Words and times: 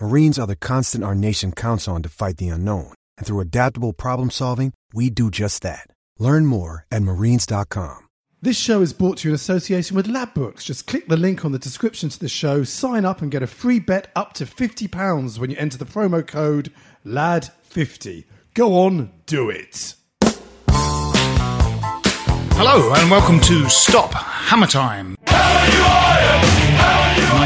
Marines 0.00 0.38
are 0.38 0.46
the 0.46 0.56
constant 0.56 1.02
our 1.02 1.14
nation 1.14 1.52
counts 1.52 1.88
on 1.88 2.02
to 2.02 2.08
fight 2.08 2.36
the 2.36 2.48
unknown. 2.48 2.92
And 3.16 3.26
through 3.26 3.40
adaptable 3.40 3.94
problem 3.94 4.30
solving, 4.30 4.74
we 4.92 5.08
do 5.10 5.30
just 5.30 5.62
that. 5.62 5.88
Learn 6.18 6.44
more 6.46 6.84
at 6.90 7.02
marines.com. 7.02 8.06
This 8.42 8.58
show 8.58 8.82
is 8.82 8.92
brought 8.92 9.16
to 9.18 9.28
you 9.28 9.32
in 9.32 9.34
association 9.34 9.96
with 9.96 10.06
Ladbrokes. 10.06 10.64
Just 10.64 10.86
click 10.86 11.08
the 11.08 11.16
link 11.16 11.46
on 11.46 11.52
the 11.52 11.58
description 11.58 12.10
to 12.10 12.18
the 12.18 12.28
show, 12.28 12.62
sign 12.62 13.06
up, 13.06 13.22
and 13.22 13.30
get 13.30 13.42
a 13.42 13.46
free 13.46 13.80
bet 13.80 14.08
up 14.14 14.34
to 14.34 14.44
£50 14.44 15.38
when 15.38 15.50
you 15.50 15.56
enter 15.58 15.78
the 15.78 15.86
promo 15.86 16.24
code 16.24 16.70
LAD50. 17.06 18.24
Go 18.52 18.74
on, 18.74 19.10
do 19.24 19.48
it. 19.48 19.94
Hello 22.58 22.92
and 22.94 23.10
welcome 23.10 23.40
to 23.40 23.66
Stop 23.70 24.12
Hammer 24.12 24.66
Time. 24.66 25.16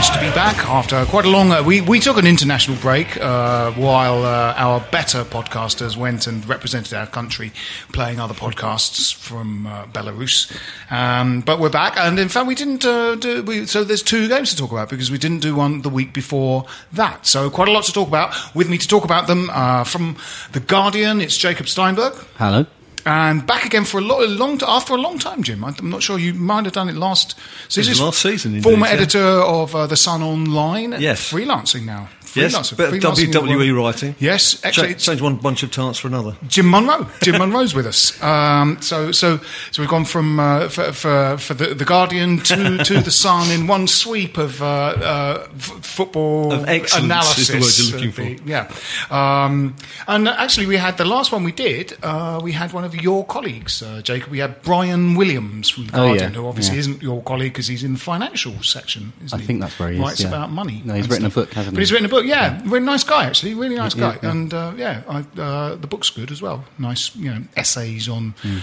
Nice 0.01 0.17
to 0.17 0.19
be 0.19 0.31
back 0.31 0.57
after 0.67 1.05
quite 1.05 1.27
a 1.27 1.29
long. 1.29 1.53
Uh, 1.53 1.63
we 1.63 1.83
we 1.83 2.01
took 2.01 2.17
an 2.17 2.27
international 2.27 2.79
break 2.79 3.19
uh, 3.19 3.71
while 3.73 4.25
uh, 4.25 4.55
our 4.57 4.81
better 4.91 5.25
podcasters 5.25 5.95
went 5.95 6.27
and 6.27 6.49
represented 6.49 6.95
our 6.95 7.07
country, 7.07 7.53
playing 7.93 8.19
other 8.19 8.33
podcasts 8.33 9.13
from 9.13 9.67
uh, 9.67 9.85
Belarus. 9.89 10.51
Um, 10.91 11.43
but 11.43 11.61
we're 11.61 11.69
back, 11.69 11.99
and 11.99 12.19
in 12.19 12.31
fact, 12.31 12.47
we 12.47 12.55
didn't 12.55 12.87
uh, 12.87 13.17
do. 13.17 13.43
We, 13.43 13.67
so 13.67 13.85
there's 13.85 14.03
two 14.03 14.27
games 14.27 14.49
to 14.49 14.57
talk 14.57 14.73
about 14.73 14.89
because 14.89 15.11
we 15.11 15.19
didn't 15.19 15.41
do 15.41 15.55
one 15.55 15.83
the 15.83 15.91
week 15.91 16.15
before 16.15 16.65
that. 16.95 17.27
So 17.27 17.51
quite 17.51 17.69
a 17.69 17.73
lot 17.73 17.85
to 17.85 17.93
talk 17.93 18.09
about. 18.09 18.35
With 18.55 18.71
me 18.71 18.79
to 18.79 18.89
talk 18.89 19.05
about 19.05 19.27
them 19.27 19.51
uh, 19.51 19.85
from 19.85 20.17
the 20.53 20.61
Guardian, 20.61 21.21
it's 21.21 21.37
Jacob 21.37 21.69
Steinberg. 21.69 22.15
Hello. 22.39 22.65
And 23.07 23.47
back 23.47 23.65
again 23.65 23.85
for 23.85 23.99
a, 23.99 24.03
lo- 24.03 24.25
a 24.25 24.29
long 24.29 24.59
t- 24.59 24.67
after 24.69 24.95
a 24.95 24.99
long 24.99 25.19
time, 25.19 25.43
Jim. 25.43 25.65
I'm 25.65 25.91
not 25.91 26.03
sure 26.03 26.19
you 26.19 26.35
might 26.35 26.65
have 26.65 26.75
done 26.75 26.89
it 26.89 26.97
last 26.97 27.35
season. 27.69 27.93
was 27.93 28.01
last 28.01 28.23
season, 28.23 28.53
indeed, 28.55 28.65
Former 28.65 28.87
yeah. 28.87 28.93
editor 28.93 29.19
of 29.23 29.75
uh, 29.75 29.87
the 29.87 29.97
Sun 29.97 30.23
Online. 30.23 30.97
Yes. 30.99 31.33
freelancing 31.33 31.85
now. 31.85 32.09
Yes, 32.35 32.55
Freelancer, 32.55 32.77
bit 32.77 32.89
of 32.89 32.95
freelancing 32.95 33.25
in 33.25 33.31
the 33.31 33.39
WWE 33.39 33.73
world. 33.75 33.87
writing. 33.95 34.15
Yes, 34.19 34.65
actually, 34.65 34.89
Change, 34.89 35.05
change 35.05 35.21
one 35.21 35.37
bunch 35.37 35.63
of 35.63 35.71
tarts 35.71 35.99
for 35.99 36.09
another. 36.09 36.37
Jim 36.47 36.67
Munro. 36.67 37.09
Jim 37.23 37.39
Munro's 37.39 37.75
with 37.75 37.87
us. 37.87 38.21
Um, 38.23 38.81
so, 38.81 39.13
so, 39.13 39.39
so 39.71 39.83
we've 39.83 39.89
gone 39.91 40.05
from 40.05 40.39
uh, 40.41 40.69
for, 40.69 40.93
for, 40.93 41.37
for 41.39 41.55
the, 41.55 41.75
the 41.75 41.85
Guardian 41.85 42.39
to, 42.41 42.79
to 42.85 43.01
the 43.01 43.11
Sun 43.11 43.51
in 43.51 43.67
one 43.67 43.87
sweep 43.89 44.39
of 44.39 44.63
uh, 44.63 44.67
uh, 44.67 45.49
f- 45.55 45.63
football 45.85 46.53
Of 46.53 46.63
analysis. 46.65 47.49
is 47.49 47.49
the 47.49 47.59
word 47.61 48.03
you're 48.03 48.11
looking 48.11 48.37
for. 48.37 48.43
the- 48.45 48.51
yeah, 48.51 48.73
um, 49.11 49.75
and 50.07 50.29
actually, 50.29 50.67
we 50.67 50.77
had 50.77 50.97
the 50.99 51.05
last 51.05 51.33
one 51.33 51.45
we 51.45 51.53
did. 51.53 51.97
Uh, 52.03 52.41
we 52.43 52.53
had 52.53 52.73
one 52.73 52.85
of 52.85 52.95
your 52.95 53.25
colleagues, 53.25 53.83
uh, 53.83 54.01
Jacob. 54.03 54.31
We 54.31 54.39
had 54.39 54.63
Brian 54.63 55.15
Williams 55.15 55.69
from 55.69 55.87
the 55.87 55.93
Oh, 55.95 56.07
Guardian, 56.09 56.33
yeah, 56.33 56.39
who 56.41 56.47
obviously 56.47 56.75
yeah. 56.77 56.81
isn't 56.81 57.03
your 57.03 57.23
colleague 57.23 57.53
because 57.53 57.67
he's 57.67 57.83
in 57.85 57.95
the 57.95 57.99
financial 57.99 58.63
section. 58.63 59.13
Isn't 59.25 59.37
I 59.37 59.41
he? 59.41 59.47
think 59.47 59.61
that's 59.61 59.79
where 59.79 59.91
he 59.91 59.97
is, 59.97 60.01
Writes 60.03 60.21
yeah. 60.21 60.29
about 60.29 60.51
money. 60.51 60.83
No, 60.85 60.95
he's 60.95 61.05
and 61.05 61.13
written 61.13 61.27
a 61.27 61.31
book, 61.31 61.53
hasn't 61.53 61.73
he? 61.73 61.77
But 61.77 61.81
he's 61.81 61.93
written 61.93 62.07
a 62.07 62.09
book. 62.09 62.20
Yeah, 62.21 62.61
really 62.65 62.85
nice 62.87 63.05
guy 63.05 63.25
actually. 63.27 63.55
Really 63.55 63.77
nice 63.77 63.95
guy. 63.95 64.19
And 64.23 64.53
uh, 64.55 64.73
yeah, 64.77 65.03
I, 65.09 65.41
uh, 65.41 65.75
the 65.77 65.87
book's 65.87 66.11
good 66.11 66.31
as 66.31 66.41
well. 66.43 66.65
Nice, 66.79 67.15
you 67.17 67.31
know, 67.31 67.43
essays 67.57 68.09
on 68.09 68.35
Hmm. 68.43 68.59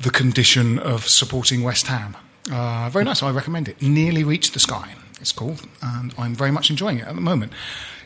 the 0.00 0.10
condition 0.10 0.78
of 0.78 1.06
supporting 1.08 1.62
West 1.64 1.86
Ham. 1.86 2.16
Uh, 2.50 2.88
very 2.90 3.04
nice. 3.04 3.22
I 3.22 3.30
recommend 3.30 3.68
it. 3.68 3.80
Nearly 3.82 4.24
reached 4.24 4.52
the 4.54 4.60
sky. 4.60 4.94
It's 5.20 5.32
called, 5.32 5.62
and 5.82 6.14
I'm 6.16 6.34
very 6.34 6.50
much 6.52 6.70
enjoying 6.70 6.98
it 7.00 7.06
at 7.08 7.14
the 7.14 7.20
moment. 7.20 7.52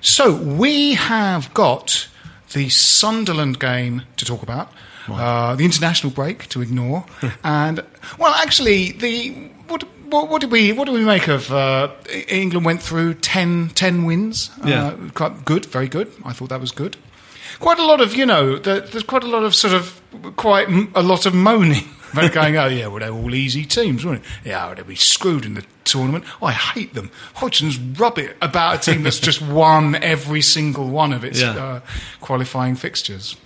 So 0.01 0.35
we 0.35 0.95
have 0.95 1.53
got 1.55 2.09
the 2.55 2.69
Sunderland 2.71 3.59
game 3.59 4.03
to 4.17 4.25
talk 4.25 4.43
about. 4.43 4.73
Uh, 5.09 5.57
the 5.57 5.65
international 5.65 6.13
break 6.13 6.49
to 6.49 6.63
ignore, 6.63 7.05
and 7.45 7.83
well, 8.19 8.33
actually, 8.35 8.93
the 8.93 9.31
what, 9.69 9.83
what, 10.13 10.29
what 10.29 10.41
did 10.41 10.51
we 10.53 10.73
what 10.73 10.85
did 10.85 10.95
we 10.95 11.05
make 11.05 11.27
of 11.29 11.51
uh, 11.53 11.89
England 12.29 12.65
went 12.65 12.83
through 12.83 13.15
10, 13.15 13.71
10 13.71 14.05
wins? 14.05 14.51
Yeah. 14.65 14.89
Uh, 14.89 15.11
quite 15.15 15.45
good, 15.45 15.67
very 15.67 15.89
good. 15.89 16.13
I 16.25 16.33
thought 16.33 16.51
that 16.51 16.61
was 16.61 16.71
good. 16.73 16.97
Quite 17.59 17.79
a 17.79 17.85
lot 17.85 18.01
of 18.01 18.15
you 18.15 18.27
know, 18.27 18.57
there- 18.59 18.81
there's 18.81 19.05
quite 19.05 19.25
a 19.25 19.29
lot 19.29 19.43
of 19.43 19.55
sort 19.55 19.75
of 19.75 20.01
quite 20.37 20.69
a 20.95 21.03
lot 21.03 21.27
of 21.27 21.35
moaning. 21.35 21.85
They're 22.15 22.29
going, 22.29 22.59
oh 22.59 22.67
yeah, 22.67 22.89
well 22.89 22.99
they're 23.01 23.11
all 23.11 23.35
easy 23.35 23.65
teams, 23.65 24.05
weren't 24.05 24.23
it? 24.23 24.49
Yeah, 24.51 24.67
well, 24.67 24.75
they'll 24.75 24.85
be 24.85 24.97
screwed 24.97 25.47
in 25.47 25.55
the 25.55 25.65
tournament. 25.85 26.25
Oh, 26.43 26.47
I 26.47 26.53
hate 26.53 26.93
them. 26.93 27.11
Hodgson's 27.37 27.79
rub 27.79 28.19
it 28.19 28.37
about 28.43 28.87
a 28.87 28.93
team 28.93 29.03
that's 29.03 29.19
just 29.19 29.41
won 29.61 29.95
every 29.95 30.43
single 30.43 30.91
one 30.91 31.15
of 31.15 31.25
its 31.25 31.41
Yeah. 31.41 31.53
uh, 31.57 31.81
qualifying 32.21 32.75
fixtures. 32.75 33.37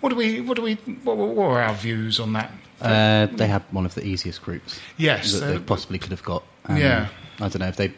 What 0.00 0.10
do 0.10 0.14
we? 0.14 0.40
What 0.40 0.54
do 0.56 0.62
we? 0.62 0.74
What, 1.02 1.16
what 1.16 1.34
were 1.34 1.60
our 1.60 1.74
views 1.74 2.20
on 2.20 2.32
that? 2.34 2.52
Uh, 2.80 3.26
they 3.32 3.46
had 3.46 3.62
one 3.70 3.86
of 3.86 3.94
the 3.94 4.04
easiest 4.04 4.42
groups. 4.42 4.78
Yes, 4.96 5.32
that 5.32 5.46
they 5.46 5.58
possibly 5.58 5.98
could 5.98 6.10
have 6.10 6.22
got. 6.22 6.42
Um, 6.66 6.76
Yeah. 6.76 7.08
I 7.38 7.48
don't 7.48 7.60
know 7.60 7.68
if 7.68 7.76
they 7.76 7.88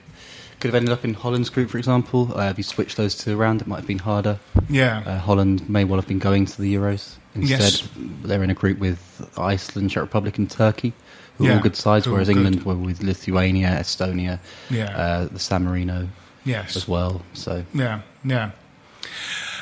could 0.60 0.68
have 0.68 0.74
ended 0.74 0.92
up 0.92 1.04
in 1.04 1.14
Holland's 1.14 1.50
group, 1.50 1.70
for 1.70 1.78
example. 1.78 2.32
Uh, 2.36 2.44
if 2.50 2.58
you 2.58 2.64
switched 2.64 2.96
those 2.96 3.14
two 3.16 3.38
around, 3.40 3.60
it 3.60 3.66
might 3.68 3.76
have 3.76 3.86
been 3.86 3.98
harder. 4.00 4.38
Yeah. 4.68 5.02
Uh, 5.06 5.18
Holland 5.18 5.68
may 5.68 5.84
well 5.84 5.98
have 5.98 6.08
been 6.08 6.18
going 6.18 6.46
to 6.46 6.60
the 6.62 6.74
Euros. 6.74 7.14
Instead, 7.34 7.60
Yes. 7.60 7.88
they're 8.24 8.42
in 8.42 8.50
a 8.50 8.54
group 8.54 8.78
with 8.78 9.30
Iceland, 9.38 9.90
Czech 9.90 10.02
Republic, 10.02 10.38
and 10.38 10.50
Turkey, 10.50 10.92
who 11.36 11.46
are 11.48 11.52
all 11.52 11.60
good 11.60 11.76
sides. 11.76 12.06
who 12.06 12.12
Whereas 12.12 12.26
good. 12.28 12.36
England 12.36 12.64
were 12.64 12.74
with 12.74 13.02
Lithuania, 13.02 13.68
Estonia, 13.80 14.40
Yeah. 14.70 14.96
uh, 14.96 15.24
the 15.26 15.38
San 15.38 15.64
Marino 15.64 16.08
Yes. 16.44 16.76
as 16.76 16.88
well. 16.88 17.22
So 17.34 17.64
Yeah, 17.74 18.00
yeah. 18.24 18.50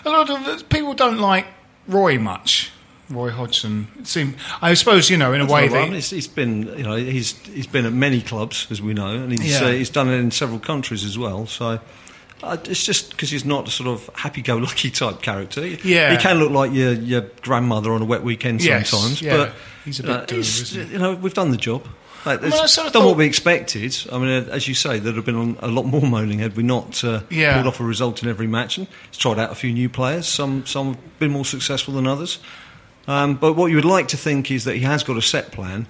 A 0.05 0.11
lot 0.11 0.31
of 0.31 0.69
people 0.69 0.95
don't 0.95 1.19
like 1.19 1.47
Roy 1.89 2.19
much. 2.19 2.71
Roy 3.11 3.31
Hodgson. 3.31 3.89
It 3.99 4.07
seemed, 4.07 4.35
I 4.61 4.75
suppose, 4.75 5.09
you 5.11 5.17
know, 5.17 5.33
in 5.33 5.41
a 5.41 5.47
way 5.47 5.69
that. 5.69 5.93
he's, 5.93 6.11
he's 6.11 6.27
been, 6.29 6.67
you 6.77 6.83
know, 6.85 6.97
he's 6.97 7.33
he's 7.47 7.67
been 7.67 7.87
at 7.87 7.93
many 7.93 8.21
clubs 8.21 8.67
as 8.71 8.83
we 8.83 8.95
know, 8.95 9.15
and 9.15 9.31
he's 9.39 9.61
Yeah. 9.61 9.67
uh, 9.69 9.73
he's 9.73 9.91
done 9.91 10.09
it 10.09 10.17
in 10.17 10.31
several 10.31 10.59
countries 10.59 11.05
as 11.05 11.17
well. 11.19 11.47
So. 11.47 11.81
Uh, 12.43 12.55
it's 12.65 12.85
just 12.85 13.13
because 13.13 13.31
he's 13.31 13.47
not 13.47 13.67
a 13.67 13.71
sort 13.71 13.89
of 13.89 14.11
happy-go-lucky 14.15 14.91
type 15.03 15.23
character. 15.23 15.67
Yeah. 15.67 16.11
he 16.13 16.19
can 16.19 16.39
look 16.39 16.51
like 16.51 16.71
your 16.71 16.93
your 16.93 17.23
grandmother 17.41 17.93
on 17.93 18.03
a 18.03 18.05
wet 18.05 18.23
weekend 18.23 18.63
Yes, 18.63 18.91
sometimes. 18.91 19.23
yeah. 19.23 19.37
But 19.39 19.53
He's 19.87 20.01
a 20.01 20.03
you 20.03 20.09
know, 20.11 20.19
bit 20.21 20.33
isn't 20.33 20.87
he? 20.89 20.93
you 20.93 20.99
know, 20.99 21.15
we've 21.15 21.33
done 21.33 21.51
the 21.51 21.57
job. 21.57 21.87
Like, 22.27 22.43
Well, 22.43 22.53
it's 22.53 22.61
I 22.61 22.67
sort 22.67 22.87
of 22.89 22.93
done 22.93 23.03
thought- 23.03 23.09
what 23.09 23.17
we 23.17 23.25
expected. 23.25 23.97
I 24.13 24.19
mean, 24.19 24.29
as 24.51 24.69
you 24.69 24.75
say, 24.75 24.99
there'd 24.99 25.17
have 25.17 25.25
been 25.25 25.57
a 25.61 25.69
lot 25.69 25.87
more 25.87 26.03
moaning 26.03 26.39
had 26.41 26.57
we 26.59 26.63
not 26.63 27.03
uh, 27.03 27.21
Yeah. 27.31 27.55
pulled 27.55 27.69
off 27.69 27.81
a 27.81 27.85
result 27.85 28.23
in 28.23 28.29
every 28.29 28.47
match. 28.47 28.77
And 28.77 28.87
tried 29.13 29.39
out 29.39 29.51
a 29.51 29.55
few 29.55 29.73
new 29.73 29.89
players. 29.89 30.29
Some 30.29 30.67
some 30.67 30.89
have 30.95 31.19
been 31.19 31.31
more 31.31 31.47
successful 31.47 31.95
than 31.95 32.07
others. 32.07 32.39
Um, 33.07 33.35
but 33.37 33.55
what 33.55 33.67
you 33.67 33.77
would 33.77 33.85
like 33.85 34.09
to 34.09 34.17
think 34.17 34.51
is 34.51 34.65
that 34.65 34.77
he 34.77 34.83
has 34.83 35.05
got 35.05 35.17
a 35.17 35.23
set 35.23 35.53
plan 35.53 35.87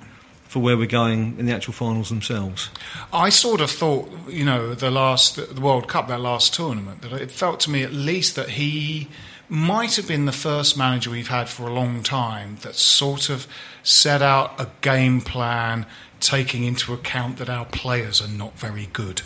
for 0.49 0.61
where 0.61 0.77
we're 0.77 0.87
going 0.87 1.39
in 1.39 1.47
the 1.47 1.53
actual 1.53 1.73
finals 1.73 2.09
themselves. 2.09 2.71
I 3.13 3.31
sort 3.31 3.61
of 3.61 3.71
thought, 3.71 4.11
you 4.29 4.45
know, 4.45 4.75
the 4.75 4.91
last 4.91 5.55
the 5.55 5.61
World 5.61 5.89
Cup, 5.89 6.09
that 6.09 6.21
last 6.21 6.55
tournament, 6.55 7.03
that 7.03 7.13
it 7.13 7.31
felt 7.31 7.61
to 7.61 7.71
me 7.71 7.83
at 7.83 7.93
least 7.93 8.37
that 8.37 8.51
he 8.51 9.09
might 9.49 9.97
have 9.97 10.09
been 10.09 10.25
the 10.25 10.33
first 10.33 10.77
manager 10.77 11.11
we've 11.11 11.29
had 11.29 11.49
for 11.49 11.67
a 11.67 11.73
long 11.73 12.03
time 12.03 12.57
that 12.63 12.75
sort 12.75 13.29
of 13.29 13.47
set 13.83 14.23
out 14.23 14.61
a 14.61 14.69
game 14.81 15.21
plan 15.21 15.87
taking 16.21 16.65
into 16.65 16.93
account 16.93 17.39
that 17.39 17.49
our 17.49 17.65
players 17.67 18.21
are 18.21 18.29
not 18.29 18.59
very 18.59 18.89
good. 18.93 19.23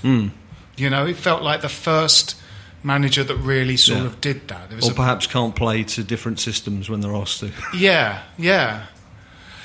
You 0.76 0.90
know, 0.90 1.06
it 1.06 1.16
felt 1.16 1.42
like 1.42 1.60
the 1.60 1.68
first 1.68 2.39
manager 2.82 3.22
that 3.24 3.36
really 3.36 3.76
sort 3.76 4.00
Yeah. 4.00 4.06
of 4.06 4.20
did 4.20 4.48
that. 4.48 4.72
Or 4.82 4.90
a- 4.90 4.94
perhaps 4.94 5.26
can't 5.26 5.54
play 5.54 5.82
to 5.84 6.02
different 6.02 6.40
systems 6.40 6.88
when 6.88 7.00
they're 7.00 7.14
asked 7.14 7.40
to. 7.40 7.50
yeah, 7.74 8.22
yeah. 8.38 8.86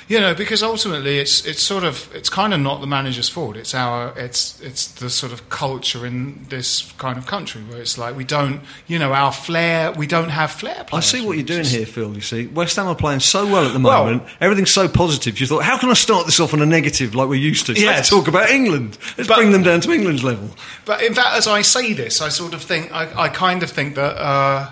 You 0.07 0.19
know, 0.19 0.35
because 0.35 0.61
ultimately 0.61 1.17
it's 1.17 1.43
it's 1.47 1.63
sort 1.63 1.83
of 1.83 2.09
it's 2.13 2.29
kind 2.29 2.53
of 2.53 2.59
not 2.59 2.79
the 2.79 2.85
manager's 2.85 3.27
fault. 3.27 3.57
It's 3.57 3.73
our 3.73 4.13
it's 4.15 4.61
it's 4.61 4.85
the 4.87 5.09
sort 5.09 5.33
of 5.33 5.49
culture 5.49 6.05
in 6.05 6.45
this 6.49 6.91
kind 6.99 7.17
of 7.17 7.25
country 7.25 7.63
where 7.63 7.81
it's 7.81 7.97
like 7.97 8.15
we 8.15 8.23
don't 8.23 8.61
you 8.85 8.99
know 8.99 9.13
our 9.13 9.31
flair 9.31 9.91
we 9.93 10.05
don't 10.05 10.29
have 10.29 10.51
flair. 10.51 10.85
I 10.93 10.99
see 10.99 11.25
what 11.25 11.37
you're 11.37 11.45
doing 11.45 11.65
here, 11.65 11.87
Phil. 11.87 12.13
You 12.13 12.21
see, 12.21 12.45
West 12.45 12.75
Ham 12.75 12.85
are 12.85 12.93
playing 12.95 13.21
so 13.21 13.47
well 13.47 13.65
at 13.65 13.73
the 13.73 13.79
Well- 13.79 14.05
moment. 14.05 14.23
Everything's 14.39 14.69
so 14.69 14.87
positive. 14.87 15.39
You 15.39 15.47
thought, 15.47 15.63
how 15.63 15.79
can 15.79 15.89
I 15.89 15.93
start 15.93 16.27
this 16.27 16.39
off 16.39 16.53
on 16.53 16.61
a 16.61 16.67
negative 16.67 17.15
like 17.15 17.27
we're 17.27 17.35
used 17.35 17.65
to? 17.65 17.73
Yes. 17.73 17.83
Let's 17.97 18.09
talk 18.09 18.27
about 18.27 18.51
England. 18.51 18.99
Let's 19.17 19.27
But- 19.27 19.37
bring 19.37 19.53
them 19.53 19.63
down 19.63 19.81
to 19.81 19.91
England's 19.91 20.23
level. 20.23 20.51
But 20.85 21.01
in 21.01 21.15
fact, 21.15 21.33
as 21.35 21.47
I 21.47 21.63
say 21.63 21.93
this, 21.93 22.21
I 22.21 22.29
sort 22.29 22.53
of 22.53 22.61
think 22.61 22.91
I, 22.93 23.23
I 23.23 23.29
kind 23.29 23.63
of 23.63 23.71
think 23.71 23.95
that. 23.95 24.15
Uh, 24.21 24.69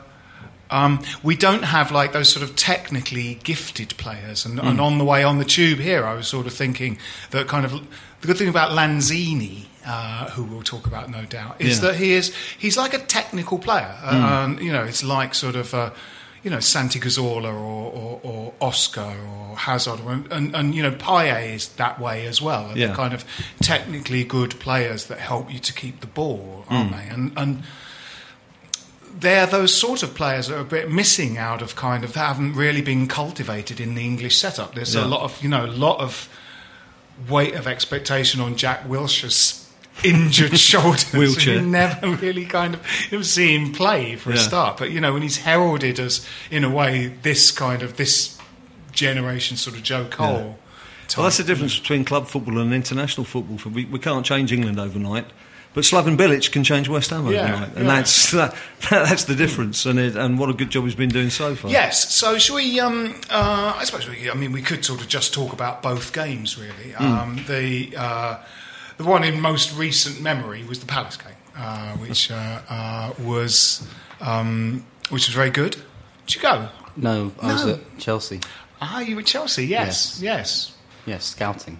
um, 0.74 1.00
we 1.22 1.36
don't 1.36 1.64
have 1.64 1.92
like 1.92 2.12
those 2.14 2.30
sort 2.30 2.44
of 2.44 2.56
technically 2.56 3.36
gifted 3.44 3.96
players, 3.98 4.46
and, 4.46 4.60
and 4.60 4.80
on 4.82 4.98
the 4.98 5.06
way 5.06 5.24
on 5.24 5.38
the 5.38 5.46
tube 5.46 5.80
here, 5.80 6.04
I 6.06 6.14
was 6.16 6.28
sort 6.28 6.48
of 6.48 6.54
thinking 6.54 6.98
that 7.32 7.48
kind 7.48 7.66
of 7.66 7.72
the 8.22 8.28
good 8.28 8.38
thing 8.38 8.50
about 8.50 8.72
Lanzini, 8.72 9.66
uh, 9.86 10.30
who 10.32 10.44
we'll 10.44 10.64
talk 10.64 10.86
about 10.88 11.10
no 11.10 11.24
doubt, 11.26 11.56
is 11.60 11.78
Yeah. 11.82 11.88
that 11.92 11.96
he 11.98 12.14
is 12.14 12.34
he's 12.58 12.78
like 12.78 12.94
a 12.94 13.00
technical 13.00 13.60
player. 13.60 13.96
And, 14.04 14.60
you 14.60 14.72
know, 14.74 14.84
it's 14.84 15.04
like 15.04 15.36
sort 15.36 15.56
of. 15.56 15.74
Uh, 15.74 15.92
you 16.46 16.50
know, 16.52 16.60
Santi 16.60 17.00
Cazorla 17.00 17.54
or, 17.54 17.90
or, 18.00 18.20
or 18.22 18.54
Oscar 18.60 19.16
or 19.32 19.56
Hazard, 19.56 20.02
and, 20.06 20.30
and, 20.30 20.54
and 20.54 20.76
you 20.76 20.84
know, 20.84 20.92
Payet 20.92 21.54
is 21.56 21.70
that 21.78 22.02
way 22.02 22.28
as 22.28 22.42
well. 22.42 22.74
They're 22.76 22.94
kind 22.94 23.14
of 23.14 23.24
technically 23.62 24.26
good 24.26 24.60
players 24.60 25.06
that 25.06 25.20
help 25.20 25.54
you 25.54 25.60
to 25.60 25.72
keep 25.74 26.02
the 26.02 26.08
ball, 26.08 26.66
aren't 26.70 26.92
they? 26.92 27.08
And 27.08 27.32
and 27.38 27.64
they're 29.20 29.46
those 29.46 29.74
sort 29.76 30.04
of 30.04 30.16
players 30.16 30.48
that 30.48 30.58
are 30.58 30.62
a 30.62 30.66
bit 30.66 30.92
missing 30.92 31.38
out 31.38 31.62
of 31.62 31.76
kind 31.76 32.04
of 32.04 32.16
haven't 32.16 32.54
really 32.54 32.82
been 32.82 33.08
cultivated 33.08 33.80
in 33.80 33.96
the 33.96 34.04
English 34.04 34.38
setup. 34.38 34.76
There's 34.76 34.96
Yeah. 34.96 35.06
a 35.06 35.08
lot 35.08 35.22
of 35.22 35.42
you 35.44 35.50
know 35.50 35.66
a 35.66 35.68
lot 35.68 36.00
of 36.00 36.28
weight 37.30 37.54
of 37.56 37.68
expectation 37.68 38.42
on 38.42 38.56
Jack 38.56 38.88
Wilshere's 38.88 39.70
injured 40.04 40.58
shoulders. 40.70 41.12
Wheelchair. 41.14 41.56
You 41.56 41.62
never 41.62 42.16
really 42.16 42.46
kind 42.46 42.80
of 43.12 43.26
see 43.26 43.56
him 43.56 43.72
play 43.72 44.16
for 44.16 44.32
a 44.32 44.38
start. 44.38 44.78
But 44.78 44.92
you 44.92 45.00
know 45.00 45.14
when 45.14 45.22
he's 45.22 45.38
heralded 45.38 46.00
as 46.00 46.26
in 46.50 46.64
a 46.64 46.70
way 46.70 47.08
this 47.22 47.52
kind 47.52 47.84
of 47.84 47.98
this 47.98 48.38
generation 48.92 49.58
sort 49.58 49.76
of 49.76 49.84
Joe 49.84 50.08
Cole. 50.10 50.58
Well, 51.16 51.26
that's 51.26 51.38
the 51.38 51.44
difference 51.44 51.78
between 51.78 52.06
club 52.06 52.28
football 52.28 52.58
and 52.60 52.74
international 52.74 53.26
football. 53.26 53.58
For 53.60 53.70
we, 53.70 53.86
we 53.86 54.00
can't 54.00 54.26
change 54.26 54.52
England 54.52 54.80
overnight, 54.80 55.28
but 55.74 55.84
Slaven 55.84 56.18
Bilic 56.18 56.52
can 56.52 56.64
change 56.64 56.88
West 56.88 57.10
Ham 57.10 57.26
Yeah, 57.28 57.42
overnight, 57.42 57.76
and 57.76 57.86
yeah. 57.86 57.96
that's 57.96 58.32
that, 58.32 58.56
that's 58.90 59.24
the 59.26 59.36
difference. 59.36 59.86
And 59.86 60.00
it, 60.00 60.16
and 60.16 60.38
what 60.38 60.50
a 60.50 60.54
good 60.54 60.70
job 60.70 60.84
he's 60.84 60.96
been 60.96 61.10
doing 61.10 61.30
so 61.30 61.56
far. 61.56 61.72
Yes. 61.72 62.14
So, 62.14 62.38
should 62.38 62.56
we? 62.56 62.80
Um, 62.80 63.20
uh, 63.30 63.74
I 63.76 63.84
suppose 63.86 64.08
we. 64.08 64.30
I 64.30 64.34
mean, 64.34 64.52
we 64.52 64.62
could 64.62 64.86
sort 64.86 65.02
of 65.02 65.08
just 65.08 65.34
talk 65.34 65.54
about 65.54 65.82
both 65.82 66.14
games, 66.14 66.58
really. 66.58 66.92
Hmm. 66.94 67.04
Um, 67.04 67.44
the 67.48 67.94
uh, 67.98 68.38
the 68.98 69.04
one 69.04 69.24
in 69.24 69.40
most 69.42 69.76
recent 69.78 70.22
memory 70.22 70.64
was 70.64 70.80
the 70.80 70.86
Palace 70.86 71.18
game, 71.18 71.34
uh, 71.58 71.94
which 71.98 72.32
uh, 72.32 72.62
uh, 72.70 73.14
was 73.20 73.88
um, 74.22 74.86
which 75.10 75.28
was 75.28 75.36
very 75.36 75.50
good. 75.50 75.78
Did 76.28 76.36
you 76.36 76.42
go? 76.42 76.70
No, 76.96 77.32
I 77.42 77.54
was 77.54 77.66
at 77.66 77.98
Chelsea. 77.98 78.40
Ah, 78.80 79.00
you 79.00 79.16
were 79.16 79.22
at 79.22 79.28
Chelsea. 79.28 79.66
Yes. 79.66 80.20
Yes. 80.22 80.76
Yes, 81.06 81.26
scouting. 81.26 81.80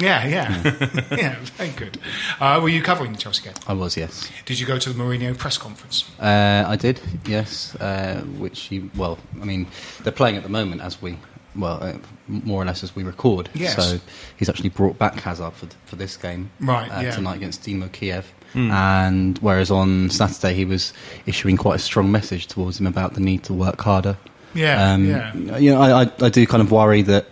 Yeah. 0.00 0.26
Yeah. 0.26 0.62
yeah. 1.16 1.36
Very 1.56 1.70
good. 1.70 1.98
Uh, 2.40 2.58
were 2.62 2.68
you 2.68 2.82
covering 2.82 3.12
the 3.12 3.18
Chelsea 3.18 3.42
game? 3.44 3.54
I 3.66 3.72
was, 3.72 3.96
yes. 3.96 4.30
Did 4.46 4.58
you 4.58 4.66
go 4.66 4.78
to 4.78 4.92
the 4.92 4.98
Mourinho 5.02 5.36
press 5.36 5.58
conference? 5.58 6.10
Uh, 6.18 6.64
I 6.66 6.76
did, 6.76 7.00
yes. 7.26 7.74
Uh, 7.76 8.22
which 8.38 8.60
he, 8.62 8.90
well, 8.96 9.18
I 9.40 9.44
mean, 9.44 9.66
they're 10.02 10.12
playing 10.12 10.36
at 10.36 10.42
the 10.42 10.48
moment 10.48 10.80
as 10.80 11.00
we, 11.02 11.16
well, 11.56 11.82
uh, 11.82 11.94
more 12.28 12.62
or 12.62 12.64
less 12.64 12.82
as 12.82 12.94
we 12.96 13.02
record. 13.02 13.48
Yes. 13.54 13.76
So 13.76 13.98
he's 14.36 14.48
actually 14.48 14.70
brought 14.70 14.98
back 14.98 15.14
Hazard 15.20 15.52
for, 15.52 15.66
for 15.86 15.96
this 15.96 16.16
game 16.16 16.50
Right, 16.60 16.88
uh, 16.88 17.00
yeah. 17.00 17.10
tonight 17.10 17.36
against 17.36 17.64
Dynamo 17.64 17.88
Kiev. 17.88 18.32
And 18.52 19.38
whereas 19.38 19.70
on 19.70 20.10
Saturday 20.10 20.54
he 20.54 20.64
was 20.64 20.92
issuing 21.24 21.56
quite 21.56 21.76
a 21.76 21.78
strong 21.78 22.10
message 22.10 22.48
towards 22.48 22.80
him 22.80 22.86
about 22.88 23.14
the 23.14 23.20
need 23.20 23.44
to 23.44 23.54
work 23.54 23.80
harder. 23.80 24.16
Yeah. 24.54 24.92
Um, 24.92 25.04
yeah. 25.08 25.56
You 25.58 25.70
know, 25.70 25.80
I, 25.80 26.02
I, 26.02 26.10
I 26.20 26.28
do 26.30 26.44
kind 26.48 26.60
of 26.60 26.72
worry 26.72 27.02
that 27.02 27.26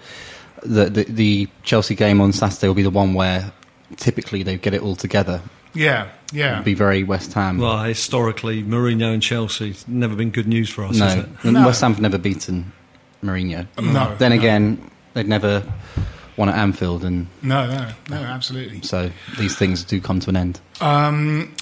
the, 0.62 0.86
the, 0.86 1.04
the 1.04 1.48
Chelsea 1.62 1.94
game 1.94 2.20
on 2.20 2.32
Saturday 2.32 2.68
will 2.68 2.74
be 2.74 2.82
the 2.82 2.90
one 2.90 3.14
where 3.14 3.52
typically 3.96 4.42
they 4.42 4.56
get 4.56 4.74
it 4.74 4.82
all 4.82 4.96
together. 4.96 5.40
Yeah. 5.74 6.08
Yeah. 6.32 6.54
It'd 6.54 6.64
be 6.64 6.74
very 6.74 7.04
West 7.04 7.32
Ham. 7.34 7.58
Well, 7.58 7.82
historically, 7.84 8.62
Mourinho 8.62 9.12
and 9.12 9.22
Chelsea 9.22 9.74
never 9.86 10.14
been 10.16 10.30
good 10.30 10.46
news 10.48 10.68
for 10.70 10.84
us, 10.84 10.98
has 10.98 11.16
no, 11.16 11.22
it? 11.22 11.44
No. 11.52 11.66
West 11.66 11.80
Ham 11.80 11.92
have 11.92 12.00
never 12.00 12.18
beaten 12.18 12.72
Mourinho. 13.22 13.66
No, 13.80 14.14
Then 14.16 14.30
no. 14.32 14.36
again, 14.38 14.90
they'd 15.14 15.28
never 15.28 15.62
won 16.36 16.48
at 16.48 16.56
Anfield, 16.56 17.04
and 17.04 17.26
No. 17.42 17.66
No. 17.66 17.90
No. 18.10 18.16
Absolutely. 18.16 18.82
so 18.82 19.10
these 19.38 19.56
things 19.56 19.84
do 19.84 20.00
come 20.00 20.20
to 20.20 20.30
an 20.30 20.36
end. 20.36 20.60
Um, 20.80 21.54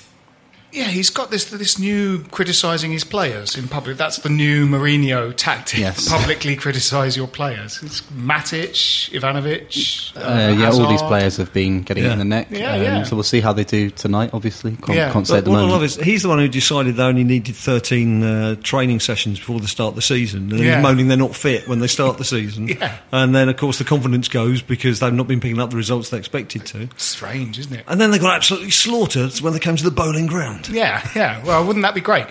yeah, 0.76 0.84
he's 0.84 1.10
got 1.10 1.30
this 1.30 1.46
this 1.46 1.78
new 1.78 2.22
criticising 2.30 2.92
his 2.92 3.02
players 3.04 3.56
in 3.56 3.66
public. 3.66 3.96
That's 3.96 4.18
the 4.18 4.28
new 4.28 4.66
Mourinho 4.66 5.34
tactic. 5.34 5.80
Yes. 5.80 6.08
Publicly 6.12 6.54
criticise 6.54 7.16
your 7.16 7.26
players. 7.26 7.82
It's 7.82 8.02
Matic, 8.02 9.10
Ivanovic. 9.10 10.16
Uh, 10.16 10.54
yeah, 10.58 10.70
all 10.70 10.88
these 10.88 11.02
players 11.02 11.36
have 11.38 11.52
been 11.52 11.82
getting 11.82 12.04
Yeah. 12.04 12.12
in 12.12 12.18
the 12.18 12.24
neck. 12.24 12.48
Yeah, 12.50 12.76
yeah. 12.76 13.02
So 13.04 13.16
we'll 13.16 13.22
see 13.22 13.40
how 13.40 13.52
they 13.52 13.64
do 13.64 13.90
tonight. 13.90 14.30
Obviously, 14.32 14.76
can't, 14.76 14.96
Yeah. 14.96 15.12
can't 15.12 15.26
say 15.26 15.38
at 15.38 15.38
But 15.38 15.44
the 15.46 15.50
what 15.52 15.56
I 15.58 15.60
moment. 15.62 15.72
love 15.72 15.82
is 15.84 15.96
he's 15.96 16.22
the 16.22 16.28
one 16.28 16.38
who 16.38 16.48
decided 16.48 16.96
they 16.96 17.02
only 17.02 17.24
needed 17.24 17.56
13 17.56 18.22
uh, 18.22 18.54
training 18.62 19.00
sessions 19.00 19.38
before 19.38 19.60
the 19.60 19.68
start 19.68 19.90
of 19.90 19.96
the 19.96 20.02
season, 20.02 20.50
and 20.52 20.60
Yeah. 20.60 20.76
he's 20.76 20.82
moaning 20.82 21.08
they're 21.08 21.16
not 21.16 21.34
fit 21.34 21.66
when 21.68 21.78
they 21.80 21.86
start 21.88 22.18
the 22.18 22.24
season. 22.24 22.68
Yeah. 22.76 22.98
And 23.12 23.34
then, 23.34 23.48
of 23.48 23.56
course, 23.56 23.78
the 23.78 23.84
confidence 23.84 24.28
goes 24.28 24.60
because 24.60 25.00
they've 25.00 25.12
not 25.12 25.26
been 25.26 25.40
picking 25.40 25.58
up 25.60 25.70
the 25.70 25.76
results 25.76 26.10
they 26.10 26.18
expected 26.18 26.66
to. 26.66 26.88
Strange, 26.96 27.58
isn't 27.58 27.72
it? 27.74 27.84
And 27.88 27.98
then 28.00 28.10
they 28.10 28.18
got 28.18 28.34
absolutely 28.34 28.70
slaughtered 28.70 29.32
when 29.40 29.54
they 29.54 29.58
came 29.58 29.76
to 29.76 29.84
the 29.84 29.90
Boleyn 29.90 30.26
Ground. 30.26 30.65
Yeah, 30.72 31.06
yeah. 31.14 31.44
Well, 31.44 31.66
wouldn't 31.66 31.82
that 31.84 31.94
be 31.94 32.00
great? 32.00 32.26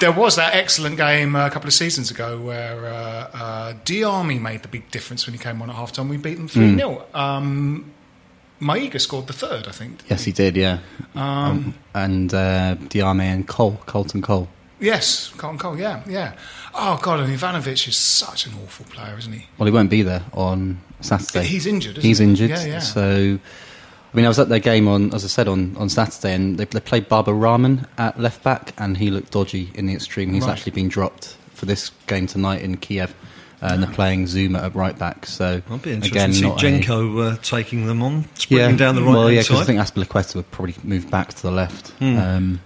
There 0.00 0.12
was 0.12 0.36
that 0.36 0.54
excellent 0.54 0.96
game 0.96 1.34
uh, 1.34 1.46
a 1.46 1.50
couple 1.50 1.68
of 1.68 1.74
seasons 1.74 2.10
ago 2.10 2.40
where 2.40 2.86
uh, 2.86 3.30
uh, 3.34 3.72
Diame 3.84 4.40
made 4.40 4.62
the 4.62 4.68
big 4.68 4.90
difference 4.90 5.26
when 5.26 5.32
he 5.34 5.38
came 5.38 5.60
on 5.62 5.70
at 5.70 5.76
half 5.76 5.92
time. 5.92 6.08
We 6.08 6.16
beat 6.16 6.34
them 6.34 6.48
3 6.48 6.76
0. 6.76 7.04
Um, 7.14 7.92
Maiga 8.60 9.00
scored 9.00 9.26
the 9.26 9.32
third, 9.32 9.68
I 9.68 9.70
think. 9.72 10.02
Yes, 10.08 10.24
he 10.24 10.32
did. 10.32 10.56
Yeah, 10.56 10.80
um, 11.14 11.74
and 11.94 12.32
uh, 12.34 12.74
Diame 12.88 13.20
and 13.22 13.46
Cole, 13.46 13.80
Carlton 13.86 14.20
Cole. 14.22 14.48
Yes, 14.80 15.32
Carlton 15.36 15.58
Cole, 15.58 15.78
yeah, 15.78 16.02
yeah. 16.08 16.34
Oh, 16.74 16.98
God, 17.02 17.20
and 17.20 17.36
Ivanovic 17.36 17.88
is 17.88 17.96
such 17.96 18.46
an 18.46 18.52
awful 18.64 18.84
player, 18.86 19.16
isn't 19.18 19.32
he? 19.32 19.46
Well, 19.58 19.66
he 19.66 19.72
won't 19.72 19.90
be 19.90 20.02
there 20.02 20.24
on 20.32 20.80
Saturday. 21.00 21.44
He's 21.46 21.66
injured, 21.66 21.98
isn't 21.98 22.02
He's 22.08 22.18
he? 22.18 22.24
injured. 22.24 22.50
Yeah, 22.50 22.64
yeah. 22.64 22.78
So, 22.78 23.38
I 24.12 24.16
mean, 24.16 24.24
I 24.24 24.28
was 24.28 24.38
at 24.38 24.48
their 24.48 24.58
game 24.58 24.88
on, 24.88 25.12
as 25.14 25.24
I 25.24 25.28
said, 25.28 25.48
on, 25.48 25.76
on 25.76 25.88
Saturday, 25.88 26.34
and 26.34 26.56
they, 26.58 26.64
they 26.64 26.80
played 26.80 27.08
Baba 27.08 27.32
Rahman 27.32 27.86
at 27.98 28.18
left 28.18 28.42
back, 28.42 28.72
and 28.78 28.96
he 28.96 29.10
looked 29.10 29.32
dodgy 29.32 29.70
in 29.74 29.86
the 29.86 29.94
extreme. 29.94 30.32
He's 30.32 30.44
Right. 30.44 30.52
actually 30.52 30.72
been 30.72 30.88
dropped 30.88 31.36
for 31.54 31.66
this 31.66 31.90
game 32.06 32.26
tonight 32.26 32.62
in 32.62 32.78
Kiev, 32.78 33.14
uh, 33.60 33.68
and 33.72 33.82
they're 33.82 33.90
playing 33.92 34.24
Zouma 34.24 34.62
at 34.64 34.74
right 34.74 34.98
back. 34.98 35.26
So, 35.26 35.60
I'll 35.68 35.78
be 35.78 35.92
interested 35.92 36.16
again, 36.16 36.30
to 36.30 36.36
see 36.36 36.46
a- 36.46 36.52
Jenko 36.52 37.32
uh, 37.32 37.36
taking 37.42 37.86
them 37.86 38.02
on, 38.02 38.24
sprinting 38.34 38.70
yeah, 38.70 38.76
down 38.76 38.94
the 38.94 39.02
right 39.02 39.12
well, 39.12 39.30
yeah, 39.30 39.42
because 39.42 39.60
I 39.60 39.64
think 39.64 39.78
Azpilicueta 39.78 40.36
would 40.36 40.50
probably 40.52 40.74
move 40.84 41.10
back 41.10 41.34
to 41.34 41.42
the 41.42 41.50
left. 41.50 41.90
Hmm. 41.98 42.16
Um, 42.18 42.60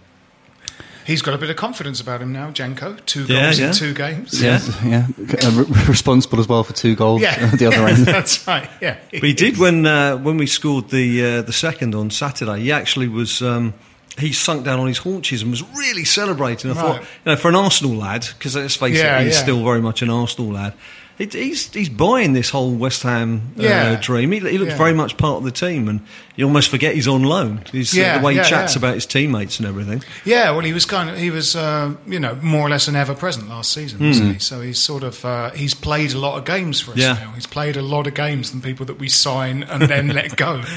He's 1.06 1.22
got 1.22 1.34
a 1.34 1.38
bit 1.38 1.50
of 1.50 1.56
confidence 1.56 2.00
about 2.00 2.22
him 2.22 2.32
now, 2.32 2.50
Jenko. 2.50 3.04
Two 3.06 3.26
goals 3.26 3.58
yeah. 3.58 3.68
in 3.68 3.72
two 3.74 3.94
games. 3.94 4.40
Yeah. 4.42 4.60
yeah, 4.84 5.06
uh, 5.44 5.50
re- 5.50 5.84
responsible 5.88 6.38
as 6.40 6.48
well 6.48 6.62
for 6.64 6.72
two 6.72 6.94
goals 6.94 7.22
Yeah. 7.22 7.50
at 7.52 7.58
the 7.58 7.66
other 7.66 7.86
end. 7.88 8.06
That's 8.06 8.46
right, 8.46 8.68
yeah. 8.80 8.98
But 9.10 9.22
he 9.22 9.32
did 9.34 9.58
when 9.58 9.86
uh, 9.86 10.16
when 10.18 10.36
we 10.36 10.46
scored 10.46 10.90
the 10.90 11.24
uh, 11.24 11.42
the 11.42 11.52
second 11.52 11.94
on 11.94 12.10
Saturday. 12.10 12.60
He 12.60 12.72
actually 12.72 13.08
was. 13.08 13.42
Um, 13.42 13.74
he 14.18 14.30
sunk 14.30 14.62
down 14.66 14.78
on 14.78 14.86
his 14.88 14.98
haunches 14.98 15.40
and 15.40 15.50
was 15.50 15.62
really 15.74 16.04
celebrating. 16.04 16.70
I 16.70 16.74
thought, 16.74 17.00
you 17.00 17.06
know, 17.24 17.36
for 17.36 17.48
an 17.48 17.54
Arsenal 17.54 17.94
lad, 17.94 18.26
because 18.36 18.54
let's 18.54 18.76
face 18.76 18.98
Yeah, 18.98 19.20
it, 19.20 19.24
he's 19.24 19.36
yeah. 19.36 19.42
still 19.42 19.64
very 19.64 19.80
much 19.80 20.02
an 20.02 20.10
Arsenal 20.10 20.52
lad. 20.52 20.74
It, 21.22 21.34
he's 21.34 21.72
he's 21.72 21.88
buying 21.88 22.32
this 22.32 22.50
whole 22.50 22.72
West 22.74 23.02
Ham 23.04 23.52
uh, 23.58 23.62
Yeah. 23.62 23.94
dream. 24.00 24.32
He, 24.32 24.40
he 24.40 24.58
looks 24.58 24.72
Yeah. 24.72 24.78
very 24.78 24.92
much 24.92 25.16
part 25.16 25.36
of 25.36 25.44
the 25.44 25.52
team, 25.52 25.88
and 25.88 26.00
you 26.34 26.44
almost 26.46 26.68
forget 26.68 26.94
he's 26.96 27.06
on 27.06 27.22
loan. 27.22 27.62
He's, 27.70 27.96
uh, 27.96 28.18
the 28.18 28.24
way 28.24 28.32
he 28.32 28.38
yeah, 28.38 28.44
chats 28.44 28.74
yeah. 28.74 28.80
about 28.80 28.94
his 28.94 29.06
teammates 29.06 29.58
and 29.60 29.68
everything. 29.68 30.02
Yeah, 30.24 30.50
well, 30.50 30.60
he 30.64 30.72
was 30.72 30.84
kind 30.84 31.08
of 31.10 31.16
he 31.16 31.30
was 31.30 31.54
uh, 31.54 31.94
you 32.08 32.18
know 32.18 32.34
more 32.42 32.66
or 32.66 32.70
less 32.70 32.88
an 32.88 32.96
ever 32.96 33.14
present 33.14 33.48
last 33.48 33.72
season, 33.72 34.04
wasn't 34.04 34.32
he? 34.34 34.38
So 34.40 34.60
he's 34.62 34.78
sort 34.80 35.04
of 35.04 35.24
uh, 35.24 35.50
he's 35.50 35.74
played 35.74 36.12
a 36.12 36.18
lot 36.18 36.38
of 36.38 36.44
games 36.44 36.80
for 36.80 36.90
us 36.92 36.96
Yeah. 36.98 37.12
now. 37.14 37.30
He's 37.36 37.46
played 37.46 37.76
a 37.76 37.82
lot 37.82 38.06
of 38.08 38.14
games 38.14 38.50
than 38.50 38.60
people 38.60 38.84
that 38.86 38.98
we 38.98 39.08
sign 39.08 39.62
and 39.62 39.82
then 39.84 40.08
let 40.08 40.36
go. 40.36 40.62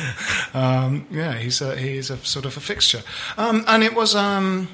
Um, 0.54 1.06
yeah, 1.12 1.34
he's 1.34 1.60
a, 1.62 1.76
he 1.76 1.98
is 1.98 2.10
a 2.10 2.18
sort 2.18 2.46
of 2.46 2.56
a 2.56 2.60
fixture, 2.60 3.02
um, 3.38 3.64
and 3.68 3.84
it 3.84 3.94
was. 3.96 4.16
Um, 4.16 4.68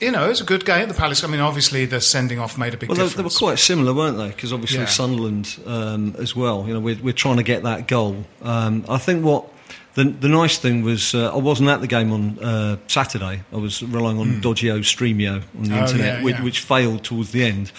you 0.00 0.10
know, 0.10 0.24
it 0.24 0.28
was 0.28 0.40
a 0.40 0.44
good 0.44 0.64
game. 0.64 0.82
At 0.82 0.88
the 0.88 0.94
Palace. 0.94 1.24
I 1.24 1.26
mean, 1.26 1.40
obviously 1.40 1.84
the 1.86 2.00
sending 2.00 2.38
off 2.38 2.56
made 2.58 2.74
a 2.74 2.76
big 2.76 2.88
Well, 2.88 2.96
they, 2.96 3.02
difference. 3.04 3.16
they 3.16 3.44
were 3.44 3.50
quite 3.50 3.58
similar, 3.58 3.92
weren't 3.94 4.16
they? 4.18 4.28
Because 4.28 4.52
obviously 4.52 4.78
Yeah. 4.80 4.86
Sunderland 4.86 5.58
um, 5.66 6.14
as 6.18 6.34
well. 6.36 6.64
You 6.66 6.74
know, 6.74 6.80
we're, 6.80 6.98
we're 7.02 7.12
trying 7.12 7.36
to 7.38 7.42
get 7.42 7.62
that 7.64 7.88
goal. 7.88 8.24
Um, 8.42 8.84
I 8.88 8.98
think 8.98 9.24
what 9.24 9.46
the 9.94 10.04
the 10.04 10.28
nice 10.28 10.58
thing 10.58 10.82
was, 10.82 11.14
uh, 11.14 11.32
I 11.34 11.38
wasn't 11.38 11.68
at 11.70 11.80
the 11.80 11.86
game 11.88 12.12
on 12.12 12.38
uh, 12.38 12.76
Saturday. 12.86 13.42
I 13.52 13.56
was 13.56 13.82
relying 13.82 14.18
on 14.18 14.40
Dodgio 14.40 14.78
Streamio 14.80 15.42
on 15.56 15.64
the. 15.64 15.76
Oh, 15.78 15.82
internet, 15.82 16.18
yeah, 16.18 16.22
which, 16.24 16.38
which 16.40 16.60
failed 16.60 17.02
towards 17.04 17.32
the 17.32 17.42
end. 17.44 17.72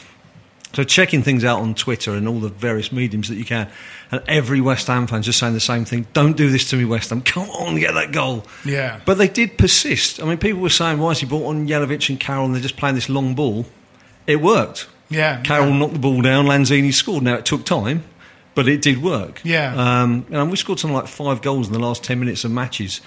So 0.74 0.84
checking 0.84 1.24
things 1.24 1.44
out 1.44 1.62
on 1.62 1.74
Twitter 1.74 2.14
and 2.14 2.28
all 2.28 2.40
the 2.40 2.50
various 2.50 2.92
mediums 2.92 3.28
that 3.30 3.36
you 3.36 3.46
can, 3.46 3.70
and 4.12 4.22
every 4.28 4.62
West 4.62 4.86
Ham 4.86 5.08
fan 5.08 5.24
just 5.24 5.40
saying 5.40 5.54
the 5.54 5.60
same 5.60 5.84
thing: 5.84 6.06
"Don't 6.14 6.38
do 6.38 6.52
this 6.52 6.70
to 6.70 6.76
me, 6.76 6.86
West 6.86 7.10
Ham! 7.10 7.22
Come 7.26 7.50
on, 7.50 7.80
get 7.80 7.96
that 7.96 8.12
goal!" 8.12 8.46
Yeah. 8.64 9.00
But 9.04 9.18
they 9.18 9.28
did 9.28 9.58
persist. 9.58 10.22
I 10.22 10.26
mean, 10.26 10.38
people 10.38 10.62
were 10.62 10.70
saying, 10.70 11.00
"Why 11.00 11.10
has 11.10 11.20
he 11.20 11.26
brought 11.26 11.48
on 11.48 11.68
Jelavic 11.68 12.10
and 12.10 12.20
Carroll? 12.20 12.46
and 12.46 12.56
they're 12.56 12.62
just 12.62 12.78
playing 12.78 12.96
this 12.96 13.10
long 13.10 13.34
ball." 13.34 13.66
It 14.28 14.42
worked. 14.42 14.88
Yeah, 15.10 15.42
Carroll 15.42 15.70
yeah. 15.70 15.80
knocked 15.80 15.94
the 15.94 16.00
ball 16.00 16.22
down. 16.22 16.46
Lanzini 16.46 16.94
scored. 16.94 17.24
Now 17.24 17.36
it 17.36 17.46
took 17.46 17.66
time, 17.66 18.04
but 18.54 18.68
it 18.68 18.84
did 18.84 19.02
work. 19.02 19.42
Yeah. 19.44 19.74
Um, 19.76 20.28
and 20.30 20.52
we 20.52 20.58
scored 20.58 20.80
something 20.80 20.96
like 20.96 21.08
five 21.08 21.42
goals 21.42 21.66
in 21.66 21.74
the 21.74 21.80
last 21.80 22.04
ten 22.04 22.20
minutes 22.20 22.44
of 22.44 22.52
matches 22.52 23.02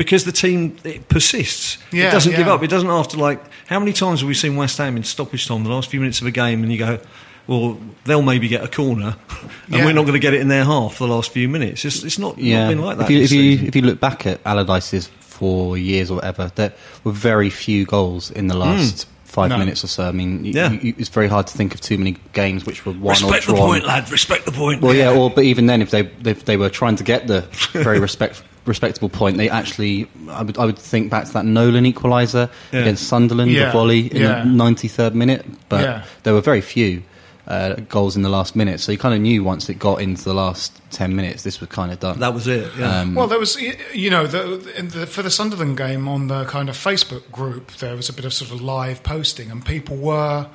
because 0.00 0.24
the 0.24 0.32
team 0.32 0.78
it 0.82 1.10
persists. 1.10 1.76
Yeah, 1.92 2.08
it 2.08 2.12
doesn't 2.12 2.34
give 2.34 2.48
up. 2.48 2.62
It 2.62 2.70
doesn't 2.70 2.88
after 2.88 3.18
like 3.18 3.38
how 3.66 3.78
many 3.78 3.92
times 3.92 4.20
have 4.20 4.28
we 4.28 4.32
seen 4.32 4.56
West 4.56 4.78
Ham 4.78 4.96
in 4.96 5.04
stoppage 5.04 5.46
time 5.46 5.62
the 5.62 5.68
last 5.68 5.90
few 5.90 6.00
minutes 6.00 6.22
of 6.22 6.26
a 6.26 6.30
game, 6.30 6.62
and 6.62 6.72
you 6.72 6.78
go. 6.78 6.98
Well, 7.46 7.78
they'll 8.04 8.22
maybe 8.22 8.46
get 8.46 8.62
a 8.62 8.68
corner, 8.68 9.16
and 9.66 9.74
Yeah. 9.76 9.84
we're 9.84 9.92
not 9.92 10.02
going 10.02 10.12
to 10.14 10.20
get 10.20 10.34
it 10.34 10.40
in 10.40 10.46
their 10.48 10.64
half 10.64 10.94
for 10.94 11.08
the 11.08 11.12
last 11.12 11.32
few 11.32 11.48
minutes. 11.48 11.84
It's, 11.84 12.04
it's 12.04 12.18
not, 12.18 12.38
Yeah, 12.38 12.64
not 12.64 12.68
been 12.68 12.80
like 12.82 12.98
that. 12.98 13.04
if 13.04 13.10
you, 13.10 13.22
if, 13.22 13.32
you, 13.32 13.66
if 13.66 13.74
you 13.74 13.82
look 13.82 13.98
back 13.98 14.24
at 14.24 14.40
Allardyce's 14.46 15.08
four 15.18 15.76
years 15.76 16.12
or 16.12 16.16
whatever, 16.16 16.52
there 16.54 16.72
were 17.02 17.10
very 17.10 17.50
few 17.50 17.86
goals 17.86 18.30
in 18.30 18.46
the 18.46 18.56
last 18.56 19.02
hmm. 19.04 19.10
five 19.24 19.48
No. 19.50 19.58
minutes 19.58 19.82
or 19.82 19.88
so. 19.88 20.04
I 20.04 20.12
mean, 20.12 20.44
y- 20.44 20.50
Yeah. 20.54 20.68
y- 20.70 20.94
it's 20.96 21.08
very 21.08 21.26
hard 21.26 21.48
to 21.48 21.56
think 21.56 21.74
of 21.74 21.80
too 21.80 21.98
many 21.98 22.16
games 22.34 22.64
which 22.66 22.86
were 22.86 22.92
one 22.92 23.14
respect 23.14 23.44
or 23.48 23.52
the 23.52 23.56
drawn. 23.56 23.68
point, 23.70 23.84
lad. 23.84 24.12
Respect 24.12 24.44
the 24.44 24.52
point. 24.52 24.80
Well, 24.80 24.94
yeah, 24.94 25.10
or 25.18 25.28
but 25.28 25.42
even 25.42 25.66
then, 25.66 25.82
if 25.82 25.90
they 25.90 26.08
if 26.24 26.44
they 26.44 26.56
were 26.56 26.70
trying 26.70 26.96
to 26.96 27.04
get 27.04 27.26
the 27.26 27.40
very 27.72 27.98
respect, 28.08 28.44
respectable 28.70 29.08
point, 29.10 29.36
they 29.36 29.50
actually, 29.50 30.08
I 30.30 30.42
would 30.42 30.56
I 30.56 30.64
would 30.64 30.78
think 30.78 31.10
back 31.10 31.26
to 31.26 31.32
that 31.34 31.44
Nolan 31.44 31.84
equaliser 31.84 32.48
Yeah. 32.72 32.80
against 32.80 33.06
Sunderland, 33.08 33.50
Yeah, 33.50 33.66
the 33.66 33.72
volley 33.72 34.06
in 34.06 34.22
yeah. 34.22 34.40
the 34.44 34.46
ninety 34.48 34.88
third 34.88 35.14
minute, 35.14 35.44
but 35.68 35.82
Yeah. 35.82 36.04
there 36.22 36.32
were 36.32 36.40
very 36.40 36.62
few. 36.62 37.02
Uh, 37.48 37.74
goals 37.88 38.14
in 38.14 38.22
the 38.22 38.28
last 38.28 38.54
minute, 38.54 38.78
so 38.78 38.92
you 38.92 38.98
kind 38.98 39.12
of 39.12 39.20
knew 39.20 39.42
once 39.42 39.68
it 39.68 39.74
got 39.76 40.00
into 40.00 40.22
the 40.22 40.34
last 40.34 40.80
ten 40.92 41.16
minutes, 41.16 41.42
this 41.42 41.58
was 41.58 41.68
kind 41.68 41.90
of 41.90 41.98
done. 41.98 42.20
that 42.20 42.32
was 42.32 42.46
it. 42.46 42.70
Yeah. 42.78 43.00
Um, 43.00 43.16
Well, 43.16 43.26
there 43.26 43.40
was, 43.40 43.56
you 43.92 44.08
know, 44.08 44.24
the, 44.28 44.72
in 44.78 44.90
the, 44.90 45.04
for 45.04 45.22
the 45.22 45.30
Sunderland 45.32 45.76
game 45.76 46.06
on 46.06 46.28
the 46.28 46.44
kind 46.44 46.68
of 46.68 46.76
Facebook 46.76 47.28
group, 47.32 47.72
there 47.78 47.96
was 47.96 48.08
a 48.08 48.12
bit 48.12 48.24
of 48.24 48.32
sort 48.32 48.52
of 48.52 48.60
live 48.60 49.02
posting, 49.02 49.50
and 49.50 49.64
people 49.64 49.96
were. 49.96 50.46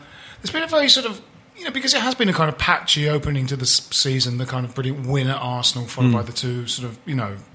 There's 0.41 0.51
been 0.53 0.63
a 0.63 0.67
very 0.67 0.88
sort 0.88 1.05
of, 1.05 1.22
you 1.57 1.65
know, 1.65 1.72
because 1.72 1.93
it 1.93 2.01
has 2.01 2.15
been 2.15 2.29
a 2.29 2.34
kind 2.34 2.48
of 2.50 2.57
patchy 2.57 3.10
opening 3.10 3.45
to 3.48 3.57
the 3.57 3.65
season, 3.65 4.38
the 4.38 4.45
kind 4.45 4.65
of 4.65 4.74
brilliant 4.74 5.05
win 5.05 5.27
at 5.27 5.38
Arsenal, 5.41 5.88
followed 5.89 6.13
by 6.13 6.22
the 6.22 6.31
two 6.31 6.65
sort 6.67 6.88
of, 6.89 6.98
you 7.05 7.15
know, 7.15 7.36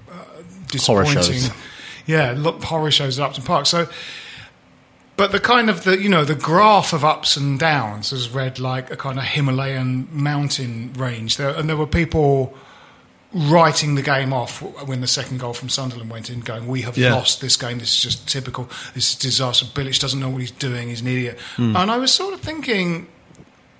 disappointing. 0.71 1.15
shows. 1.21 1.51
Yeah, 2.07 2.33
look, 2.35 2.63
horror 2.63 2.91
shows 2.91 3.19
at 3.19 3.25
Upton 3.25 3.43
Park. 3.43 3.65
So. 3.67 3.87
But 5.17 5.31
the 5.31 5.39
kind 5.39 5.69
of 5.69 5.83
the 5.83 6.01
you 6.01 6.09
know 6.09 6.23
the 6.25 6.33
graph 6.33 6.93
of 6.93 7.05
ups 7.05 7.37
and 7.37 7.59
downs 7.59 8.09
has 8.09 8.29
read 8.29 8.57
like 8.57 8.89
a 8.89 8.97
kind 8.97 9.19
of 9.19 9.25
Himalayan 9.25 10.07
mountain 10.11 10.93
range 10.93 11.37
there, 11.37 11.49
and 11.49 11.69
there 11.69 11.77
were 11.77 11.85
people 11.85 12.55
writing 13.33 13.95
the 13.95 14.01
game 14.01 14.33
off 14.33 14.61
when 14.87 14.99
the 15.01 15.07
second 15.07 15.39
goal 15.39 15.53
from 15.53 15.69
Sunderland 15.69 16.09
went 16.09 16.29
in, 16.31 16.39
going, 16.39 16.65
"We 16.67 16.81
have 16.81 16.97
Yeah. 16.97 17.13
lost 17.13 17.39
this 17.39 17.55
game. 17.55 17.77
This 17.77 17.93
is 17.93 18.01
just 18.01 18.27
typical. 18.27 18.67
This 18.95 19.11
is 19.11 19.15
disaster. 19.15 19.65
Bilic 19.65 19.99
doesn't 19.99 20.19
know 20.19 20.29
what 20.29 20.41
he's 20.41 20.51
doing. 20.51 20.89
He's 20.89 21.01
an 21.01 21.07
idiot." 21.07 21.37
Hmm. 21.55 21.75
And 21.75 21.91
I 21.91 21.97
was 21.97 22.11
sort 22.11 22.33
of 22.33 22.41
thinking, 22.41 23.07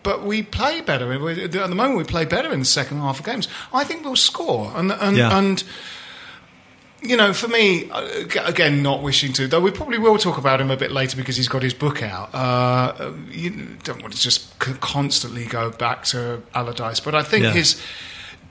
but 0.04 0.24
we 0.24 0.44
play 0.44 0.82
better. 0.82 1.12
At 1.12 1.52
the 1.52 1.68
moment, 1.70 1.98
we 1.98 2.04
play 2.04 2.26
better 2.26 2.52
in 2.54 2.60
the 2.60 2.66
second 2.66 3.00
half 3.00 3.20
of 3.20 3.26
games. 3.26 3.48
I 3.74 3.84
think 3.84 4.06
we'll 4.06 4.16
score, 4.16 4.72
and 4.76 4.92
and 4.92 5.18
Yeah. 5.18 5.36
and. 5.36 5.64
You 7.04 7.18
know, 7.18 7.34
for 7.34 7.48
me, 7.48 7.90
uh, 7.90 8.08
again, 8.46 8.84
not 8.84 9.02
wishing 9.02 9.34
to, 9.34 9.48
though 9.48 9.60
we 9.60 9.72
probably 9.72 9.98
will 9.98 10.20
talk 10.20 10.38
about 10.38 10.62
him 10.62 10.70
a 10.70 10.78
bit 10.78 10.92
later 10.92 11.18
because 11.18 11.36
he's 11.36 11.48
got 11.48 11.64
his 11.64 11.74
book 11.74 12.04
out. 12.04 12.30
Uh, 12.34 13.14
you 13.32 13.50
don't 13.84 14.02
want 14.04 14.14
to 14.14 14.20
just 14.22 14.58
constantly 14.60 15.46
go 15.46 15.72
back 15.72 16.04
to 16.06 16.44
Allardyce, 16.54 17.00
but 17.00 17.16
I 17.16 17.24
think 17.24 17.44
Yeah. 17.46 17.52
his 17.54 17.82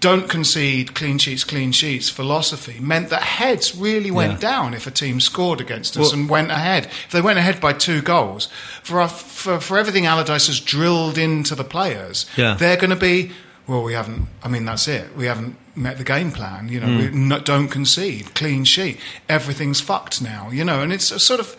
don't 0.01 0.29
concede 0.31 0.95
clean 0.95 1.19
sheets, 1.19 1.45
clean 1.45 1.71
sheets 1.73 2.09
philosophy 2.09 2.79
meant 2.81 3.11
that 3.11 3.23
heads 3.23 3.77
really 3.77 4.11
went 4.11 4.33
Yeah. 4.43 4.51
down 4.51 4.75
if 4.75 4.87
a 4.87 4.91
team 4.91 5.21
scored 5.21 5.61
against 5.61 5.97
us 5.97 6.07
Well- 6.11 6.13
and 6.21 6.29
went 6.29 6.51
ahead. 6.51 6.87
If 7.07 7.11
they 7.13 7.21
went 7.21 7.39
ahead 7.39 7.61
by 7.61 7.75
two 7.75 8.01
goals, 8.01 8.49
for, 8.83 9.01
our, 9.01 9.09
for, 9.09 9.61
for 9.61 9.79
everything 9.79 10.07
Allardyce 10.07 10.47
has 10.49 10.59
drilled 10.59 11.19
into 11.19 11.55
the 11.55 11.65
players, 11.65 12.25
Yeah. 12.35 12.55
they're 12.55 12.79
going 12.79 12.91
to 12.91 12.97
be, 12.97 13.31
well, 13.67 13.83
we 13.83 13.93
haven't, 13.93 14.27
I 14.43 14.49
mean, 14.49 14.65
that's 14.65 14.89
it. 14.89 15.15
We 15.17 15.27
haven't 15.27 15.57
met 15.75 15.99
the 15.99 16.05
game 16.05 16.31
plan. 16.33 16.69
You 16.69 16.81
know, 16.81 16.87
we 16.99 17.11
no, 17.11 17.39
don't 17.41 17.69
concede, 17.69 18.35
clean 18.35 18.65
sheet. 18.65 18.99
Everything's 19.29 19.81
fucked 19.81 20.21
now, 20.23 20.51
you 20.51 20.65
know, 20.65 20.83
and 20.83 20.93
it's 20.93 21.11
a 21.11 21.19
sort 21.19 21.41
of, 21.41 21.57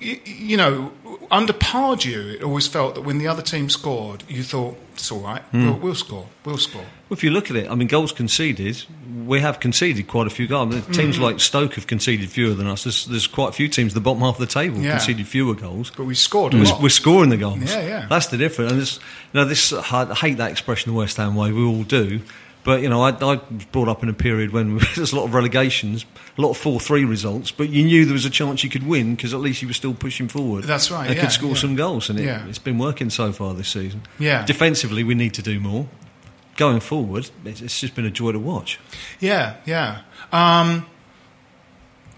you, 0.00 0.18
you 0.24 0.56
know, 0.56 0.92
under 1.30 1.52
Pardew, 1.52 2.34
it 2.34 2.42
always 2.42 2.66
felt 2.66 2.94
that 2.94 3.02
when 3.02 3.18
the 3.18 3.28
other 3.28 3.42
team 3.42 3.68
scored, 3.68 4.24
you 4.28 4.42
thought, 4.42 4.76
it's 4.94 5.10
all 5.12 5.20
right, 5.20 5.42
Hmm. 5.42 5.66
we'll, 5.66 5.78
we'll 5.78 5.94
score, 5.94 6.26
we'll 6.44 6.58
score. 6.58 6.82
Well, 6.82 7.16
if 7.16 7.24
you 7.24 7.30
look 7.30 7.50
at 7.50 7.56
it, 7.56 7.70
I 7.70 7.74
mean, 7.74 7.88
goals 7.88 8.12
conceded, 8.12 8.84
we 9.26 9.40
have 9.40 9.58
conceded 9.60 10.06
quite 10.08 10.26
a 10.26 10.30
few 10.30 10.46
goals. 10.46 10.74
I 10.74 10.80
Teams 10.92 11.18
Mm. 11.18 11.20
like 11.20 11.40
Stoke 11.40 11.74
have 11.74 11.86
conceded 11.86 12.30
fewer 12.30 12.54
than 12.54 12.66
us. 12.66 12.84
There's, 12.84 13.06
there's 13.06 13.26
quite 13.26 13.48
a 13.50 13.52
few 13.52 13.68
teams 13.68 13.94
the 13.94 14.00
bottom 14.00 14.22
half 14.22 14.34
of 14.36 14.40
the 14.40 14.46
table 14.52 14.78
Yeah. 14.80 14.92
conceded 14.92 15.26
fewer 15.26 15.54
goals. 15.54 15.90
But 15.96 16.04
we 16.04 16.14
scored 16.14 16.54
a 16.54 16.58
We're, 16.58 16.64
lot. 16.64 16.80
we're 16.82 16.88
scoring 16.88 17.30
the 17.30 17.36
goals. 17.36 17.58
Yeah, 17.62 17.80
yeah. 17.86 18.06
That's 18.08 18.26
the 18.28 18.36
difference. 18.36 18.72
And 18.72 18.80
this, 18.80 18.96
you 18.96 19.40
know, 19.40 19.44
this 19.44 19.72
I 19.72 20.14
hate 20.14 20.36
that 20.38 20.50
expression 20.52 20.92
the 20.92 20.98
West 20.98 21.16
Ham 21.16 21.34
way. 21.34 21.50
We 21.52 21.64
all 21.64 21.82
do. 21.82 22.20
But 22.62 22.82
you 22.82 22.88
know, 22.90 23.02
I, 23.02 23.10
I 23.10 23.34
was 23.50 23.64
brought 23.72 23.88
up 23.88 24.02
in 24.02 24.08
a 24.08 24.12
period 24.12 24.52
when 24.52 24.78
there's 24.96 25.12
a 25.12 25.16
lot 25.16 25.24
of 25.24 25.32
relegations, 25.34 26.04
a 26.36 26.40
lot 26.42 26.50
of 26.50 26.56
four-three 26.58 27.04
results, 27.04 27.50
but 27.50 27.70
you 27.70 27.84
knew 27.84 28.04
there 28.04 28.12
was 28.12 28.24
a 28.26 28.30
chance 28.30 28.62
you 28.62 28.68
could 28.70 28.86
win 28.86 29.14
because 29.14 29.32
at 29.32 29.40
least 29.40 29.62
you 29.62 29.68
were 29.68 29.74
still 29.74 29.94
pushing 29.94 30.28
forward. 30.28 30.64
That's 30.64 30.90
right, 30.90 31.08
They 31.08 31.14
yeah, 31.14 31.22
could 31.22 31.32
score 31.32 31.50
yeah. 31.50 31.56
some 31.56 31.74
goals, 31.76 32.10
and 32.10 32.18
it, 32.20 32.24
Yeah. 32.24 32.46
it's 32.48 32.58
been 32.58 32.76
working 32.78 33.08
so 33.10 33.32
far 33.32 33.54
this 33.54 33.68
season. 33.68 34.02
Yeah. 34.18 34.44
Defensively, 34.44 35.02
we 35.04 35.14
need 35.14 35.32
to 35.34 35.42
do 35.42 35.58
more. 35.58 35.88
Going 36.56 36.80
forward, 36.80 37.30
it's, 37.46 37.62
it's 37.62 37.80
just 37.80 37.94
been 37.94 38.04
a 38.04 38.10
joy 38.10 38.32
to 38.32 38.38
watch. 38.38 38.78
Yeah, 39.20 39.54
yeah. 39.64 40.02
Um, 40.30 40.84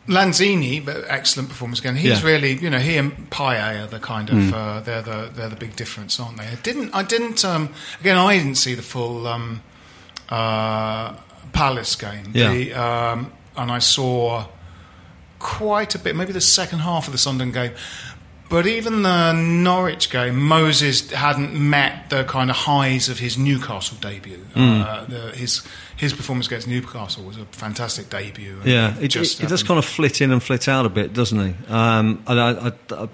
Lanzini, 0.09 0.85
but 0.85 1.05
excellent 1.07 1.49
performance 1.49 1.79
again. 1.79 1.95
He's 1.95 2.21
Yeah. 2.21 2.27
really, 2.27 2.55
you 2.55 2.69
know, 2.69 2.81
he 2.81 2.97
and 2.97 3.31
Payet 3.31 3.85
are 3.85 3.87
the 3.87 4.01
kind 4.01 4.31
of 4.31 4.53
uh, 4.53 4.81
they're 4.81 5.03
the 5.03 5.31
they're 5.33 5.49
the 5.49 5.55
big 5.57 5.77
difference, 5.77 6.19
aren't 6.19 6.39
they? 6.39 6.47
I 6.49 6.57
didn't 6.57 6.93
I 6.93 7.05
didn't 7.05 7.45
um, 7.45 7.69
again 8.01 8.17
I 8.17 8.37
didn't 8.37 8.57
see 8.57 8.75
the 8.75 8.83
full 8.83 9.29
um, 9.29 9.63
uh, 10.33 11.15
Palace 11.53 11.95
game. 11.97 12.31
Yeah. 12.33 12.53
The, 12.53 12.73
um, 12.73 13.33
and 13.57 13.71
I 13.71 13.81
saw 13.81 14.47
quite 15.39 15.95
a 15.95 15.99
bit, 15.99 16.17
maybe 16.17 16.33
the 16.33 16.41
second 16.41 16.79
half 16.79 17.07
of 17.07 17.13
the 17.13 17.19
Sunderland 17.19 17.53
game. 17.53 17.73
But 18.49 18.67
even 18.67 19.03
the 19.03 19.33
Norwich 19.33 20.11
game, 20.11 20.39
Moses 20.39 21.11
hadn't 21.11 21.55
met 21.55 22.11
the 22.11 22.25
kind 22.25 22.51
of 22.51 22.57
highs 22.57 23.09
of 23.09 23.19
his 23.19 23.39
Newcastle 23.39 23.97
debut. 23.99 24.45
Hmm. 24.55 24.83
Uh, 24.83 25.05
the, 25.07 25.21
his 25.31 25.67
his 25.97 26.13
performance 26.13 26.49
against 26.49 26.69
Newcastle 26.69 27.25
was 27.25 27.39
a 27.39 27.47
fantastic 27.47 28.11
debut. 28.11 28.59
and 28.59 28.67
Yeah, 28.67 28.99
it, 29.01 29.09
just 29.09 29.41
it, 29.41 29.45
it 29.45 29.49
does 29.49 29.63
kind 29.63 29.79
of 29.79 29.87
flit 29.87 30.21
in 30.21 30.33
and 30.33 30.43
flit 30.43 30.69
out 30.69 30.85
a 30.85 30.91
bit, 30.91 31.15
doesn't 31.15 31.39
he? 31.39 31.73
Um, 31.73 32.23
and 32.27 32.41
I, 32.41 32.51
I, 32.51 32.73
I, 32.91 33.09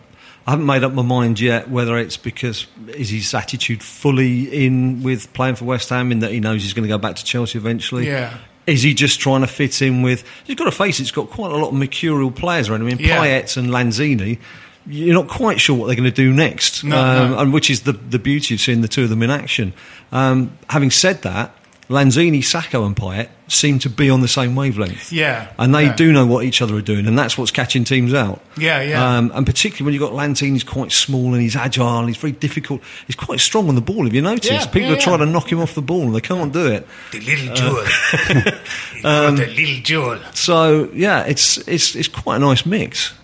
I 0.48 0.52
haven't 0.52 0.64
made 0.64 0.82
up 0.82 0.94
my 0.94 1.02
mind 1.02 1.40
yet 1.40 1.68
whether 1.68 1.98
it's 1.98 2.16
because 2.16 2.66
is 2.94 3.10
his 3.10 3.34
attitude 3.34 3.82
fully 3.82 4.64
in 4.64 5.02
with 5.02 5.30
playing 5.34 5.56
for 5.56 5.66
West 5.66 5.90
Ham 5.90 6.10
in 6.10 6.20
that 6.20 6.32
he 6.32 6.40
knows 6.40 6.62
he's 6.62 6.72
going 6.72 6.84
to 6.84 6.88
go 6.88 6.96
back 6.96 7.16
to 7.16 7.24
Chelsea 7.24 7.58
eventually. 7.58 8.06
Yeah. 8.06 8.34
Is 8.66 8.82
he 8.82 8.94
just 8.94 9.20
trying 9.20 9.42
to 9.42 9.46
fit 9.46 9.82
in 9.82 10.00
with? 10.00 10.24
You've 10.46 10.56
got 10.56 10.64
to 10.64 10.70
face 10.70 11.00
it. 11.00 11.02
It's 11.02 11.10
got 11.10 11.28
quite 11.28 11.50
a 11.52 11.54
lot 11.54 11.68
of 11.68 11.74
mercurial 11.74 12.30
players 12.30 12.70
around. 12.70 12.80
I 12.80 12.84
mean, 12.86 12.96
Yeah. 12.98 13.18
Payet 13.22 13.58
and 13.58 13.68
Lanzini. 13.68 14.38
You're 14.86 15.14
not 15.14 15.28
quite 15.28 15.60
sure 15.60 15.76
what 15.76 15.86
they're 15.88 15.96
going 15.96 16.10
to 16.10 16.10
do 16.10 16.32
next, 16.32 16.82
No, 16.82 16.96
um, 16.98 17.30
no. 17.32 17.38
and 17.40 17.52
which 17.52 17.68
is 17.68 17.82
the 17.82 17.92
the 17.92 18.18
beauty 18.18 18.54
of 18.54 18.60
seeing 18.62 18.80
the 18.80 18.88
two 18.88 19.02
of 19.04 19.10
them 19.10 19.22
in 19.22 19.28
action. 19.30 19.74
Um, 20.12 20.56
having 20.70 20.90
said 20.90 21.20
that, 21.22 21.54
Lanzini, 21.88 22.40
Sakho, 22.40 22.84
and 22.84 22.94
Payet 22.94 23.30
seem 23.48 23.78
to 23.78 23.88
be 23.88 24.10
on 24.10 24.20
the 24.20 24.28
same 24.28 24.54
wavelength. 24.54 25.10
Yeah, 25.10 25.50
and 25.58 25.74
they 25.74 25.84
yeah. 25.86 25.96
do 25.96 26.12
know 26.12 26.26
what 26.26 26.44
each 26.44 26.60
other 26.60 26.76
are 26.76 26.82
doing, 26.82 27.06
and 27.06 27.18
that's 27.18 27.38
what's 27.38 27.50
catching 27.50 27.84
teams 27.84 28.12
out. 28.12 28.42
Yeah, 28.58 28.82
yeah. 28.82 29.16
Um, 29.16 29.32
and 29.34 29.46
particularly 29.46 29.86
when 29.86 29.94
you've 29.94 30.10
got 30.10 30.12
Lanzini, 30.12 30.52
he's 30.52 30.64
quite 30.64 30.92
small 30.92 31.32
and 31.32 31.40
he's 31.40 31.56
agile. 31.56 32.00
and 32.00 32.08
He's 32.08 32.18
very 32.18 32.32
difficult. 32.32 32.82
He's 33.06 33.16
quite 33.16 33.40
strong 33.40 33.70
on 33.70 33.74
the 33.74 33.80
ball. 33.80 34.04
Have 34.04 34.14
you 34.14 34.20
noticed? 34.20 34.52
Yeah, 34.52 34.66
People 34.66 34.90
yeah, 34.90 34.96
are 34.96 35.00
trying 35.00 35.20
to 35.20 35.26
knock 35.26 35.50
him 35.50 35.60
off 35.60 35.74
the 35.74 35.82
ball 35.82 36.02
and 36.02 36.14
they 36.14 36.20
can't 36.20 36.52
do 36.52 36.66
it. 36.66 36.86
the 37.12 37.20
little 37.20 37.54
jewel. 37.54 37.84
He 38.94 39.02
got 39.02 39.36
the 39.36 39.46
little 39.46 39.82
jewel. 39.82 40.18
So 40.34 40.90
yeah, 40.92 41.24
it's 41.24 41.56
it's 41.68 41.94
it's 41.94 42.08
quite 42.08 42.36
a 42.36 42.40
nice 42.40 42.66
mix. 42.66 43.14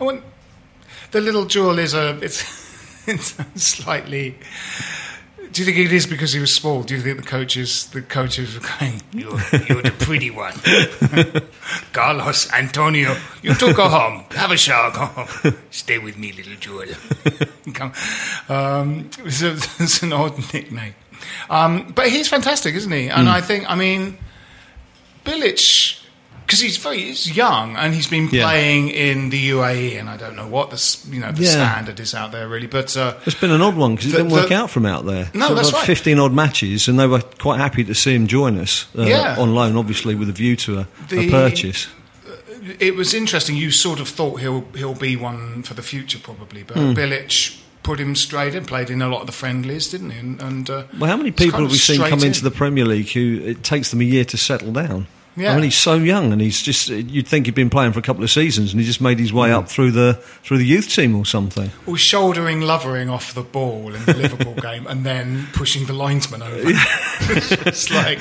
I 0.00 0.04
want, 0.04 0.22
the 1.10 1.20
little 1.20 1.44
jewel 1.44 1.78
is 1.78 1.92
a 1.92 2.18
it's 2.22 2.42
it's 3.06 3.34
slightly 3.56 4.36
Do 5.56 5.62
you 5.62 5.72
think 5.72 5.78
it 5.78 5.90
is 5.90 6.06
because 6.06 6.34
he 6.34 6.38
was 6.38 6.52
small? 6.52 6.82
Do 6.82 6.94
you 6.94 7.00
think 7.00 7.16
the 7.16 7.22
coaches, 7.22 7.86
the 7.86 8.02
coaches 8.02 8.56
were 8.56 8.68
going, 8.78 9.00
"You're, 9.10 9.40
you're 9.66 9.80
the 9.80 9.94
pretty 9.98 10.28
one, 10.30 10.52
Carlos 11.94 12.52
Antonio. 12.52 13.16
You 13.40 13.54
two 13.54 13.72
go 13.72 13.88
home, 13.88 14.26
have 14.32 14.50
a 14.50 14.58
shower, 14.58 14.90
go 14.90 15.06
home, 15.06 15.56
stay 15.70 15.96
with 15.96 16.18
me, 16.18 16.32
little 16.32 16.56
jewel." 16.56 16.84
Come. 17.72 17.94
um, 18.50 19.08
it's, 19.24 19.40
a, 19.40 19.52
it's 19.82 20.02
an 20.02 20.12
odd 20.12 20.36
nickname, 20.52 20.94
um, 21.48 21.90
but 21.94 22.10
he's 22.10 22.28
fantastic, 22.28 22.74
isn't 22.74 22.92
he? 22.92 23.08
And 23.08 23.26
I 23.26 23.40
think, 23.40 23.64
I 23.66 23.76
mean, 23.76 24.18
Bilic, 25.24 25.95
because 26.46 26.60
he's 26.60 26.76
very 26.76 27.00
he's 27.02 27.36
young 27.36 27.74
and 27.76 27.92
he's 27.92 28.06
been 28.06 28.28
Yeah. 28.30 28.44
playing 28.44 28.88
in 28.90 29.30
the 29.30 29.48
UAE, 29.50 29.98
and 29.98 30.08
I 30.08 30.16
don't 30.16 30.36
know 30.36 30.46
what 30.46 30.70
the 30.70 30.96
you 31.10 31.20
know 31.20 31.32
the 31.32 31.42
Yeah. 31.42 31.50
standard 31.50 31.98
is 32.00 32.14
out 32.14 32.30
there 32.32 32.48
really, 32.48 32.68
but. 32.68 32.96
Uh, 32.96 33.14
It's 33.26 33.34
been 33.40 33.50
an 33.50 33.60
odd 33.60 33.74
one 33.76 33.96
because 33.96 34.12
it 34.14 34.16
didn't 34.16 34.30
work 34.32 34.48
the- 34.48 34.54
out 34.54 34.70
from 34.70 34.86
out 34.86 35.04
there. 35.06 35.28
No, 35.34 35.48
So 35.48 35.54
that's 35.56 35.72
right. 35.72 35.84
15 35.86 36.18
odd 36.20 36.32
matches, 36.32 36.88
and 36.88 36.98
they 36.98 37.06
were 37.06 37.20
quite 37.38 37.58
happy 37.58 37.82
to 37.84 37.94
see 37.94 38.14
him 38.14 38.26
join 38.28 38.58
us 38.58 38.86
uh, 38.96 39.02
Yeah. 39.02 39.36
on 39.38 39.54
loan, 39.54 39.76
obviously 39.76 40.14
with 40.14 40.28
a 40.28 40.32
view 40.32 40.54
to 40.56 40.78
a, 40.78 40.86
a 41.12 41.28
purchase. 41.30 41.88
it 42.78 42.96
was 42.96 43.12
interesting. 43.14 43.56
You 43.56 43.70
sort 43.70 44.00
of 44.00 44.08
thought 44.08 44.40
he'll 44.40 44.64
he'll 44.76 44.94
be 44.94 45.16
one 45.16 45.62
for 45.62 45.74
the 45.74 45.82
future, 45.82 46.18
probably. 46.18 46.62
But 46.62 46.76
Hmm. 46.76 46.92
Bilic 46.92 47.56
put 47.82 48.00
him 48.00 48.16
straight 48.16 48.54
in, 48.54 48.64
played 48.64 48.90
in 48.90 49.00
a 49.02 49.08
lot 49.08 49.20
of 49.20 49.26
the 49.26 49.32
friendlies, 49.32 49.86
didn't 49.88 50.10
he? 50.10 50.18
And, 50.18 50.40
and 50.42 50.68
uh, 50.70 50.82
Well, 50.98 51.08
how 51.10 51.16
many 51.16 51.30
people 51.30 51.60
have 51.60 51.70
we 51.70 51.78
seen 51.78 52.00
come 52.00 52.18
in. 52.20 52.26
into 52.26 52.42
the 52.42 52.50
Premier 52.50 52.84
League 52.84 53.10
who 53.10 53.40
it 53.44 53.62
takes 53.62 53.90
them 53.90 54.00
a 54.00 54.04
year 54.04 54.24
to 54.24 54.36
settle 54.36 54.72
down? 54.72 55.06
Yeah. 55.36 55.52
I 55.52 55.54
mean, 55.56 55.64
he's 55.64 55.76
so 55.76 55.94
young, 55.94 56.32
and 56.32 56.40
he's 56.40 56.62
just—you'd 56.62 57.28
think 57.28 57.44
he'd 57.46 57.54
been 57.54 57.68
playing 57.68 57.92
for 57.92 57.98
a 57.98 58.02
couple 58.02 58.24
of 58.24 58.30
seasons, 58.30 58.72
and 58.72 58.80
he 58.80 58.86
just 58.86 59.00
made 59.02 59.18
his 59.18 59.32
way 59.32 59.48
Hmm. 59.50 59.56
up 59.56 59.68
through 59.68 59.90
the 59.90 60.14
through 60.42 60.56
the 60.58 60.64
youth 60.64 60.88
team 60.88 61.14
or 61.14 61.26
something. 61.26 61.70
Or 61.86 61.98
shouldering 61.98 62.60
Lovren 62.60 63.10
off 63.12 63.34
the 63.34 63.42
ball 63.42 63.94
in 63.94 64.02
the 64.06 64.14
Liverpool 64.22 64.54
game, 64.54 64.86
and 64.86 65.04
then 65.04 65.46
pushing 65.52 65.84
the 65.86 65.92
linesman 65.92 66.42
over. 66.42 66.62
it's 67.20 67.90
like 67.90 68.20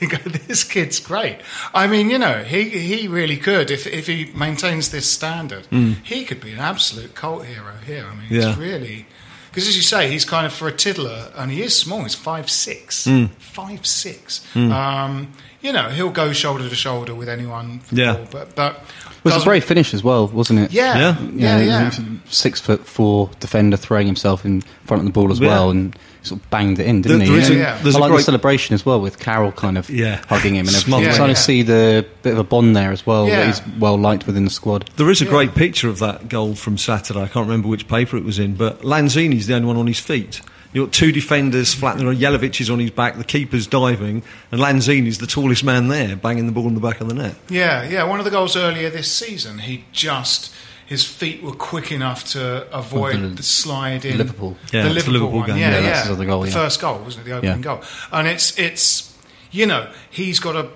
you 0.00 0.08
go, 0.08 0.16
this 0.46 0.64
kid's 0.64 1.00
great. 1.00 1.38
I 1.74 1.86
mean, 1.86 2.10
you 2.10 2.18
know, 2.18 2.42
he 2.44 2.68
he 2.70 3.08
really 3.08 3.36
could 3.36 3.70
if 3.70 3.86
if 3.86 4.06
he 4.06 4.30
maintains 4.34 4.90
this 4.90 5.10
standard, 5.10 5.66
he 6.02 6.24
could 6.24 6.40
be 6.40 6.52
an 6.52 6.60
absolute 6.60 7.14
cult 7.14 7.44
hero 7.44 7.74
here. 7.86 8.06
I 8.10 8.14
mean. 8.14 8.26
Yeah. 8.30 8.50
it's 8.50 8.58
really. 8.58 9.06
Because 9.50 9.68
as 9.68 9.76
you 9.76 9.82
say, 9.82 10.10
he's 10.10 10.24
kind 10.24 10.46
of 10.46 10.52
for 10.52 10.66
a 10.66 10.72
tiddler, 10.72 11.30
and 11.36 11.48
he 11.48 11.62
is 11.62 11.78
small. 11.78 12.02
He's 12.02 12.16
five 12.16 12.50
six, 12.50 13.04
Hmm. 13.04 13.26
five 13.38 13.86
six. 13.86 14.44
Um, 14.56 15.28
you 15.64 15.72
know, 15.72 15.88
he'll 15.88 16.10
go 16.10 16.32
shoulder 16.32 16.68
to 16.68 16.74
shoulder 16.76 17.14
with 17.14 17.28
anyone. 17.28 17.80
For 17.80 17.94
Yeah. 17.94 18.12
ball, 18.12 18.26
but 18.30 18.54
but 18.54 18.72
It 18.74 19.24
was 19.24 19.32
a 19.32 19.36
doesn't- 19.36 19.48
brave 19.48 19.64
finish 19.64 19.94
as 19.94 20.04
well, 20.04 20.28
wasn't 20.28 20.60
it? 20.60 20.72
Yeah, 20.72 20.96
Yeah. 20.96 21.16
yeah, 21.34 21.58
You 21.58 21.64
know, 21.64 21.66
yeah. 21.66 21.90
he 21.90 22.02
Six 22.28 22.60
foot 22.60 22.86
four 22.86 23.30
defender 23.40 23.76
throwing 23.78 24.06
himself 24.06 24.44
in 24.44 24.62
front 24.84 25.00
of 25.00 25.06
the 25.06 25.12
ball 25.12 25.32
as 25.32 25.40
Yeah. 25.40 25.48
well, 25.48 25.70
and 25.70 25.96
sort 26.22 26.40
of 26.40 26.50
banged 26.50 26.78
it 26.78 26.86
in, 26.86 27.00
didn't 27.02 27.18
There- 27.18 27.26
he? 27.26 27.32
there 27.32 27.40
is 27.42 27.50
a- 27.50 27.54
Yeah. 27.54 27.76
there's 27.82 27.94
I 27.96 27.98
a 27.98 28.00
like 28.02 28.10
great- 28.10 28.18
the 28.18 28.24
celebration 28.24 28.74
as 28.74 28.84
well 28.86 29.00
with 29.00 29.18
Carroll 29.18 29.52
kind 29.52 29.76
of 29.78 29.88
Yeah. 29.90 30.20
hugging 30.28 30.54
him 30.54 30.60
and 30.60 30.68
everything. 30.68 30.84
Smothering 30.86 31.08
You're 31.08 31.16
trying 31.16 31.28
him. 31.30 31.34
to 31.36 31.40
see 31.42 31.62
the 31.62 32.04
bit 32.22 32.32
of 32.34 32.38
a 32.38 32.44
bond 32.44 32.74
there 32.76 32.92
as 32.92 33.06
well. 33.06 33.26
Yeah. 33.28 33.36
That 33.40 33.46
he's 33.46 33.60
well 33.78 33.98
liked 33.98 34.26
within 34.26 34.44
the 34.44 34.50
squad. 34.50 34.88
There 34.96 35.10
is 35.10 35.20
a 35.22 35.26
great 35.26 35.54
picture 35.54 35.88
of 35.88 35.98
that 36.00 36.28
goal 36.28 36.54
from 36.54 36.76
Saturday. 36.78 37.20
I 37.22 37.26
can't 37.28 37.46
remember 37.46 37.68
which 37.68 37.88
paper 37.88 38.16
it 38.16 38.24
was 38.24 38.38
in, 38.38 38.54
but 38.54 38.82
Lanzini's 38.84 39.46
the 39.46 39.54
only 39.54 39.66
one 39.68 39.76
on 39.76 39.86
his 39.86 39.98
feet. 39.98 40.40
You've 40.74 40.88
got 40.88 40.92
two 40.92 41.12
defenders 41.12 41.72
flat 41.72 41.96
there. 41.98 42.08
Jelavic 42.08 42.60
is 42.60 42.68
on 42.68 42.80
his 42.80 42.90
back, 42.90 43.16
the 43.16 43.24
keeper's 43.24 43.66
diving, 43.66 44.22
and 44.52 44.60
Lanzini's 44.60 45.18
the 45.18 45.26
tallest 45.26 45.64
man 45.64 45.88
there, 45.88 46.16
banging 46.16 46.46
the 46.46 46.52
ball 46.52 46.66
in 46.68 46.74
the 46.74 46.80
back 46.80 47.00
of 47.00 47.08
the 47.08 47.14
net. 47.14 47.36
Yeah, 47.48 47.88
yeah. 47.88 48.02
One 48.04 48.18
of 48.18 48.24
the 48.26 48.30
goals 48.32 48.56
earlier 48.56 48.90
this 48.90 49.10
season, 49.10 49.60
he 49.60 49.84
just 49.92 50.52
his 50.86 51.02
feet 51.06 51.42
were 51.42 51.52
quick 51.54 51.90
enough 51.90 52.24
to 52.32 52.66
avoid 52.76 53.16
the- 53.22 53.28
the, 53.28 53.42
slide 53.42 54.04
in 54.04 54.18
Liverpool. 54.18 54.58
Yeah, 54.72 54.82
the 54.82 54.90
Liverpool, 54.90 55.12
Liverpool 55.14 55.38
one. 55.38 55.46
game. 55.48 55.56
Yeah, 55.58 55.70
Yeah, 55.70 55.76
yeah. 55.78 55.82
that's 55.90 56.02
his 56.02 56.10
other 56.10 56.26
goal, 56.26 56.42
The 56.42 56.48
yeah. 56.48 56.54
first 56.54 56.80
goal 56.80 56.98
wasn't 56.98 57.26
it? 57.26 57.30
The 57.30 57.36
opening 57.36 57.56
Yeah. 57.58 57.62
goal, 57.62 57.82
and 58.12 58.28
it's 58.28 58.58
it's 58.58 59.14
you 59.50 59.66
know 59.66 59.88
he's 60.10 60.40
got 60.40 60.56
a 60.56 60.68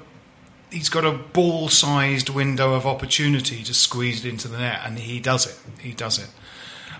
he's 0.70 0.88
got 0.88 1.04
a 1.04 1.12
ball-sized 1.12 2.28
window 2.28 2.74
of 2.74 2.86
opportunity 2.86 3.62
to 3.64 3.74
squeeze 3.74 4.24
it 4.24 4.28
into 4.28 4.48
the 4.48 4.58
net, 4.58 4.80
and 4.84 4.98
he 5.00 5.18
does 5.18 5.46
it. 5.46 5.58
He 5.82 5.92
does 5.92 6.18
it, 6.18 6.28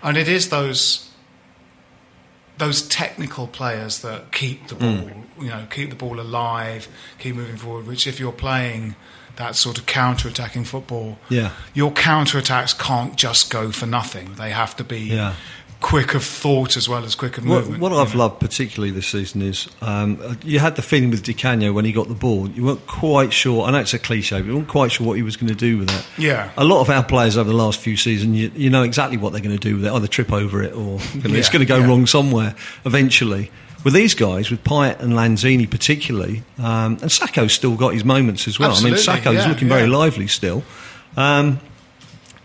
and 0.02 0.16
it 0.16 0.26
is 0.28 0.48
those 0.48 1.07
those 2.58 2.82
technical 2.82 3.46
players 3.46 4.00
that 4.00 4.32
keep 4.32 4.68
the 4.68 4.74
ball, 4.74 4.88
Mm. 4.88 5.24
you 5.40 5.48
know, 5.48 5.66
keep 5.70 5.90
the 5.90 5.96
ball 5.96 6.20
alive, 6.20 6.88
keep 7.18 7.34
moving 7.36 7.56
forward. 7.56 7.86
Which, 7.86 8.06
if 8.06 8.18
you're 8.20 8.32
playing 8.32 8.96
that 9.36 9.54
sort 9.54 9.78
of 9.78 9.86
counter-attacking 9.86 10.64
football, 10.64 11.18
Yeah. 11.28 11.50
your 11.72 11.92
counter-attacks 11.92 12.72
can't 12.74 13.14
just 13.16 13.50
go 13.50 13.70
for 13.70 13.86
nothing. 13.86 14.34
They 14.34 14.50
have 14.50 14.74
to 14.76 14.84
be 14.84 14.98
Yeah. 15.00 15.34
Quick 15.80 16.14
of 16.14 16.24
thought 16.24 16.76
as 16.76 16.88
well 16.88 17.04
as 17.04 17.14
quick 17.14 17.38
of 17.38 17.46
What, 17.46 17.60
movement. 17.60 17.80
what 17.80 17.92
you 17.92 17.98
I've 17.98 18.12
know. 18.14 18.24
loved 18.24 18.40
particularly 18.40 18.90
this 18.90 19.06
season 19.06 19.42
is 19.42 19.68
um, 19.80 20.36
you 20.44 20.58
had 20.58 20.74
the 20.74 20.82
feeling 20.82 21.08
with 21.10 21.22
Di 21.22 21.34
Canio 21.34 21.72
when 21.72 21.84
he 21.84 21.92
got 21.92 22.08
the 22.08 22.14
ball, 22.14 22.48
you 22.50 22.64
weren't 22.64 22.84
quite 22.88 23.32
sure. 23.32 23.64
I 23.64 23.70
know 23.70 23.78
it's 23.78 23.94
a 23.94 23.98
cliche, 23.98 24.40
but 24.40 24.46
you 24.48 24.56
weren't 24.56 24.66
quite 24.68 24.90
sure 24.90 25.06
what 25.06 25.16
he 25.16 25.22
was 25.22 25.36
going 25.36 25.48
to 25.48 25.54
do 25.54 25.78
with 25.78 25.88
it. 25.90 26.06
Yeah. 26.20 26.50
A 26.56 26.64
lot 26.64 26.80
of 26.80 26.90
our 26.90 27.04
players 27.04 27.36
over 27.36 27.48
the 27.48 27.56
last 27.56 27.78
few 27.78 27.96
seasons, 27.96 28.36
you, 28.36 28.50
you 28.56 28.70
know 28.70 28.82
exactly 28.82 29.16
what 29.16 29.32
they're 29.32 29.40
going 29.40 29.56
to 29.56 29.68
do 29.68 29.76
with 29.76 29.84
it. 29.86 29.92
Either 29.92 30.08
trip 30.08 30.32
over 30.32 30.62
it 30.64 30.72
or 30.72 30.98
you 31.14 31.28
know, 31.28 31.36
it's 31.36 31.48
going 31.48 31.60
to 31.60 31.66
go 31.66 31.78
yeah. 31.78 31.86
wrong 31.86 32.06
somewhere 32.06 32.56
eventually. 32.84 33.50
With 33.84 33.94
these 33.94 34.14
guys, 34.14 34.50
with 34.50 34.64
Payet 34.64 34.98
and 34.98 35.12
Lanzini 35.12 35.70
particularly, 35.70 36.42
um, 36.58 36.98
and 37.00 37.12
Sakho's 37.12 37.52
still 37.52 37.76
got 37.76 37.94
his 37.94 38.04
moments 38.04 38.48
as 38.48 38.58
well. 38.58 38.72
I 38.72 38.82
mean, 38.82 38.94
Absolutely, 38.94 39.22
Sakho's 39.22 39.44
yeah, 39.44 39.48
looking 39.48 39.68
very 39.68 39.86
lively 39.86 40.26
still. 40.26 40.64
Um, 41.16 41.60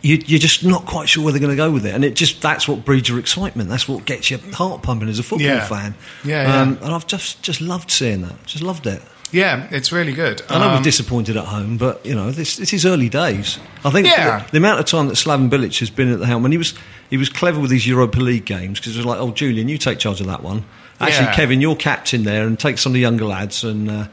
you, 0.04 0.22
you're 0.28 0.40
just 0.40 0.64
not 0.64 0.86
quite 0.86 1.10
sure 1.10 1.24
where 1.24 1.32
they're 1.34 1.40
going 1.42 1.50
to 1.50 1.56
go 1.58 1.72
with 1.72 1.86
it, 1.86 1.96
and 1.96 2.04
it 2.06 2.14
just 2.16 2.42
that's 2.42 2.68
what 2.68 2.86
breeds 2.86 3.10
your 3.10 3.18
excitement. 3.20 3.70
That's 3.70 3.88
what 3.88 4.06
gets 4.06 4.30
your 4.30 4.40
heart 4.54 4.84
pumping 4.84 5.10
as 5.10 5.18
a 5.18 5.24
football 5.24 5.48
Yeah. 5.48 5.66
fan. 5.66 5.96
Yeah, 6.24 6.44
yeah. 6.44 6.62
Um, 6.62 6.78
and 6.84 6.94
I've 6.94 7.08
just 7.08 7.42
just 7.42 7.62
loved 7.62 7.90
seeing 7.90 8.22
that. 8.22 8.46
Just 8.46 8.64
loved 8.64 8.86
it. 8.86 9.02
yeah, 9.32 9.68
it's 9.72 9.92
really 9.92 10.14
good. 10.14 10.44
I 10.50 10.60
know 10.60 10.68
we're 10.68 10.76
Um, 10.78 10.84
disappointed 10.84 11.38
at 11.38 11.46
home, 11.46 11.78
but 11.78 12.06
you 12.06 12.14
know 12.14 12.30
this 12.32 12.58
this 12.58 12.72
is 12.74 12.86
early 12.86 13.10
days. 13.10 13.58
I 13.84 13.90
think 13.90 14.06
Yeah. 14.06 14.40
the, 14.46 14.52
the 14.52 14.58
amount 14.58 14.80
of 14.80 14.86
time 14.86 15.08
that 15.08 15.16
Slaven 15.16 15.50
Bilic 15.50 15.80
has 15.80 15.90
been 15.90 16.12
at 16.14 16.20
the 16.20 16.28
helm, 16.28 16.46
and 16.46 16.54
he 16.54 16.58
was 16.60 16.74
he 17.10 17.18
was 17.18 17.30
clever 17.30 17.60
with 17.60 17.72
his 17.72 17.88
Europa 17.88 18.20
League 18.20 18.46
games 18.46 18.80
because 18.80 18.96
it 18.96 19.00
was 19.00 19.06
like, 19.08 19.20
oh 19.20 19.32
Julian, 19.32 19.70
you 19.70 19.78
take 19.80 19.98
charge 20.00 20.20
of 20.22 20.28
that 20.28 20.44
one. 20.44 20.66
Actually, 21.00 21.26
Yeah. 21.28 21.36
Kevin, 21.36 21.62
you're 21.62 21.76
captain 21.76 22.24
there, 22.24 22.46
and 22.46 22.60
take 22.60 22.78
some 22.78 22.92
of 22.92 22.94
the 22.96 23.00
younger 23.00 23.26
lads 23.26 23.64
and. 23.64 23.90
Uh, 23.90 24.06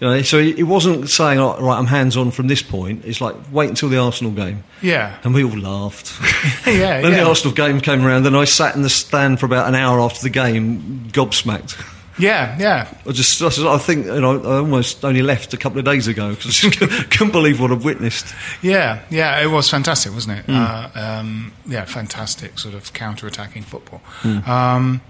you 0.00 0.06
know, 0.06 0.22
so 0.22 0.40
he, 0.40 0.62
wasn't 0.62 1.10
saying, 1.10 1.40
oh, 1.40 1.56
"Right, 1.60 1.76
I'm 1.76 1.86
hands 1.86 2.16
on 2.16 2.30
from 2.30 2.46
this 2.46 2.62
point." 2.62 3.04
It's 3.04 3.20
like, 3.20 3.34
wait 3.50 3.68
until 3.68 3.88
the 3.88 3.98
Arsenal 3.98 4.32
game, 4.32 4.62
yeah, 4.80 5.18
and 5.24 5.34
we 5.34 5.42
all 5.42 5.58
laughed. 5.58 6.12
yeah, 6.66 7.00
then 7.00 7.12
yeah. 7.12 7.24
the 7.24 7.28
Arsenal 7.28 7.54
game 7.54 7.80
came 7.80 8.04
around, 8.04 8.26
and 8.26 8.36
I 8.36 8.44
sat 8.44 8.76
in 8.76 8.82
the 8.82 8.90
stand 8.90 9.40
for 9.40 9.46
about 9.46 9.68
an 9.68 9.74
hour 9.74 10.00
after 10.00 10.22
the 10.22 10.30
game, 10.30 11.08
gobsmacked. 11.12 11.84
yeah, 12.18 12.56
yeah. 12.58 12.92
I 13.06 13.12
just, 13.12 13.40
I, 13.42 13.48
just- 13.48 13.60
I 13.60 13.78
think, 13.78 14.06
you 14.06 14.20
know, 14.20 14.40
I 14.40 14.58
almost 14.58 15.04
only 15.04 15.22
left 15.22 15.52
a 15.54 15.56
couple 15.56 15.78
of 15.80 15.84
days 15.84 16.06
ago 16.06 16.30
because 16.30 16.64
I 16.64 16.68
just 16.70 17.10
couldn't 17.10 17.32
believe 17.32 17.60
what 17.60 17.72
I've 17.72 17.84
witnessed. 17.84 18.34
Yeah, 18.62 19.02
yeah, 19.10 19.40
it 19.40 19.46
was 19.46 19.68
fantastic, 19.68 20.12
wasn't 20.12 20.38
it? 20.38 20.44
Hmm. 20.44 20.54
Uh, 20.54 20.90
um, 20.94 21.52
yeah, 21.66 21.84
fantastic 21.84 22.58
sort 22.58 22.74
of 22.74 22.92
counter-attacking 22.92 23.62
football. 23.64 23.98
Hmm. 24.20 24.48
Um, 24.48 25.00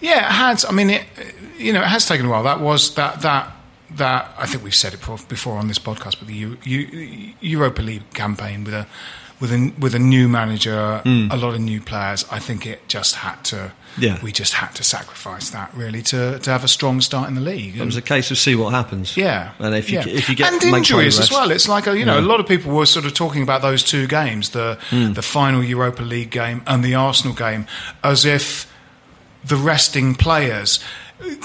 yeah, 0.00 0.26
it 0.26 0.32
has. 0.32 0.64
I 0.64 0.72
mean, 0.72 0.90
it, 0.90 1.04
you 1.58 1.72
know, 1.72 1.80
it 1.80 1.86
has 1.88 2.06
taken 2.06 2.26
a 2.26 2.30
while. 2.30 2.42
That 2.42 2.60
was 2.60 2.94
that 2.96 3.20
that 3.20 3.52
that. 3.96 4.34
I 4.38 4.46
think 4.46 4.64
we've 4.64 4.74
said 4.74 4.94
it 4.94 5.00
before- 5.28 5.58
on 5.58 5.68
this 5.68 5.78
podcast, 5.78 6.18
but 6.18 6.28
the 6.28 6.34
Eu- 6.34 6.56
Eu- 6.64 7.32
Europa 7.40 7.82
League 7.82 8.12
campaign 8.12 8.64
with 8.64 8.74
a 8.74 8.86
with 9.38 9.52
a 9.52 9.72
with 9.78 9.94
a 9.94 9.98
new 9.98 10.28
manager, 10.28 11.02
mm. 11.04 11.30
a 11.30 11.36
lot 11.36 11.54
of 11.54 11.60
new 11.60 11.80
players. 11.80 12.24
I 12.30 12.38
think 12.38 12.66
it 12.66 12.88
just 12.88 13.16
had 13.16 13.42
to. 13.44 13.72
Yeah. 13.98 14.18
we 14.22 14.30
just 14.30 14.52
had 14.52 14.74
to 14.74 14.84
sacrifice 14.84 15.48
that 15.50 15.72
really 15.74 16.02
to 16.02 16.38
to 16.38 16.50
have 16.50 16.62
a 16.64 16.68
strong 16.68 17.00
start 17.00 17.28
in 17.28 17.34
the 17.34 17.40
league. 17.40 17.78
It 17.78 17.84
was 17.84 17.96
a 17.96 18.02
case 18.02 18.30
of 18.30 18.36
see 18.36 18.54
what 18.54 18.74
happens. 18.74 19.16
Yeah, 19.16 19.52
and 19.58 19.74
if 19.74 19.90
you 19.90 19.98
yeah. 19.98 20.08
if 20.08 20.28
you 20.28 20.34
get 20.36 20.52
and 20.52 20.62
injuries 20.62 21.18
as 21.18 21.30
well, 21.30 21.50
it's 21.50 21.66
like 21.66 21.86
a, 21.86 21.98
you 21.98 22.04
know 22.04 22.18
Yeah. 22.18 22.20
A 22.20 22.28
lot 22.28 22.38
of 22.38 22.46
people 22.46 22.72
were 22.72 22.84
sort 22.84 23.06
of 23.06 23.14
talking 23.14 23.42
about 23.42 23.62
those 23.62 23.82
two 23.82 24.06
games, 24.06 24.50
the 24.50 24.78
mm. 24.90 25.14
the 25.14 25.22
final 25.22 25.62
Europa 25.64 26.02
League 26.02 26.30
game 26.30 26.62
and 26.66 26.84
the 26.84 26.94
Arsenal 26.94 27.34
game, 27.34 27.66
as 28.02 28.26
if 28.26 28.70
the 29.42 29.56
resting 29.56 30.14
players 30.14 30.80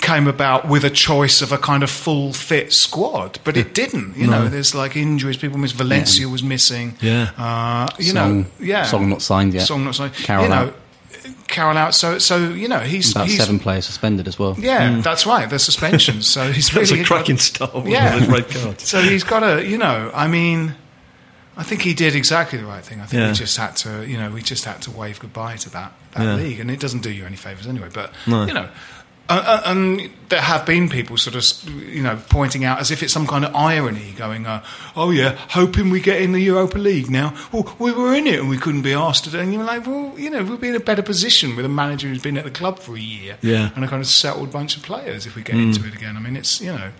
came 0.01 0.27
about 0.27 0.67
with 0.67 0.83
a 0.83 0.89
choice 0.89 1.41
of 1.41 1.51
a 1.51 1.57
kind 1.57 1.81
of 1.83 1.89
full 1.89 2.33
fit 2.33 2.73
squad, 2.73 3.39
but 3.43 3.55
it 3.55 3.73
didn't. 3.73 4.17
You 4.17 4.27
know, 4.27 4.47
there's 4.49 4.75
like 4.75 4.95
injuries. 4.97 5.37
People 5.37 5.57
miss. 5.57 5.71
Valencia 5.71 6.27
was 6.27 6.43
missing. 6.43 6.95
Yeah. 7.01 7.31
uh, 7.37 7.87
you 7.97 8.11
Song- 8.11 8.41
know, 8.41 8.45
yeah, 8.59 8.83
Song 8.83 9.09
not 9.09 9.21
signed 9.21 9.53
yet. 9.53 9.65
Song 9.67 9.85
not 9.85 9.95
signed. 9.95 10.13
Carroll 10.13 10.43
you 10.43 10.49
know, 10.49 10.55
out. 10.55 10.75
Carroll 11.47 11.77
out. 11.77 11.95
So 11.95 12.17
so 12.19 12.49
you 12.49 12.67
know 12.67 12.79
he's 12.79 13.11
About 13.11 13.27
he's, 13.27 13.37
seven 13.37 13.59
players 13.59 13.85
suspended 13.85 14.27
as 14.27 14.37
well. 14.37 14.55
Yeah, 14.59 14.99
that's 15.01 15.25
right. 15.25 15.49
The 15.49 15.59
suspensions. 15.59 16.27
So 16.27 16.51
he's 16.51 16.69
That's 16.69 16.91
really 16.91 17.03
a 17.03 17.05
cracking 17.05 17.35
with 17.35 17.87
Yeah. 17.87 18.25
red 18.31 18.49
cards. 18.49 18.87
So 18.87 19.01
he's 19.01 19.23
got 19.23 19.43
a. 19.43 19.65
you 19.65 19.77
know, 19.77 20.11
I 20.13 20.27
mean, 20.27 20.75
I 21.55 21.63
think 21.63 21.81
he 21.81 21.93
did 21.93 22.15
exactly 22.15 22.57
the 22.59 22.65
right 22.65 22.83
thing. 22.83 22.99
I 23.01 23.05
think 23.05 23.21
Yeah. 23.21 23.27
we 23.29 23.33
just 23.35 23.57
had 23.57 23.75
to, 23.77 24.05
you 24.07 24.17
know, 24.17 24.29
we 24.31 24.41
just 24.41 24.65
had 24.65 24.81
to 24.83 24.91
wave 24.91 25.19
goodbye 25.19 25.57
to 25.57 25.69
that, 25.71 25.93
that 26.13 26.23
Yeah. 26.23 26.35
league, 26.35 26.59
and 26.59 26.69
it 26.71 26.79
doesn't 26.79 27.03
do 27.03 27.09
you 27.11 27.25
any 27.25 27.35
favors 27.37 27.67
anyway. 27.67 27.89
But 27.93 28.13
No. 28.27 28.45
you 28.45 28.53
know, 28.53 28.69
Uh, 29.33 29.61
and 29.65 30.09
there 30.29 30.41
have 30.41 30.65
been 30.65 30.89
people 30.89 31.15
sort 31.17 31.35
of, 31.35 31.69
you 31.87 32.01
know, 32.03 32.19
pointing 32.29 32.65
out 32.65 32.79
as 32.79 32.91
if 32.91 33.01
it's 33.03 33.13
some 33.13 33.25
kind 33.27 33.45
of 33.45 33.55
irony, 33.55 34.13
going, 34.17 34.45
uh, 34.45 34.61
"Oh 34.95 35.11
yeah, 35.11 35.35
hoping 35.49 35.89
we 35.89 35.99
get 36.01 36.21
in 36.21 36.31
the 36.33 36.39
Europa 36.41 36.77
League 36.77 37.09
now." 37.09 37.33
Well, 37.51 37.75
we 37.79 37.91
were 37.91 38.13
in 38.13 38.27
it 38.27 38.39
and 38.39 38.49
we 38.49 38.57
couldn't 38.57 38.81
be 38.81 38.93
asked 38.93 39.23
to. 39.25 39.29
do 39.29 39.37
it." 39.39 39.43
And 39.43 39.53
you're 39.53 39.63
like, 39.63 39.85
well, 39.87 40.13
you 40.17 40.29
know, 40.29 40.43
we'll 40.43 40.57
be 40.57 40.67
in 40.69 40.75
a 40.75 40.79
better 40.81 41.01
position 41.03 41.55
with 41.55 41.65
a 41.65 41.69
manager 41.69 42.07
who's 42.09 42.21
been 42.21 42.37
at 42.37 42.43
the 42.43 42.51
club 42.51 42.79
for 42.79 42.95
a 42.95 42.99
year, 42.99 43.37
Yeah. 43.41 43.69
and 43.75 43.85
a 43.85 43.87
kind 43.87 44.01
of 44.01 44.07
settled 44.07 44.51
bunch 44.51 44.75
of 44.75 44.83
players 44.83 45.25
if 45.25 45.35
we 45.35 45.43
get 45.43 45.55
into 45.55 45.85
it 45.87 45.93
again. 45.95 46.17
I 46.17 46.19
mean, 46.19 46.35
it's 46.35 46.59
you 46.59 46.71
know, 46.73 46.91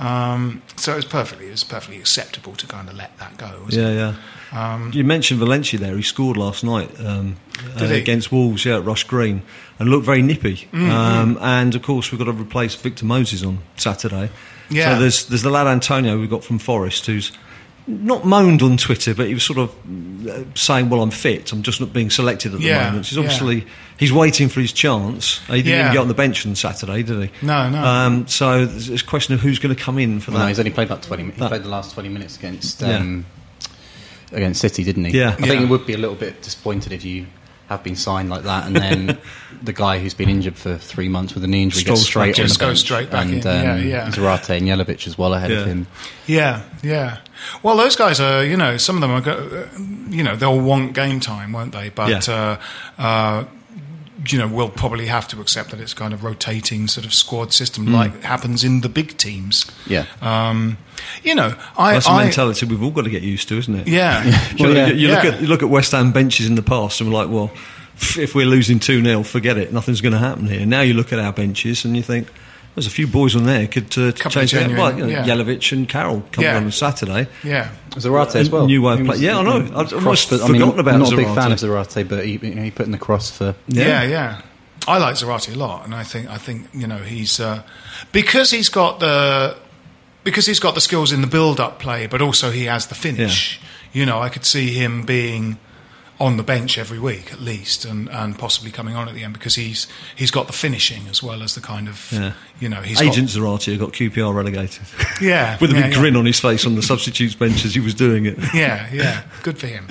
um, 0.00 0.62
so 0.76 0.96
it's 0.96 1.04
perfectly 1.04 1.48
it's 1.48 1.62
perfectly 1.62 1.98
acceptable 1.98 2.54
to 2.54 2.66
kind 2.66 2.88
of 2.88 2.94
let 2.96 3.16
that 3.18 3.36
go. 3.36 3.66
Yeah, 3.68 3.88
it? 3.88 4.16
yeah. 4.52 4.90
you 4.92 5.04
mentioned 5.04 5.38
Valencia 5.40 5.78
there. 5.78 5.94
He 5.94 6.02
scored 6.02 6.38
last 6.38 6.64
night 6.64 6.90
um, 7.04 7.36
uh, 7.78 7.84
against 7.84 8.32
Wolves, 8.32 8.64
yeah, 8.64 8.78
at 8.78 8.84
Rush 8.84 9.04
Green, 9.04 9.42
and 9.78 9.90
looked 9.90 10.06
very 10.06 10.22
nippy. 10.22 10.68
Mm-hmm. 10.72 10.90
Um, 10.90 11.38
and 11.42 11.74
of 11.74 11.82
course, 11.82 12.10
we've 12.10 12.18
got 12.18 12.24
to 12.24 12.32
replace 12.32 12.74
Victor 12.74 13.04
Moses 13.04 13.44
on 13.44 13.58
Saturday. 13.76 14.30
Yeah. 14.70 14.94
So 14.94 15.00
there's 15.00 15.26
there's 15.26 15.42
the 15.42 15.50
lad 15.50 15.66
Antonio 15.66 16.18
we 16.18 16.26
got 16.26 16.44
from 16.44 16.58
Forest 16.58 17.04
who's 17.04 17.32
not 17.90 18.24
moaned 18.24 18.62
on 18.62 18.76
Twitter, 18.76 19.14
but 19.14 19.26
he 19.28 19.34
was 19.34 19.42
sort 19.44 19.58
of 19.58 19.70
uh, 20.28 20.44
saying, 20.54 20.88
"Well, 20.90 21.02
I'm 21.02 21.10
fit. 21.10 21.52
I'm 21.52 21.62
just 21.62 21.80
not 21.80 21.92
being 21.92 22.10
selected 22.10 22.54
at 22.54 22.60
the 22.60 22.66
Yeah, 22.66 22.86
moment." 22.86 23.06
He's 23.06 23.16
yeah. 23.16 23.22
obviously 23.22 23.66
he's 23.98 24.12
waiting 24.12 24.48
for 24.48 24.60
his 24.60 24.72
chance. 24.72 25.38
He 25.48 25.56
didn't 25.62 25.66
Yeah. 25.72 25.80
even 25.80 25.92
get 25.92 25.98
on 26.00 26.08
the 26.08 26.14
bench 26.14 26.46
on 26.46 26.54
Saturday, 26.56 27.02
did 27.02 27.22
he? 27.30 27.46
No, 27.46 27.68
no. 27.70 27.82
Um, 27.84 28.26
so 28.28 28.64
there's 28.66 28.88
it's 28.88 29.02
a 29.02 29.04
question 29.06 29.34
of 29.34 29.40
who's 29.40 29.58
going 29.58 29.74
to 29.74 29.80
come 29.82 29.98
in 29.98 30.20
for 30.20 30.30
Well, 30.30 30.40
no, 30.40 30.44
that. 30.44 30.48
he's 30.50 30.58
only 30.58 30.70
played 30.70 30.86
about 30.88 31.02
twenty. 31.02 31.24
He 31.24 31.30
That- 31.32 31.48
played 31.50 31.62
the 31.64 31.68
last 31.68 31.92
twenty 31.94 32.08
minutes 32.08 32.36
against 32.36 32.80
Yeah. 32.80 32.96
um, 32.96 33.26
against 34.32 34.60
City, 34.60 34.84
didn't 34.84 35.04
he? 35.06 35.18
Yeah. 35.18 35.30
I 35.38 35.46
think 35.46 35.60
he 35.60 35.66
would 35.66 35.86
be 35.86 35.94
a 35.94 35.98
little 35.98 36.16
bit 36.16 36.42
disappointed 36.42 36.92
if 36.92 37.04
you 37.04 37.26
have 37.70 37.82
been 37.84 37.96
signed 37.96 38.28
like 38.28 38.42
that, 38.42 38.66
and 38.66 38.74
then 38.76 39.18
the 39.62 39.72
guy 39.72 39.98
who's 40.00 40.12
been 40.12 40.28
injured 40.28 40.56
for 40.56 40.76
three 40.76 41.08
months 41.08 41.34
with 41.34 41.44
a 41.44 41.46
knee 41.46 41.62
injury 41.62 41.84
gets 41.84 42.02
straight 42.02 42.32
back 42.34 42.40
on 42.40 42.46
Just 42.48 42.58
the 42.58 42.64
goes 42.66 42.80
straight 42.80 43.10
back 43.10 43.26
and 43.26 43.34
in. 43.34 43.46
Um, 43.46 43.86
yeah. 43.86 44.08
Zarate 44.10 44.50
and 44.58 44.66
Jelavic 44.66 45.06
as 45.06 45.16
well 45.16 45.32
ahead 45.34 45.50
Yeah. 45.50 45.60
of 45.60 45.66
him. 45.66 45.86
Yeah, 46.26 46.62
yeah. 46.82 47.18
Well, 47.62 47.76
those 47.76 47.94
guys 47.96 48.18
are, 48.20 48.44
you 48.44 48.56
know, 48.56 48.76
some 48.76 48.96
of 48.96 49.00
them 49.02 49.12
are, 49.12 49.20
go- 49.20 49.68
you 50.10 50.22
know, 50.24 50.34
they'll 50.36 50.60
want 50.60 50.92
game 50.94 51.20
time, 51.20 51.52
won't 51.52 51.72
they? 51.72 51.88
But, 51.90 52.26
Yeah. 52.26 52.58
uh, 52.98 53.00
uh, 53.02 53.44
you 54.28 54.38
know, 54.38 54.46
we'll 54.48 54.68
probably 54.68 55.06
have 55.06 55.26
to 55.28 55.40
accept 55.40 55.70
that 55.70 55.80
it's 55.80 55.94
kind 55.94 56.12
of 56.12 56.22
rotating 56.24 56.88
sort 56.88 57.06
of 57.06 57.14
squad 57.14 57.52
system 57.52 57.86
like 57.92 58.22
happens 58.22 58.62
in 58.64 58.80
the 58.82 58.88
big 58.88 59.16
teams. 59.16 59.70
Yeah. 59.86 60.06
Um, 60.20 60.76
you 61.22 61.34
know, 61.34 61.54
I, 61.76 61.94
That's 61.94 62.06
a 62.06 62.10
I 62.10 62.24
mentality 62.24 62.66
we've 62.66 62.82
all 62.82 62.90
got 62.90 63.04
to 63.04 63.10
get 63.10 63.22
used 63.22 63.48
to, 63.48 63.56
isn't 63.58 63.74
it? 63.74 63.88
yeah, 63.88 64.24
You, 64.56 64.66
Well, 64.66 64.76
yeah. 64.76 64.86
you, 64.88 64.94
you 64.94 65.08
look 65.08 65.24
Yeah. 65.24 65.30
at 65.30 65.40
you 65.40 65.46
look 65.46 65.62
at 65.62 65.68
West 65.70 65.92
Ham 65.92 66.12
benches 66.12 66.46
in 66.46 66.54
the 66.54 66.62
past, 66.62 67.00
and 67.00 67.10
we're 67.10 67.16
like, 67.24 67.30
well, 67.32 67.50
if 68.18 68.34
we're 68.34 68.46
losing 68.46 68.78
two 68.78 69.02
0 69.02 69.22
forget 69.22 69.56
it. 69.58 69.72
Nothing's 69.72 70.00
going 70.00 70.12
to 70.12 70.18
happen 70.18 70.46
here. 70.46 70.64
Now 70.66 70.80
you 70.82 70.94
look 70.94 71.12
at 71.12 71.18
our 71.18 71.32
benches, 71.32 71.84
and 71.84 71.96
you 71.96 72.02
think 72.02 72.28
there's 72.74 72.86
a 72.86 72.90
few 72.90 73.06
boys 73.06 73.34
on 73.36 73.44
there 73.44 73.66
could 73.66 73.86
uh, 73.98 74.12
change 74.12 74.34
that. 74.34 74.46
genuine- 74.60 74.76
Well, 74.78 74.92
you 74.98 75.04
know, 75.04 75.10
yeah. 75.10 75.24
Jelavic 75.24 75.72
and 75.72 75.88
Carroll 75.88 76.22
coming 76.32 76.50
Yeah. 76.50 76.56
on 76.56 76.64
on 76.64 76.72
Saturday. 76.72 77.26
yeah. 77.42 77.70
Zarate 77.90 78.36
as 78.36 78.48
well. 78.50 78.66
New 78.66 78.82
way 78.82 78.92
of 78.94 79.00
He 79.00 79.04
play- 79.06 79.16
yeah, 79.18 79.38
I 79.38 79.42
know. 79.42 79.56
I've 79.74 79.92
almost 79.92 80.28
for- 80.28 80.38
forgotten 80.38 80.78
about 80.78 80.94
I'm 80.94 81.00
not 81.00 81.12
a 81.12 81.16
big 81.16 81.26
fan 81.34 81.52
of 81.52 81.58
Zarate, 81.58 82.08
but 82.08 82.24
he, 82.24 82.38
you 82.42 82.54
know, 82.54 82.62
he 82.62 82.70
put 82.70 82.86
in 82.86 82.92
the 82.92 82.98
cross 82.98 83.30
for. 83.30 83.54
Yeah, 83.68 84.02
yeah. 84.04 84.40
I 84.88 84.98
like 84.98 85.16
Zarate 85.16 85.52
a 85.54 85.58
lot, 85.58 85.84
and 85.84 85.94
I 85.94 86.04
think 86.04 86.30
I 86.30 86.38
think 86.38 86.68
you 86.72 86.86
know 86.86 86.98
he's 86.98 87.38
uh, 87.38 87.62
because 88.12 88.50
he's 88.50 88.68
got 88.70 88.98
the 89.00 89.56
because 90.24 90.46
he's 90.46 90.60
got 90.60 90.74
the 90.74 90.80
skills 90.80 91.12
in 91.12 91.20
the 91.20 91.26
build-up 91.26 91.78
play, 91.78 92.06
but 92.06 92.22
also 92.22 92.50
he 92.50 92.64
has 92.64 92.86
the 92.86 92.94
finish. 92.94 93.60
You 93.92 94.06
know, 94.06 94.20
I 94.22 94.28
could 94.30 94.44
see 94.46 94.70
him 94.72 95.02
being 95.02 95.58
on 96.20 96.36
the 96.36 96.42
bench 96.42 96.76
every 96.76 96.98
week 96.98 97.32
at 97.32 97.40
least, 97.40 97.86
and, 97.86 98.06
and 98.10 98.38
possibly 98.38 98.70
coming 98.70 98.94
on 98.94 99.08
at 99.08 99.14
the 99.14 99.24
end 99.24 99.32
because 99.32 99.54
he's 99.54 99.86
he's 100.14 100.30
got 100.30 100.46
the 100.46 100.52
finishing 100.52 101.08
as 101.08 101.22
well 101.22 101.42
as 101.42 101.54
the 101.54 101.62
kind 101.62 101.88
of 101.88 102.12
Yeah. 102.12 102.34
you 102.60 102.68
know 102.68 102.82
he's 102.82 103.00
Agent 103.00 103.28
Zarate 103.30 103.78
got 103.78 103.92
QPR 103.92 104.34
relegated. 104.34 104.82
yeah 105.22 105.56
With 105.60 105.70
a 105.70 105.74
yeah, 105.74 105.82
big 105.84 105.92
yeah. 105.94 105.98
grin 105.98 106.16
on 106.16 106.26
his 106.26 106.38
face 106.38 106.66
on 106.66 106.74
the 106.74 106.82
substitutes 106.82 107.34
bench 107.34 107.64
as 107.64 107.72
he 107.74 107.80
was 107.80 107.94
doing 107.94 108.26
it. 108.26 108.36
Yeah, 108.54 108.86
yeah. 108.92 109.22
Good 109.42 109.58
for 109.58 109.66
him. 109.68 109.86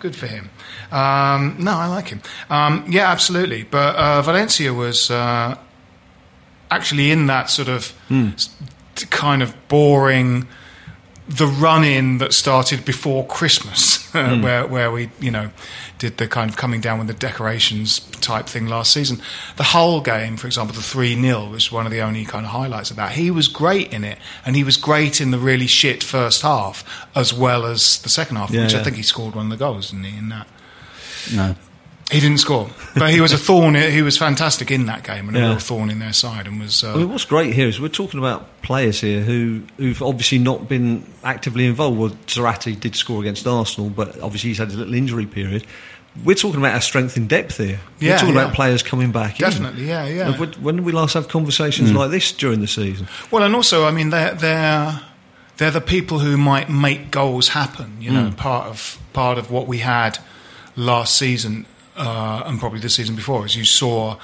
Good 0.00 0.16
for 0.16 0.26
him. 0.26 0.50
Um, 0.90 1.56
no, 1.60 1.72
I 1.72 1.86
like 1.86 2.08
him. 2.08 2.22
Um, 2.50 2.84
yeah, 2.88 3.08
absolutely. 3.12 3.62
But 3.62 3.94
uh, 3.94 4.22
Valencia 4.22 4.74
was 4.74 5.10
uh, 5.12 5.56
actually 6.70 7.10
in 7.12 7.26
that 7.26 7.50
sort 7.50 7.68
of 7.68 7.92
t- 8.08 9.06
kind 9.10 9.42
of 9.42 9.54
boring 9.68 10.48
the 11.28 11.46
run 11.46 11.84
in 11.84 12.18
that 12.18 12.32
started 12.32 12.84
before 12.84 13.26
Christmas, 13.26 14.06
hmm. 14.12 14.42
where 14.42 14.66
where 14.66 14.90
we 14.90 15.10
you 15.20 15.30
know 15.30 15.50
did 15.98 16.16
the 16.16 16.26
kind 16.26 16.48
of 16.48 16.56
coming 16.56 16.80
down 16.80 16.98
with 16.98 17.08
the 17.08 17.14
decorations 17.14 18.00
type 18.20 18.46
thing 18.46 18.66
last 18.66 18.92
season. 18.92 19.20
The 19.56 19.64
whole 19.64 20.00
game, 20.00 20.36
for 20.36 20.46
example, 20.46 20.74
the 20.74 20.82
three 20.82 21.20
0 21.20 21.50
was 21.50 21.70
one 21.70 21.86
of 21.86 21.92
the 21.92 22.00
only 22.00 22.24
kind 22.24 22.46
of 22.46 22.52
highlights 22.52 22.90
of 22.90 22.96
that. 22.96 23.12
He 23.12 23.30
was 23.30 23.48
great 23.48 23.92
in 23.92 24.04
it, 24.04 24.18
and 24.46 24.56
he 24.56 24.64
was 24.64 24.76
great 24.76 25.20
in 25.20 25.30
the 25.30 25.38
really 25.38 25.66
shit 25.66 26.02
first 26.02 26.42
half 26.42 27.06
as 27.14 27.34
well 27.34 27.66
as 27.66 28.00
the 28.02 28.08
second 28.08 28.36
half, 28.36 28.50
Yeah, 28.50 28.64
which 28.64 28.74
I 28.74 28.82
think 28.82 28.96
he 28.96 29.02
scored 29.02 29.34
one 29.34 29.46
of 29.46 29.50
the 29.50 29.56
goals, 29.56 29.90
didn't 29.90 30.04
he? 30.04 30.16
In 30.16 30.28
that. 30.30 30.48
No. 31.34 31.56
He 32.10 32.20
didn't 32.20 32.38
score, 32.38 32.70
but 32.96 33.10
he 33.10 33.20
was 33.20 33.34
a 33.34 33.38
thorn. 33.48 33.74
He 33.74 34.00
was 34.00 34.16
fantastic 34.16 34.70
in 34.70 34.86
that 34.86 35.04
game 35.04 35.28
and 35.28 35.36
a 35.36 35.40
Yeah. 35.40 35.48
real 35.50 35.58
thorn 35.58 35.90
in 35.90 35.98
their 35.98 36.14
side, 36.14 36.46
and 36.46 36.58
was. 36.58 36.82
Uh, 36.82 36.94
I 36.94 36.96
mean, 36.96 37.10
what's 37.10 37.26
great 37.26 37.52
here 37.52 37.68
is 37.68 37.78
we're 37.80 37.88
talking 37.88 38.18
about 38.18 38.62
players 38.62 39.00
here 39.02 39.20
who, 39.20 39.62
who've 39.76 40.02
obviously 40.02 40.38
not 40.38 40.68
been 40.68 41.04
actively 41.22 41.66
involved. 41.66 41.98
Well, 41.98 42.10
Zarate 42.26 42.80
did 42.80 42.96
score 42.96 43.20
against 43.20 43.46
Arsenal, 43.46 43.90
but 43.90 44.18
obviously 44.20 44.48
he's 44.50 44.58
had 44.58 44.70
a 44.70 44.74
little 44.76 44.94
injury 44.94 45.26
period. 45.26 45.66
We're 46.24 46.34
talking 46.34 46.58
about 46.58 46.72
our 46.74 46.80
strength 46.80 47.18
in 47.18 47.26
depth 47.28 47.58
here. 47.58 47.78
Yeah, 48.00 48.12
we're 48.14 48.18
talking 48.20 48.34
yeah. 48.34 48.40
about 48.44 48.54
players 48.54 48.82
coming 48.82 49.12
back. 49.12 49.38
in. 49.38 49.44
Definitely, 49.46 49.86
yeah, 49.86 50.06
yeah. 50.06 50.38
When, 50.38 50.52
when 50.54 50.76
did 50.76 50.84
we 50.86 50.92
last 50.92 51.12
have 51.12 51.28
conversations 51.28 51.92
like 51.92 52.10
this 52.10 52.32
during 52.32 52.60
the 52.60 52.66
season? 52.66 53.06
Well, 53.30 53.42
and 53.42 53.54
also, 53.54 53.84
I 53.84 53.90
mean, 53.90 54.08
they're 54.08 54.34
they're 54.34 55.00
they're 55.58 55.70
the 55.70 55.82
people 55.82 56.20
who 56.20 56.38
might 56.38 56.70
make 56.70 57.10
goals 57.10 57.48
happen. 57.48 57.98
You 58.00 58.12
know, 58.12 58.32
part 58.34 58.66
of 58.66 58.98
part 59.12 59.36
of 59.36 59.50
what 59.50 59.66
we 59.68 59.78
had 59.78 60.18
last 60.74 61.16
season 61.18 61.66
uh, 61.98 62.42
and 62.46 62.58
probably 62.60 62.80
the 62.80 62.88
season 62.88 63.14
before, 63.16 63.44
as 63.44 63.56
you 63.56 63.64
saw, 63.64 64.16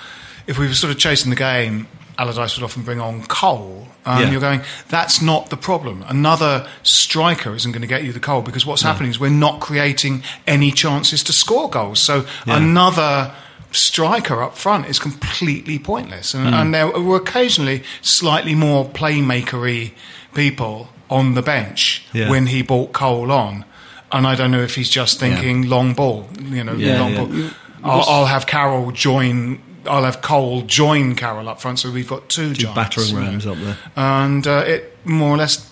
if 0.47 0.59
we 0.59 0.67
were 0.67 0.75
sort 0.75 0.93
of 0.93 0.99
chasing 0.99 1.31
the 1.31 1.37
game, 1.37 1.87
Allardyce 2.17 2.57
would 2.57 2.65
often 2.65 2.83
bring 2.85 3.01
on 3.01 3.25
Cole, 3.25 3.89
and 4.07 4.21
Yeah. 4.25 4.31
you're 4.31 4.41
going, 4.41 4.61
that's 4.89 5.21
not 5.21 5.51
the 5.51 5.57
problem. 5.57 6.05
Another 6.07 6.67
striker 6.85 7.55
isn't 7.57 7.73
going 7.73 7.81
to 7.83 7.89
get 7.89 8.05
you 8.05 8.13
the 8.13 8.21
goal 8.21 8.41
because 8.43 8.65
what's 8.65 8.83
happening 8.83 9.11
is 9.11 9.19
we're 9.19 9.31
not 9.31 9.59
creating 9.61 10.23
any 10.47 10.71
chances 10.71 11.23
to 11.25 11.33
score 11.33 11.69
goals. 11.69 11.99
So 11.99 12.25
Yeah. 12.47 12.59
another 12.59 13.33
striker 13.73 14.43
up 14.43 14.57
front 14.57 14.87
is 14.87 15.01
completely 15.01 15.79
pointless. 15.81 16.35
And, 16.35 16.49
Hmm. 16.49 16.55
and 16.55 16.75
there 16.75 16.87
were 16.89 17.17
occasionally 17.17 17.83
slightly 18.03 18.55
more 18.55 18.85
playmakery 18.89 19.91
people 20.35 20.91
on 21.11 21.35
the 21.35 21.43
bench 21.43 22.05
Yeah. 22.13 22.29
when 22.31 22.47
he 22.47 22.63
brought 22.63 22.93
Cole 22.93 23.33
on. 23.33 23.65
And 24.13 24.25
I 24.29 24.37
don't 24.37 24.53
know 24.53 24.63
if 24.63 24.77
he's 24.77 24.89
just 24.91 25.19
thinking 25.19 25.69
long 25.69 25.95
ball, 25.95 26.29
you 26.41 26.63
know, 26.63 26.75
long 26.75 27.15
ball. 27.17 27.51
I'll, 27.85 28.03
I'll 28.09 28.27
have 28.27 28.47
Carroll 28.47 28.91
join. 28.93 29.61
I'll 29.87 30.05
have 30.05 30.23
Cole 30.23 30.63
join 30.63 31.15
Carroll 31.15 31.49
up 31.49 31.61
front, 31.61 31.79
so 31.79 31.91
we've 31.91 32.09
got 32.09 32.29
two, 32.31 32.55
Two 32.55 32.63
giants, 32.63 32.75
battering 32.75 33.09
you 33.09 33.15
know. 33.15 33.21
rams 33.21 33.47
up 33.47 33.57
there. 33.59 33.77
and 33.97 34.47
uh, 34.47 34.65
it 34.67 34.97
more 35.07 35.29
or 35.31 35.37
less 35.37 35.71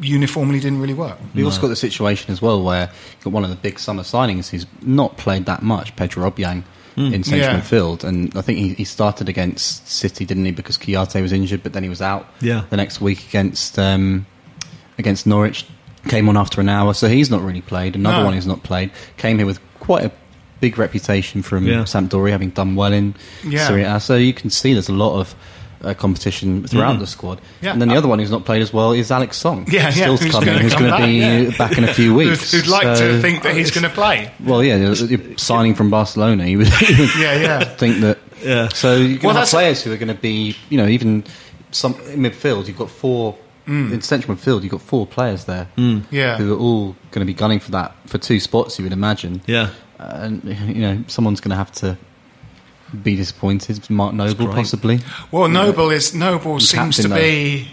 uniformly 0.00 0.60
didn't 0.60 0.80
really 0.80 0.94
work. 0.94 1.18
We've 1.34 1.44
also 1.44 1.60
got 1.60 1.68
the 1.68 1.76
situation 1.76 2.30
as 2.32 2.40
well 2.42 2.62
where 2.62 2.90
you've 3.14 3.24
got 3.24 3.32
one 3.32 3.44
of 3.44 3.50
the 3.50 3.56
big 3.56 3.78
summer 3.78 4.02
signings 4.02 4.48
who's 4.50 4.66
not 4.82 5.16
played 5.18 5.46
that 5.46 5.62
much, 5.62 5.94
Pedro 5.96 6.30
Obiang, 6.30 6.64
in 6.96 7.22
central 7.24 7.38
Yeah. 7.52 7.60
midfield. 7.60 8.04
And 8.04 8.34
I 8.36 8.42
think 8.42 8.58
he, 8.58 8.74
he 8.74 8.84
started 8.84 9.28
against 9.28 9.88
City, 9.88 10.24
didn't 10.24 10.44
he, 10.44 10.50
because 10.50 10.76
Kouyate 10.76 11.20
was 11.22 11.32
injured, 11.32 11.62
but 11.62 11.72
then 11.72 11.82
he 11.82 11.88
was 11.88 12.02
out 12.02 12.26
Yeah. 12.40 12.64
the 12.70 12.76
next 12.76 13.00
week 13.00 13.26
against 13.28 13.78
um, 13.78 14.26
against 14.98 15.26
Norwich. 15.26 15.66
Came 16.08 16.30
on 16.30 16.36
after 16.38 16.62
an 16.62 16.68
hour, 16.70 16.94
so 16.94 17.08
he's 17.08 17.30
not 17.30 17.42
really 17.42 17.60
played. 17.60 17.94
Another 17.94 18.18
No. 18.20 18.24
one 18.24 18.32
who's 18.34 18.46
not 18.46 18.62
played. 18.62 18.90
Came 19.18 19.36
here 19.36 19.46
with 19.46 19.60
quite 19.80 20.04
a 20.04 20.10
big 20.60 20.78
reputation 20.78 21.42
from 21.42 21.66
Yeah. 21.66 21.82
Sampdoria, 21.84 22.30
having 22.30 22.50
done 22.50 22.74
well 22.76 22.92
in 22.92 23.14
Yeah. 23.44 23.66
Serie 23.66 23.84
A. 23.84 24.00
So 24.00 24.16
you 24.16 24.32
can 24.34 24.50
see 24.50 24.72
there's 24.72 24.88
a 24.88 24.92
lot 24.92 25.18
of 25.20 25.34
uh, 25.82 25.94
competition 25.94 26.66
throughout 26.66 26.98
the 26.98 27.06
squad. 27.06 27.40
Yeah. 27.62 27.72
And 27.72 27.80
then 27.80 27.88
the 27.88 27.96
other 27.96 28.06
one 28.08 28.18
who's 28.18 28.30
not 28.30 28.44
played 28.44 28.60
as 28.60 28.70
well 28.70 28.92
is 28.92 29.10
Alex 29.10 29.38
Song. 29.38 29.66
Yeah, 29.70 29.84
yeah, 29.84 29.90
Still 29.90 30.16
who's 30.18 30.30
coming, 30.32 30.58
who's 30.58 30.74
going 30.74 30.90
to 30.90 31.06
be 31.06 31.12
yeah. 31.20 31.56
back 31.56 31.78
in 31.78 31.84
a 31.84 31.94
few 31.94 32.14
weeks. 32.20 32.52
Who'd, 32.52 32.64
who'd 32.64 32.70
like 32.70 32.96
So- 32.98 33.12
to 33.12 33.20
think 33.22 33.42
that 33.44 33.56
he's 33.56 33.70
going 33.70 33.84
to 33.84 33.90
play? 33.90 34.30
Well, 34.44 34.62
yeah, 34.62 34.92
signing 35.38 35.74
from 35.74 35.88
Barcelona. 35.88 36.44
You 36.44 36.58
would, 36.58 36.68
Yeah, 36.68 37.14
yeah. 37.18 37.64
think 37.64 38.00
that. 38.02 38.18
Yeah. 38.42 38.68
So 38.68 38.98
going 38.98 39.08
Well, 39.08 39.18
to 39.20 39.26
have 39.28 39.34
that's- 39.34 39.50
players 39.52 39.82
who 39.82 39.90
are 39.92 39.96
going 39.96 40.14
to 40.14 40.20
be, 40.20 40.54
you 40.68 40.76
know, 40.76 40.86
even 40.86 41.24
some 41.70 41.94
in 42.12 42.20
midfield. 42.20 42.66
You've 42.68 42.76
got 42.76 42.90
four 42.90 43.36
in 43.66 44.00
central 44.02 44.36
midfield. 44.36 44.62
You've 44.62 44.72
got 44.72 44.82
four 44.82 45.06
players 45.06 45.44
there 45.44 45.68
Mm. 45.78 46.02
Yeah. 46.10 46.36
who 46.38 46.52
are 46.52 46.58
all 46.58 46.96
going 47.12 47.20
to 47.20 47.24
be 47.24 47.32
gunning 47.34 47.60
for 47.60 47.70
that 47.70 47.94
for 48.06 48.18
two 48.18 48.40
spots. 48.40 48.78
You 48.78 48.82
would 48.84 48.92
imagine. 48.92 49.42
Yeah. 49.46 49.70
And 50.00 50.42
you 50.68 50.82
know, 50.82 51.04
someone's 51.06 51.40
going 51.40 51.50
to 51.50 51.56
have 51.56 51.72
to 51.72 51.96
be 53.02 53.16
disappointed. 53.16 53.88
Mark 53.90 54.14
Noble, 54.14 54.48
possibly. 54.48 55.00
Well, 55.30 55.48
Noble 55.48 55.90
is 55.90 56.14
Noble 56.14 56.54
He's 56.54 56.70
seems 56.70 56.96
to 56.96 57.02
captain, 57.02 57.10
though. 57.10 57.22
be 57.22 57.68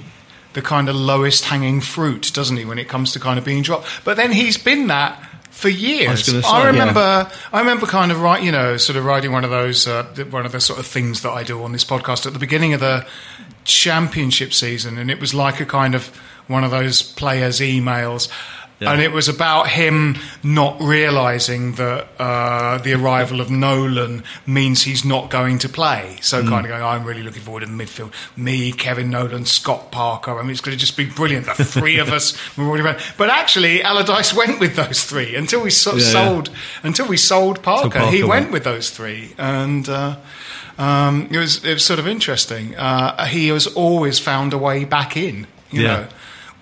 the 0.53 0.61
kind 0.61 0.89
of 0.89 0.95
lowest 0.95 1.45
hanging 1.45 1.81
fruit, 1.81 2.31
doesn't 2.33 2.57
he, 2.57 2.65
when 2.65 2.79
it 2.79 2.87
comes 2.87 3.13
to 3.13 3.19
kind 3.19 3.39
of 3.39 3.45
being 3.45 3.63
dropped? 3.63 3.87
But 4.03 4.17
then 4.17 4.31
he's 4.31 4.57
been 4.57 4.87
that 4.87 5.23
for 5.57 5.69
years. 5.69 6.07
I 6.07 6.11
was 6.11 6.29
gonna 6.29 6.47
I 6.47 6.61
say, 6.61 6.67
remember, 6.67 7.31
I 7.51 7.59
remember 7.59 7.87
kind 7.87 8.11
of 8.11 8.21
right, 8.21 8.41
you 8.43 8.51
know, 8.51 8.77
sort 8.77 8.95
of 8.95 9.05
writing 9.05 9.31
one 9.31 9.43
of 9.43 9.49
those, 9.49 9.87
uh, 9.87 10.03
one 10.29 10.45
of 10.45 10.51
the 10.51 10.59
sort 10.59 10.79
of 10.79 10.85
things 10.85 11.21
that 11.23 11.31
I 11.31 11.43
do 11.43 11.63
on 11.63 11.71
this 11.71 11.83
podcast 11.83 12.27
at 12.27 12.33
the 12.33 12.39
beginning 12.39 12.73
of 12.73 12.79
the 12.79 13.07
championship 13.63 14.53
season, 14.53 14.97
and 14.97 15.09
it 15.09 15.19
was 15.19 15.33
like 15.33 15.59
a 15.59 15.65
kind 15.65 15.95
of 15.95 16.07
one 16.47 16.63
of 16.63 16.71
those 16.71 17.01
players' 17.01 17.59
emails. 17.59 18.29
Yeah. 18.79 18.91
And 18.91 19.01
it 19.01 19.11
was 19.11 19.27
about 19.27 19.69
him 19.69 20.17
not 20.43 20.79
realizing 20.79 21.73
that 21.75 22.07
uh, 22.19 22.77
the 22.77 22.93
arrival 22.93 23.41
of 23.41 23.49
Nolan 23.49 24.23
means 24.45 24.83
he's 24.83 25.03
not 25.03 25.31
going 25.31 25.57
to 25.59 25.69
play. 25.69 26.17
So, 26.21 26.43
Mm. 26.43 26.49
kind 26.49 26.65
of 26.65 26.69
going, 26.69 26.83
I'm 26.83 27.03
really 27.03 27.23
looking 27.23 27.41
forward 27.41 27.61
to 27.61 27.65
the 27.65 27.71
midfield. 27.73 28.11
Me, 28.35 28.71
Kevin 28.71 29.09
Nolan, 29.09 29.45
Scott 29.45 29.91
Parker. 29.91 30.37
I 30.37 30.43
mean, 30.43 30.51
it's 30.51 30.61
going 30.61 30.77
to 30.77 30.79
just 30.79 30.95
be 30.95 31.05
brilliant. 31.05 31.47
The 31.57 31.65
three 31.65 31.97
of 31.97 32.09
us. 32.09 32.37
We're 32.57 32.65
already 32.67 32.83
around. 32.83 32.99
But 33.17 33.29
actually, 33.31 33.81
Allardyce 33.81 34.35
went 34.35 34.59
with 34.59 34.75
those 34.75 35.03
three 35.03 35.35
until 35.35 35.61
we 35.63 35.71
so- 35.71 35.95
Yeah, 35.95 36.03
yeah. 36.05 36.11
sold. 36.11 36.49
Until 36.83 37.07
we 37.07 37.17
sold 37.17 37.63
Parker, 37.63 37.89
Parker 37.89 38.11
he 38.11 38.21
went 38.21 38.29
went. 38.29 38.51
with 38.51 38.63
those 38.63 38.91
three, 38.91 39.33
and 39.39 39.89
uh, 39.89 40.17
um, 40.77 41.27
it 41.31 41.37
was 41.39 41.63
it 41.65 41.73
was 41.73 41.83
sort 41.83 41.97
of 41.99 42.07
interesting. 42.07 42.75
Uh, 42.75 43.25
he 43.25 43.47
has 43.47 43.65
always 43.67 44.19
found 44.19 44.53
a 44.53 44.57
way 44.59 44.85
back 44.85 45.17
in. 45.17 45.47
You 45.71 45.81
Yeah. 45.81 45.87
know, 45.87 46.07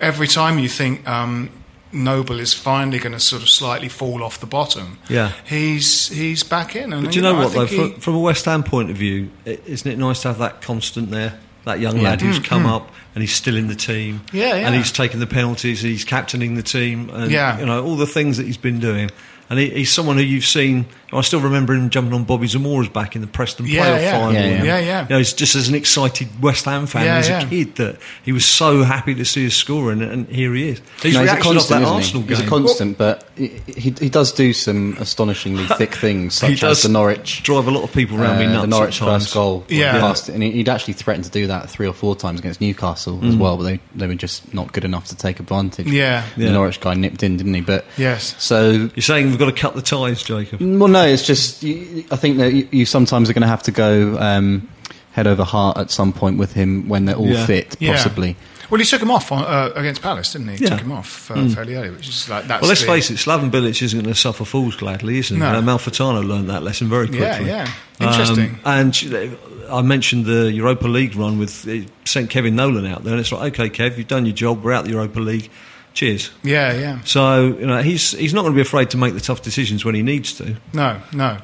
every 0.00 0.28
time 0.28 0.58
you 0.58 0.68
think. 0.70 1.06
Um, 1.06 1.50
Noble 1.96 2.38
is 2.40 2.54
finally 2.54 2.98
going 2.98 3.12
to 3.12 3.20
sort 3.20 3.42
of 3.42 3.48
slightly 3.48 3.88
fall 3.88 4.22
off 4.22 4.38
the 4.40 4.46
bottom. 4.46 4.98
Yeah. 5.08 5.32
he's 5.46 6.08
he's 6.08 6.42
back 6.42 6.76
in. 6.76 6.92
And 6.92 7.04
But 7.04 7.12
do 7.12 7.16
you 7.18 7.22
know 7.22 7.36
I 7.36 7.44
what, 7.44 7.52
though? 7.52 7.66
he- 7.66 7.92
From, 7.94 8.14
a 8.14 8.20
West 8.20 8.44
Ham 8.44 8.62
point 8.62 8.90
of 8.90 8.96
view, 8.96 9.30
isn't 9.44 9.90
it 9.90 9.98
nice 9.98 10.22
to 10.22 10.28
have 10.28 10.38
that 10.38 10.62
constant 10.62 11.10
there? 11.10 11.38
That 11.64 11.80
young 11.80 12.00
lad 12.00 12.20
who's 12.20 12.38
come 12.38 12.64
up 12.64 12.90
and 13.14 13.22
he's 13.22 13.34
still 13.34 13.56
in 13.56 13.66
the 13.66 13.74
team. 13.74 14.20
Mm, 14.26 14.32
Yeah, 14.34 14.46
yeah. 14.54 14.66
And 14.68 14.74
he's 14.76 14.92
taking 14.92 15.18
the 15.18 15.26
penalties, 15.26 15.80
he's 15.80 16.04
captaining 16.04 16.54
the 16.54 16.62
team, 16.62 17.10
and 17.12 17.28
Yeah. 17.30 17.58
you 17.58 17.66
know 17.66 17.84
all 17.84 17.96
the 17.96 18.06
things 18.06 18.36
that 18.36 18.46
he's 18.46 18.56
been 18.56 18.78
doing. 18.78 19.10
And 19.50 19.58
he, 19.58 19.70
he's 19.70 19.92
someone 19.92 20.16
who 20.16 20.22
you've 20.22 20.44
seen. 20.44 20.86
I 21.12 21.20
still 21.20 21.40
remember 21.40 21.72
him 21.74 21.88
jumping 21.90 22.12
on 22.14 22.24
Bobby 22.24 22.48
Zamora's 22.48 22.88
back 22.88 23.14
in 23.14 23.20
the 23.22 23.28
Preston 23.28 23.66
Yeah, 23.66 23.84
playoff 23.86 24.02
yeah. 24.02 24.10
final. 24.12 24.32
Yeah, 24.34 24.40
yeah. 24.48 24.64
Yeah, 24.64 24.78
yeah. 24.80 25.02
You 25.04 25.08
know, 25.10 25.18
he's 25.18 25.32
just 25.32 25.54
as 25.54 25.68
an 25.68 25.74
excited 25.76 26.42
West 26.42 26.64
Ham 26.64 26.86
fan 26.86 27.04
Yeah, 27.04 27.16
as 27.18 27.28
yeah. 27.28 27.42
a 27.42 27.48
kid 27.48 27.76
that 27.76 27.96
he 28.24 28.32
was 28.32 28.44
so 28.44 28.82
happy 28.82 29.14
to 29.14 29.24
see 29.24 29.46
us 29.46 29.54
score, 29.54 29.92
and, 29.92 30.02
and 30.02 30.26
here 30.28 30.52
he 30.54 30.70
is. 30.70 30.80
His 31.02 31.14
No, 31.14 31.20
he's 31.20 31.30
a 31.30 31.34
reaction 31.34 31.36
off 31.38 31.42
constant, 31.42 31.68
that 31.68 31.82
isn't 31.82 31.94
Arsenal 31.96 32.22
he? 32.22 32.28
He's 32.28 32.40
a 32.40 32.46
constant, 32.48 32.98
but 32.98 33.28
he, 33.36 33.46
he, 33.66 33.90
he 34.00 34.08
does 34.08 34.32
do 34.32 34.52
some 34.52 34.96
astonishingly 34.98 35.66
thick 35.78 35.94
things, 35.94 36.34
such 36.34 36.50
He 36.50 36.56
does 36.56 36.78
as 36.78 36.82
the 36.82 36.88
Norwich 36.88 37.42
drive 37.44 37.68
a 37.68 37.70
lot 37.70 37.84
of 37.84 37.92
people 37.92 38.20
around 38.20 38.38
me 38.40 38.46
uh, 38.46 38.48
nuts. 38.52 38.60
the 38.62 38.66
Norwich 38.66 39.02
at 39.02 39.06
times. 39.06 39.22
first 39.24 39.34
goal. 39.34 39.64
Yeah. 39.68 40.00
Past, 40.00 40.28
and 40.28 40.42
he- 40.42 40.50
he'd 40.52 40.68
actually 40.68 40.94
threatened 40.94 41.24
to 41.26 41.30
do 41.30 41.46
that 41.46 41.70
three 41.70 41.86
or 41.86 41.92
four 41.92 42.16
times 42.16 42.40
against 42.40 42.60
Newcastle 42.60 43.24
as 43.24 43.36
well, 43.36 43.56
but 43.56 43.62
they, 43.62 43.80
they 43.94 44.06
were 44.08 44.14
just 44.16 44.52
not 44.52 44.72
good 44.72 44.84
enough 44.84 45.06
to 45.08 45.16
take 45.16 45.38
advantage. 45.38 45.86
Yeah. 45.86 46.24
Yeah. 46.36 46.46
The 46.48 46.52
Norwich 46.52 46.80
guy 46.80 46.94
nipped 46.94 47.22
in, 47.22 47.36
didn't 47.36 47.54
he? 47.54 47.60
But 47.60 47.84
Yes. 47.96 48.34
So 48.42 48.70
You're 48.70 48.90
saying 49.02 49.26
we've 49.28 49.38
got 49.38 49.46
to 49.46 49.52
cut 49.52 49.74
the 49.76 49.82
ties, 49.82 50.22
Jacob? 50.22 50.60
well, 50.60 50.88
no, 51.02 51.06
it's 51.06 51.26
just 51.26 51.64
I 51.64 52.16
think 52.16 52.38
that 52.38 52.52
you, 52.52 52.68
you 52.70 52.86
sometimes 52.86 53.28
are 53.30 53.32
going 53.32 53.42
to 53.42 53.48
have 53.48 53.62
to 53.64 53.70
go 53.72 54.18
um, 54.18 54.68
head 55.12 55.26
over 55.26 55.44
heart 55.44 55.76
at 55.78 55.90
some 55.90 56.12
point 56.12 56.38
with 56.38 56.52
him 56.52 56.88
when 56.88 57.04
they're 57.06 57.16
all 57.16 57.28
Yeah. 57.28 57.46
fit, 57.46 57.76
Yeah. 57.80 57.92
possibly. 57.92 58.36
Well, 58.68 58.80
he 58.80 58.84
took 58.84 59.00
him 59.00 59.12
off 59.12 59.30
on, 59.30 59.44
uh, 59.44 59.70
against 59.76 60.02
Palace, 60.02 60.32
didn't 60.32 60.48
he? 60.48 60.56
He 60.56 60.64
Yeah. 60.64 60.70
Took 60.70 60.80
him 60.80 60.90
off 60.92 61.30
uh, 61.30 61.48
fairly 61.50 61.76
early, 61.76 61.90
which 61.90 62.08
is 62.08 62.28
like 62.28 62.48
that's. 62.48 62.60
Well, 62.62 62.68
let's 62.68 62.80
the- 62.80 62.86
face 62.88 63.10
it, 63.10 63.18
Slaven 63.18 63.50
Bilic 63.50 63.80
isn't 63.80 64.00
going 64.02 64.12
to 64.12 64.18
suffer 64.20 64.44
fools 64.44 64.74
gladly, 64.74 65.18
isn't 65.18 65.36
he? 65.36 65.40
No. 65.40 65.50
Uh, 65.54 65.60
Malfitano 65.62 66.26
learned 66.26 66.50
that 66.50 66.62
lesson 66.64 66.88
very 66.88 67.06
quickly. 67.06 67.46
Yeah, 67.46 67.68
yeah. 68.00 68.08
Interesting. 68.08 68.58
Um, 68.64 68.92
and 68.92 69.38
I 69.70 69.82
mentioned 69.82 70.24
the 70.26 70.50
Europa 70.52 70.88
League 70.88 71.14
run 71.14 71.38
with 71.38 71.66
it 71.68 71.88
sent 72.04 72.28
Kevin 72.30 72.56
Nolan 72.56 72.86
out 72.86 73.04
there, 73.04 73.12
and 73.12 73.20
it's 73.20 73.30
like, 73.30 73.58
okay, 73.60 73.70
Kev, 73.70 73.96
you've 73.98 74.08
done 74.08 74.26
your 74.26 74.34
job. 74.34 74.64
We're 74.64 74.72
out 74.72 74.84
the 74.84 74.90
Europa 74.90 75.20
League. 75.20 75.48
Cheers. 75.96 76.30
Yeah, 76.42 76.74
yeah. 76.74 77.00
So 77.04 77.56
you 77.58 77.66
know 77.66 77.80
he's 77.80 78.10
he's 78.12 78.34
not 78.34 78.42
going 78.42 78.52
to 78.52 78.56
be 78.56 78.60
afraid 78.60 78.90
to 78.90 78.98
make 78.98 79.14
the 79.14 79.20
tough 79.20 79.40
decisions 79.42 79.82
when 79.82 79.94
he 79.94 80.02
needs 80.02 80.34
to. 80.34 80.56
No, 80.74 81.00
no. 81.12 81.38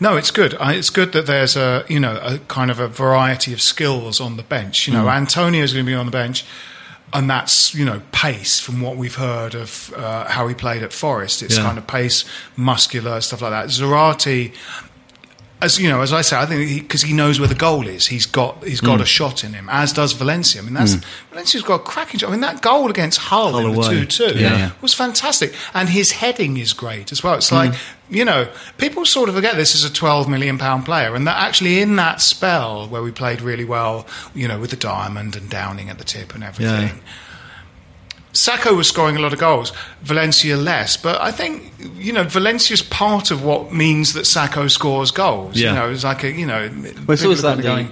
No, 0.00 0.16
it's 0.16 0.32
good. 0.32 0.56
It's 0.60 0.90
good 0.90 1.12
that 1.12 1.26
there's 1.26 1.54
a 1.56 1.84
you 1.88 2.00
know 2.00 2.18
a 2.20 2.38
kind 2.48 2.72
of 2.72 2.80
a 2.80 2.88
variety 2.88 3.52
of 3.52 3.62
skills 3.62 4.20
on 4.20 4.36
the 4.36 4.42
bench. 4.42 4.88
You 4.88 4.94
know, 4.94 5.08
Antonio's 5.08 5.72
going 5.72 5.84
to 5.86 5.88
be 5.90 5.94
on 5.94 6.06
the 6.06 6.12
bench, 6.12 6.44
and 7.12 7.30
that's 7.30 7.72
you 7.72 7.84
know 7.84 8.02
pace 8.10 8.58
from 8.58 8.80
what 8.80 8.96
we've 8.96 9.14
heard 9.14 9.54
of 9.54 9.94
uh, 9.96 10.24
how 10.28 10.48
he 10.48 10.54
played 10.56 10.82
at 10.82 10.92
Forest. 10.92 11.44
It's 11.44 11.56
Yeah. 11.56 11.62
kind 11.62 11.78
of 11.78 11.86
pace, 11.86 12.24
muscular 12.56 13.20
stuff 13.20 13.42
like 13.42 13.52
that. 13.52 13.66
Zarate, 13.68 14.52
as 15.62 15.78
you 15.78 15.88
know, 15.88 16.02
as 16.02 16.12
I 16.12 16.20
say, 16.20 16.36
I 16.36 16.46
think 16.46 16.82
because 16.82 17.02
he, 17.02 17.12
knows 17.12 17.38
where 17.38 17.48
the 17.48 17.54
goal 17.54 17.86
is, 17.86 18.06
he's 18.06 18.26
got 18.26 18.62
he's 18.64 18.80
got 18.80 18.96
hmm. 18.96 19.02
a 19.02 19.06
shot 19.06 19.44
in 19.44 19.54
him. 19.54 19.68
As 19.70 19.92
does 19.92 20.12
Valencia. 20.12 20.60
I 20.60 20.64
mean, 20.64 20.74
that's 20.74 20.94
hmm. 20.94 21.00
Valencia's 21.30 21.62
got 21.62 21.76
a 21.76 21.84
cracking 21.84 22.20
shot. 22.20 22.28
I 22.28 22.32
mean, 22.32 22.40
that 22.40 22.60
goal 22.60 22.90
against 22.90 23.18
Hull, 23.18 23.52
Hull 23.52 23.66
in 23.66 23.74
the 23.74 23.82
two 23.82 24.04
two 24.04 24.38
Yeah, 24.38 24.56
yeah. 24.56 24.70
was 24.80 24.94
fantastic, 24.94 25.54
and 25.72 25.88
his 25.88 26.12
heading 26.12 26.56
is 26.56 26.72
great 26.72 27.12
as 27.12 27.22
well. 27.22 27.34
It's 27.34 27.52
like 27.52 27.74
hmm. 27.74 28.14
you 28.14 28.24
know, 28.24 28.48
people 28.78 29.06
sort 29.06 29.28
of 29.28 29.34
forget 29.34 29.56
this 29.56 29.74
is 29.74 29.84
a 29.84 29.92
twelve 29.92 30.28
million 30.28 30.58
pound 30.58 30.84
player, 30.84 31.14
and 31.14 31.26
that 31.26 31.36
actually 31.36 31.80
in 31.80 31.96
that 31.96 32.20
spell 32.20 32.88
where 32.88 33.02
we 33.02 33.10
played 33.10 33.40
really 33.40 33.64
well, 33.64 34.06
you 34.34 34.48
know, 34.48 34.58
with 34.58 34.70
the 34.70 34.76
diamond 34.76 35.36
and 35.36 35.48
Downing 35.48 35.88
at 35.88 35.98
the 35.98 36.04
tip 36.04 36.34
and 36.34 36.44
everything. 36.44 37.00
Sakho 38.34 38.76
was 38.76 38.88
scoring 38.88 39.16
a 39.16 39.20
lot 39.20 39.32
of 39.32 39.38
goals, 39.38 39.72
Valencia 40.02 40.56
less, 40.56 40.96
but 40.96 41.20
I 41.20 41.30
think 41.30 41.72
you 41.96 42.12
know 42.12 42.24
Valencia's 42.24 42.82
part 42.82 43.30
of 43.30 43.44
what 43.44 43.72
means 43.72 44.12
that 44.14 44.24
Sakho 44.24 44.70
scores 44.70 45.10
goals. 45.10 45.56
Yeah. 45.56 45.70
You 45.70 45.74
know, 45.76 45.90
it's 45.90 46.04
like 46.04 46.24
a 46.24 46.30
you 46.32 46.44
know, 46.46 46.68
Well, 47.06 47.10
it's 47.14 47.22
always 47.24 47.42
that 47.42 47.62
kind 47.62 47.88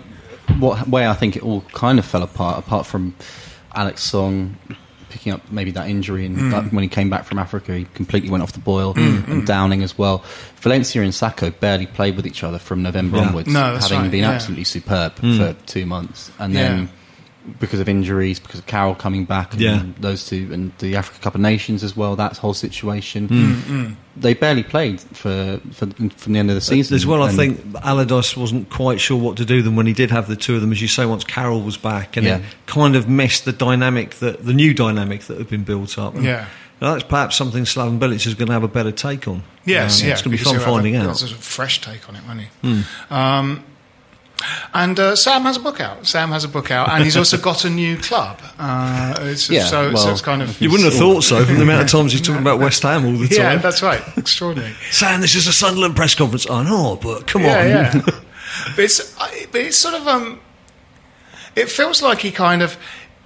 of 0.49 0.61
what 0.61 0.87
way 0.89 1.07
I 1.07 1.15
think 1.15 1.37
it 1.37 1.43
all 1.43 1.63
kind 1.73 1.99
of 1.99 2.05
fell 2.05 2.23
apart, 2.23 2.59
apart 2.59 2.87
from 2.87 3.15
Alex 3.75 4.03
Song 4.03 4.57
picking 5.09 5.31
up 5.33 5.43
maybe 5.53 5.71
that 5.73 5.89
injury 5.91 6.25
and 6.27 6.37
Hmm. 6.39 6.51
that- 6.51 6.73
when 6.73 6.83
he 6.83 6.89
came 6.89 7.11
back 7.11 7.25
from 7.27 7.39
Africa, 7.39 7.77
he 7.77 7.87
completely 7.95 8.31
went 8.31 8.43
off 8.43 8.53
the 8.53 8.61
boil 8.61 8.95
mm, 8.95 9.29
and 9.29 9.43
mm. 9.43 9.47
Downing 9.47 9.83
as 9.83 9.97
well. 9.99 10.25
Valencia 10.63 11.03
and 11.03 11.13
Sakho 11.13 11.53
barely 11.61 11.85
played 11.85 12.17
with 12.17 12.27
each 12.27 12.43
other 12.43 12.59
from 12.59 12.83
November 12.83 13.19
Yeah. 13.19 13.27
onwards, 13.27 13.47
No, 13.49 13.77
having 13.77 13.99
right, 13.99 14.11
been 14.11 14.21
yeah. 14.21 14.31
absolutely 14.31 14.65
superb 14.65 15.17
mm. 15.17 15.37
for 15.37 15.53
two 15.67 15.85
months, 15.87 16.31
and 16.39 16.57
then. 16.57 16.89
Yeah. 17.45 17.53
Because 17.59 17.81
of 17.81 17.89
injuries, 17.89 18.39
because 18.39 18.61
of 18.61 18.67
Carroll 18.67 18.95
coming 18.95 19.25
back, 19.25 19.53
and 19.53 19.61
Yeah. 19.61 19.83
those 20.01 20.27
two, 20.27 20.49
and 20.53 20.71
the 20.79 20.95
Africa 20.97 21.19
Cup 21.21 21.35
of 21.35 21.41
Nations 21.41 21.83
as 21.83 21.97
well, 21.97 22.15
that 22.17 22.37
whole 22.37 22.55
situation, 22.55 23.27
Hmm, 23.29 23.87
they 24.17 24.35
barely 24.35 24.63
played 24.63 25.01
for, 25.01 25.61
for 25.73 25.87
from 26.17 26.33
the 26.35 26.39
end 26.39 26.51
of 26.51 26.55
the 26.55 26.61
season. 26.61 26.95
As 26.95 27.05
well, 27.07 27.23
I 27.23 27.29
And- 27.29 27.37
think 27.37 27.61
Allardyce 27.83 28.37
wasn't 28.37 28.71
quite 28.71 29.01
sure 29.01 29.17
what 29.19 29.37
to 29.39 29.45
do 29.45 29.61
then 29.63 29.75
when 29.75 29.87
he 29.87 29.93
did 29.93 30.11
have 30.13 30.29
the 30.29 30.37
two 30.37 30.55
of 30.55 30.61
them, 30.61 30.71
as 30.73 30.81
you 30.81 30.89
say, 30.89 31.05
once 31.05 31.25
Carroll 31.25 31.63
was 31.63 31.77
back, 31.77 32.17
and 32.17 32.27
Yeah. 32.27 32.37
it 32.37 32.43
kind 32.67 32.95
of 32.95 33.09
messed 33.09 33.45
the 33.45 33.53
dynamic 33.53 34.19
that 34.21 34.45
the 34.47 34.53
new 34.55 34.73
dynamic 34.73 35.23
that 35.23 35.39
had 35.39 35.49
been 35.49 35.65
built 35.65 35.99
up. 35.99 36.15
And 36.15 36.25
Yeah. 36.25 36.45
that's 36.81 37.03
perhaps 37.05 37.37
something 37.37 37.65
Slaven 37.65 37.99
Bilic 37.99 38.25
is 38.27 38.35
going 38.35 38.49
to 38.49 38.53
have 38.53 38.63
a 38.65 38.69
better 38.69 38.93
take 38.93 39.27
on. 39.27 39.43
Yes, 39.65 40.01
Um, 40.01 40.07
yeah. 40.09 40.13
it's 40.13 40.23
going 40.23 40.37
to 40.37 40.45
be 40.45 40.49
fun 40.51 40.61
finding 40.61 40.95
a, 40.97 41.01
out. 41.01 41.19
There's 41.19 41.33
a 41.33 41.35
fresh 41.35 41.81
take 41.81 42.09
on 42.09 42.15
it, 42.17 42.23
won't 42.27 42.41
he? 42.41 42.85
Um, 43.11 43.65
and 44.75 44.99
uh, 44.99 45.17
Sam 45.17 45.43
has 45.43 45.57
a 45.57 45.61
book 45.61 45.81
out. 45.81 46.07
Sam 46.07 46.31
has 46.31 46.45
a 46.45 46.49
book 46.49 46.71
out, 46.71 46.89
and 46.91 47.05
he's 47.05 47.17
also 47.17 47.37
got 47.39 47.65
a 47.65 47.71
new 47.71 47.97
club. 47.97 48.41
Uh, 48.59 49.15
it's, 49.23 49.49
Yeah, 49.51 49.65
so, 49.67 49.95
so 49.95 50.11
it's 50.11 50.21
kind 50.21 50.43
of 50.43 50.61
You 50.61 50.71
wouldn't 50.71 50.91
have 50.91 50.99
thought 50.99 51.23
so 51.23 51.45
from 51.45 51.57
the 51.57 51.63
amount 51.63 51.83
of 51.83 51.91
times 51.91 52.13
he's 52.13 52.21
talking 52.21 52.43
about 52.43 52.59
West 52.61 52.83
Ham 52.83 53.05
all 53.05 53.13
the 53.13 53.29
time. 53.29 53.39
yeah, 53.39 53.57
that's 53.57 53.83
right. 53.83 54.03
Extraordinary. 54.17 54.75
Sam, 54.91 55.21
this 55.21 55.35
is 55.35 55.47
a 55.47 55.53
Sunderland 55.53 55.97
press 55.97 56.15
conference. 56.15 56.49
I 56.49 56.63
know, 56.65 56.99
but 57.03 57.27
come 57.27 57.43
yeah, 57.43 57.91
on. 57.95 58.01
yeah. 58.01 58.03
but 58.77 58.79
it's 58.79 59.17
I- 59.21 59.47
but 59.53 59.61
it's 59.61 59.77
sort 59.77 59.95
of 59.95 60.07
um, 60.09 60.41
it 61.57 61.71
feels 61.71 62.03
like 62.03 62.21
he 62.21 62.31
kind 62.31 62.63
of. 62.63 62.77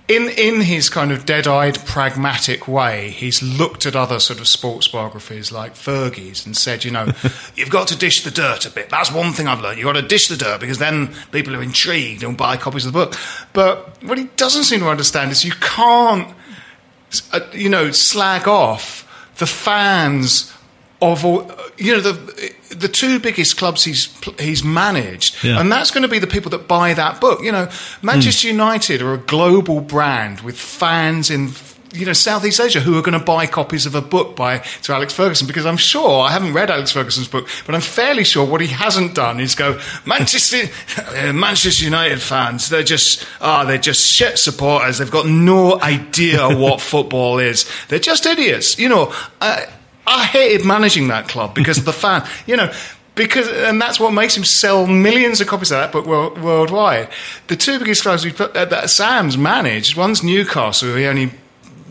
In, 0.08 0.28
in 0.28 0.60
his 0.60 0.88
kind 0.88 1.10
of 1.10 1.26
dead-eyed, 1.26 1.84
pragmatic 1.84 2.68
way, 2.68 3.10
he's 3.10 3.42
looked 3.42 3.86
at 3.86 3.96
other 3.96 4.20
sort 4.20 4.38
of 4.38 4.46
sports 4.46 4.86
biographies 4.86 5.50
like 5.50 5.74
Fergie's 5.74 6.46
and 6.46 6.56
said, 6.56 6.84
you 6.84 6.92
know, 6.92 7.10
you've 7.56 7.70
got 7.70 7.88
to 7.88 7.98
dish 7.98 8.22
the 8.22 8.30
dirt 8.30 8.66
a 8.66 8.70
bit. 8.70 8.88
That's 8.88 9.10
one 9.10 9.32
thing 9.32 9.48
I've 9.48 9.60
learned. 9.60 9.78
You've 9.78 9.92
got 9.92 10.00
to 10.00 10.06
dish 10.06 10.28
the 10.28 10.36
dirt 10.36 10.60
because 10.60 10.78
then 10.78 11.12
people 11.32 11.56
are 11.56 11.62
intrigued 11.62 12.22
and 12.22 12.36
buy 12.36 12.56
copies 12.56 12.86
of 12.86 12.92
the 12.92 12.98
book. 12.98 13.14
But 13.52 14.00
what 14.02 14.16
he 14.16 14.24
doesn't 14.36 14.64
seem 14.64 14.78
to 14.80 14.88
understand 14.88 15.32
is 15.32 15.44
you 15.44 15.54
can't 15.60 16.32
uh, 17.32 17.40
you 17.52 17.68
know, 17.68 17.90
slag 17.90 18.48
off 18.48 19.02
the 19.38 19.46
fans 19.46 20.52
of 21.00 21.24
all, 21.24 21.50
you 21.78 21.92
know, 21.92 22.00
the 22.00 22.54
the 22.70 22.88
two 22.88 23.18
biggest 23.20 23.56
clubs 23.56 23.84
he's 23.84 24.08
he's 24.40 24.62
managed, 24.64 25.42
Yeah. 25.44 25.60
and 25.60 25.70
that's 25.70 25.90
going 25.90 26.02
to 26.02 26.08
be 26.08 26.18
the 26.18 26.26
people 26.26 26.50
that 26.50 26.66
buy 26.68 26.94
that 26.94 27.20
book. 27.20 27.42
You 27.42 27.52
know, 27.52 27.68
Manchester 28.02 28.48
United 28.48 29.02
are 29.02 29.14
a 29.14 29.18
global 29.18 29.80
brand 29.80 30.40
with 30.40 30.58
fans 30.58 31.30
in. 31.30 31.50
You 31.92 32.04
know, 32.04 32.12
Southeast 32.12 32.60
Asia, 32.60 32.80
who 32.80 32.98
are 32.98 33.00
going 33.00 33.18
to 33.18 33.24
buy 33.24 33.46
copies 33.46 33.86
of 33.86 33.94
a 33.94 34.02
book 34.02 34.36
by 34.36 34.58
to 34.82 34.92
Alex 34.92 35.14
Ferguson? 35.14 35.46
Because 35.46 35.64
I'm 35.64 35.78
sure 35.78 36.20
I 36.20 36.30
haven't 36.30 36.52
read 36.52 36.70
Alex 36.70 36.92
Ferguson's 36.92 37.28
book, 37.28 37.48
but 37.64 37.74
I'm 37.74 37.80
fairly 37.80 38.22
sure 38.24 38.44
what 38.44 38.60
he 38.60 38.66
hasn't 38.66 39.14
done 39.14 39.40
is 39.40 39.54
go 39.54 39.80
Manchester 40.04 40.64
uh, 41.16 41.32
Manchester 41.32 41.84
United 41.86 42.20
fans. 42.20 42.68
They're 42.68 42.82
just 42.82 43.24
ah, 43.40 43.64
they're 43.64 43.78
just 43.78 44.04
shit 44.06 44.36
supporters. 44.38 44.98
They've 44.98 45.10
got 45.10 45.26
no 45.26 45.80
idea 45.80 46.46
what 46.58 46.82
football 46.82 47.38
is. 47.38 47.64
They're 47.88 47.98
just 47.98 48.26
idiots. 48.26 48.78
You 48.78 48.90
know, 48.90 49.14
I, 49.40 49.66
I 50.06 50.24
hated 50.24 50.64
managing 50.66 51.08
that 51.08 51.28
club 51.28 51.54
because 51.54 51.78
of 51.78 51.84
the 51.84 51.92
fan. 51.92 52.26
You 52.46 52.56
know. 52.56 52.72
Because 53.14 53.48
and 53.48 53.80
that's 53.80 53.98
what 53.98 54.10
makes 54.10 54.36
him 54.36 54.44
sell 54.44 54.86
millions 54.86 55.40
of 55.40 55.46
copies 55.46 55.70
of 55.72 55.78
that 55.78 55.90
book 55.90 56.04
world, 56.04 56.38
worldwide. 56.42 57.08
The 57.46 57.56
two 57.56 57.78
biggest 57.78 58.02
clubs 58.02 58.26
we 58.26 58.30
put, 58.30 58.54
uh, 58.54 58.66
that 58.66 58.90
Sam's 58.90 59.38
managed, 59.38 59.96
one's 59.96 60.22
Newcastle, 60.22 60.94
he 60.96 61.06
only 61.06 61.30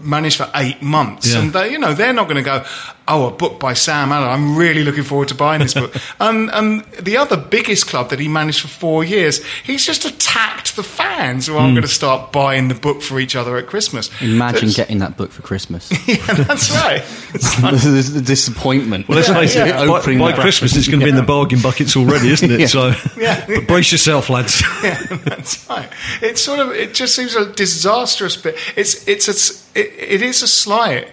managed 0.03 0.37
for 0.37 0.47
eight 0.53 0.83
months, 0.83 1.33
Yeah. 1.33 1.39
and 1.41 1.51
they, 1.51 1.71
you 1.71 1.79
know 1.79 1.95
they're 1.95 2.13
not 2.13 2.25
going 2.27 2.37
to 2.37 2.43
go. 2.43 2.63
Oh, 3.07 3.27
a 3.27 3.31
book 3.31 3.59
by 3.59 3.73
Sam 3.73 4.11
Allen. 4.11 4.29
I'm 4.29 4.57
really 4.57 4.83
looking 4.83 5.03
forward 5.03 5.27
to 5.29 5.35
buying 5.35 5.61
this 5.61 5.73
book. 5.73 5.95
and, 6.19 6.49
and 6.53 6.83
the 7.01 7.17
other 7.17 7.37
biggest 7.37 7.87
club 7.87 8.09
that 8.09 8.19
he 8.19 8.27
managed 8.27 8.61
for 8.61 8.67
four 8.67 9.03
years, 9.03 9.43
he's 9.63 9.85
just 9.85 10.05
attacked 10.05 10.75
the 10.75 10.83
fans 10.83 11.47
who 11.47 11.55
aren't 11.55 11.71
Mm. 11.71 11.75
going 11.75 11.81
to 11.83 11.87
start 11.87 12.31
buying 12.31 12.67
the 12.67 12.75
book 12.75 13.01
for 13.01 13.19
each 13.19 13.35
other 13.35 13.57
at 13.57 13.67
Christmas. 13.67 14.09
Imagine 14.21 14.53
That's- 14.69 14.75
getting 14.75 14.99
that 14.99 15.17
book 15.17 15.31
for 15.31 15.41
Christmas. 15.41 15.89
yeah, 16.07 16.15
that's 16.33 16.71
right. 16.71 17.03
It's 17.33 17.59
like- 17.63 17.73
the, 17.81 18.09
the 18.15 18.21
disappointment. 18.21 19.07
Well, 19.07 19.17
let's 19.17 19.29
Yeah, 19.29 19.35
face 19.35 19.55
yeah. 19.55 19.83
it, 19.83 19.87
by, 19.87 20.17
by 20.17 20.31
the 20.31 20.41
Christmas 20.41 20.75
it's 20.75 20.87
going 20.87 20.99
to 20.99 21.05
be 21.05 21.09
in 21.09 21.15
the 21.15 21.23
bargain 21.23 21.61
buckets 21.61 21.95
already, 21.95 22.29
isn't 22.29 22.51
it? 22.51 22.59
Yeah. 22.59 22.67
So 22.67 22.93
Yeah. 23.17 23.59
brace 23.67 23.91
yourself, 23.91 24.29
lads. 24.29 24.61
Yeah, 24.83 24.99
that's 25.25 25.67
right. 25.69 25.89
It's 26.21 26.41
sort 26.41 26.59
of. 26.59 26.71
It 26.71 26.93
just 26.93 27.15
seems 27.15 27.35
a 27.35 27.51
disastrous 27.51 28.35
bit. 28.37 28.55
It's. 28.75 29.07
It's. 29.07 29.27
A, 29.27 29.79
it, 29.79 29.93
it 30.13 30.21
is 30.21 30.41
a 30.43 30.47
slight. 30.47 31.09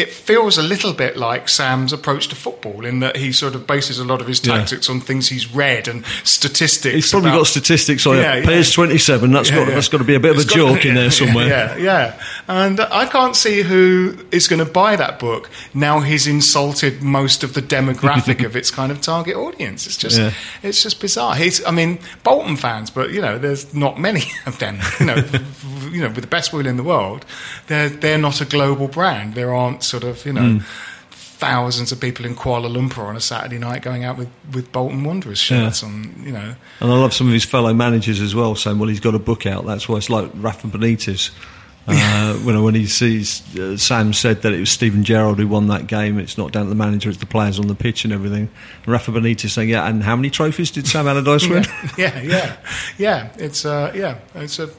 It 0.00 0.10
feels 0.10 0.56
a 0.58 0.62
little 0.62 0.92
bit 0.92 1.16
like 1.16 1.48
Sam's 1.48 1.92
approach 1.92 2.28
to 2.28 2.34
football 2.36 2.84
in 2.86 3.00
that 3.00 3.16
he 3.16 3.32
sort 3.32 3.54
of 3.54 3.66
bases 3.66 3.98
a 3.98 4.04
lot 4.04 4.20
of 4.20 4.26
his 4.26 4.44
Yeah. 4.44 4.56
tactics 4.58 4.88
on 4.88 5.00
things 5.00 5.28
he's 5.28 5.52
read 5.54 5.88
and 5.88 6.04
statistics. 6.24 6.94
He's 6.94 7.10
probably 7.10 7.30
about- 7.30 7.38
got 7.40 7.46
statistics 7.48 8.06
on 8.06 8.16
Yeah, 8.16 8.34
it. 8.34 8.40
yeah. 8.40 8.46
Pairs 8.46 8.72
27, 8.72 9.32
That's 9.32 9.50
Yeah, 9.50 9.56
got 9.56 9.68
yeah. 9.68 9.74
that's 9.74 9.88
got 9.88 9.98
to 9.98 10.04
be 10.04 10.14
a 10.14 10.20
bit 10.20 10.30
of 10.32 10.38
a 10.38 10.40
It's 10.40 10.52
joke 10.52 10.84
in 10.86 10.94
there 10.94 11.10
somewhere. 11.20 11.48
Yeah, 11.48 11.76
yeah. 11.76 12.14
And 12.48 12.80
I 12.80 13.06
can't 13.06 13.36
see 13.36 13.62
who 13.62 14.16
is 14.30 14.48
going 14.48 14.64
to 14.64 14.70
buy 14.70 14.96
that 14.96 15.18
book 15.18 15.50
now 15.74 16.00
he's 16.00 16.26
insulted 16.26 17.02
most 17.02 17.44
of 17.44 17.54
the 17.54 17.62
demographic 17.62 18.44
of 18.48 18.56
its 18.56 18.70
kind 18.70 18.90
of 18.90 19.00
target 19.00 19.36
audience. 19.36 19.86
It's 19.86 19.96
just, 19.96 20.18
Yeah. 20.18 20.32
it's 20.62 20.82
just 20.82 21.00
bizarre. 21.00 21.34
He's, 21.36 21.64
I 21.66 21.70
mean, 21.70 21.98
Bolton 22.24 22.56
fans, 22.56 22.90
but 22.90 23.10
you 23.10 23.20
know, 23.20 23.38
there's 23.38 23.74
not 23.74 23.98
many 24.00 24.24
of 24.46 24.58
them. 24.58 24.78
You 24.98 25.06
know, 25.06 25.16
you 25.90 26.00
know, 26.00 26.08
with 26.08 26.22
the 26.22 26.26
best 26.26 26.52
will 26.52 26.66
in 26.66 26.76
the 26.76 26.82
world, 26.82 27.24
they're 27.66 27.88
they're 27.88 28.18
not 28.18 28.40
a 28.40 28.44
global 28.44 28.88
brand. 28.88 29.34
There 29.34 29.54
aren't 29.54 29.82
sort 29.90 30.04
of 30.04 30.24
you 30.24 30.32
know. 30.32 30.40
Mm. 30.40 30.62
Thousands 31.40 31.90
of 31.90 31.98
people 31.98 32.26
in 32.26 32.36
Kuala 32.36 32.68
Lumpur 32.70 33.06
on 33.06 33.16
a 33.16 33.20
Saturday 33.20 33.56
night 33.56 33.80
going 33.80 34.04
out 34.04 34.18
with, 34.18 34.28
with 34.52 34.70
Bolton 34.72 35.04
Wanderers 35.04 35.38
shirts 35.38 35.82
on, 35.82 36.22
you 36.22 36.32
know. 36.32 36.54
And 36.80 36.92
I 36.92 36.94
love 36.98 37.14
some 37.14 37.28
of 37.28 37.32
his 37.32 37.46
fellow 37.46 37.72
managers 37.72 38.20
as 38.20 38.34
well 38.34 38.54
saying, 38.54 38.78
well, 38.78 38.90
he's 38.90 39.00
got 39.00 39.14
a 39.14 39.18
book 39.18 39.46
out. 39.46 39.64
That's 39.64 39.88
why 39.88 39.96
it's 39.96 40.10
like 40.10 40.30
Rafa 40.34 40.68
Benitez. 40.68 41.30
Uh, 41.92 42.34
when, 42.44 42.62
when 42.62 42.74
he 42.74 42.86
sees 42.86 43.42
uh, 43.58 43.76
Sam 43.76 44.12
said 44.12 44.42
that 44.42 44.52
it 44.52 44.60
was 44.60 44.70
Steven 44.70 45.02
Gerrard 45.02 45.38
who 45.38 45.48
won 45.48 45.66
that 45.68 45.88
game, 45.88 46.20
it's 46.20 46.38
not 46.38 46.52
down 46.52 46.64
to 46.64 46.68
the 46.68 46.76
manager, 46.76 47.08
it's 47.08 47.18
the 47.18 47.26
players 47.26 47.58
on 47.58 47.66
the 47.66 47.74
pitch 47.74 48.04
and 48.04 48.12
everything. 48.12 48.48
And 48.84 48.86
Rafa 48.86 49.10
Benitez 49.10 49.50
saying, 49.50 49.70
yeah, 49.70 49.88
and 49.88 50.02
how 50.02 50.14
many 50.14 50.30
trophies 50.30 50.70
did 50.70 50.86
Sam 50.86 51.08
Allardyce 51.08 51.48
win? 51.48 51.64
yeah, 51.98 52.20
yeah, 52.20 52.56
yeah. 52.96 53.32
It's 53.38 53.64
uh, 53.64 53.92
yeah, 53.94 54.18
it's 54.36 54.60
a. 54.60 54.70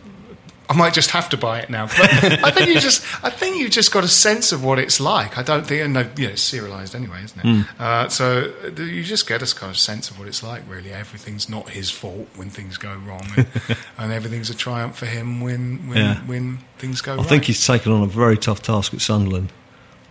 I 0.72 0.74
might 0.74 0.94
just 0.94 1.12
have 1.12 1.28
to 1.30 1.38
buy 1.38 1.60
it 1.60 1.70
now. 1.70 1.88
But 1.88 2.00
I 2.46 2.52
think 2.52 2.70
you 2.70 2.80
just, 2.80 3.04
I 3.26 3.30
think 3.30 3.58
you 3.58 3.68
just 3.68 3.92
got 3.92 4.06
a 4.06 4.08
sense 4.08 4.54
of 4.54 4.64
what 4.64 4.80
it's 4.80 5.02
like. 5.02 5.38
I 5.38 5.44
don't 5.44 5.68
think, 5.68 5.84
and 5.84 5.94
no, 5.94 6.10
you 6.16 6.28
know, 6.28 6.32
it's 6.32 6.42
serialized 6.42 6.96
anyway, 6.96 7.24
isn't 7.26 7.40
it? 7.40 7.46
Mm. 7.46 7.80
Uh, 7.80 8.08
so 8.08 8.54
you 8.82 9.04
just 9.04 9.28
get 9.28 9.42
a 9.42 9.54
kind 9.56 9.70
of 9.70 9.78
sense 9.78 10.10
of 10.10 10.18
what 10.18 10.30
it's 10.30 10.42
like. 10.42 10.64
Really, 10.70 10.94
everything's 10.94 11.50
not 11.50 11.70
his 11.72 11.92
fault 11.92 12.30
when 12.36 12.50
things 12.50 12.78
go 12.78 12.96
wrong, 12.96 13.28
and, 13.36 13.48
and 13.98 14.12
everything's 14.14 14.50
a 14.50 14.56
triumph 14.56 14.96
for 14.98 15.08
him 15.08 15.42
when 15.42 15.90
when, 15.90 15.98
Yeah. 15.98 16.16
when 16.26 16.60
things 16.78 17.02
go 17.02 17.12
wrong. 17.12 17.20
I 17.20 17.24
right. 17.24 17.30
think 17.30 17.44
he's 17.46 17.68
taken 17.68 17.92
on 17.92 18.04
a 18.04 18.08
very 18.08 18.38
tough 18.38 18.62
task 18.62 18.94
at 18.94 19.02
Sunderland. 19.02 19.52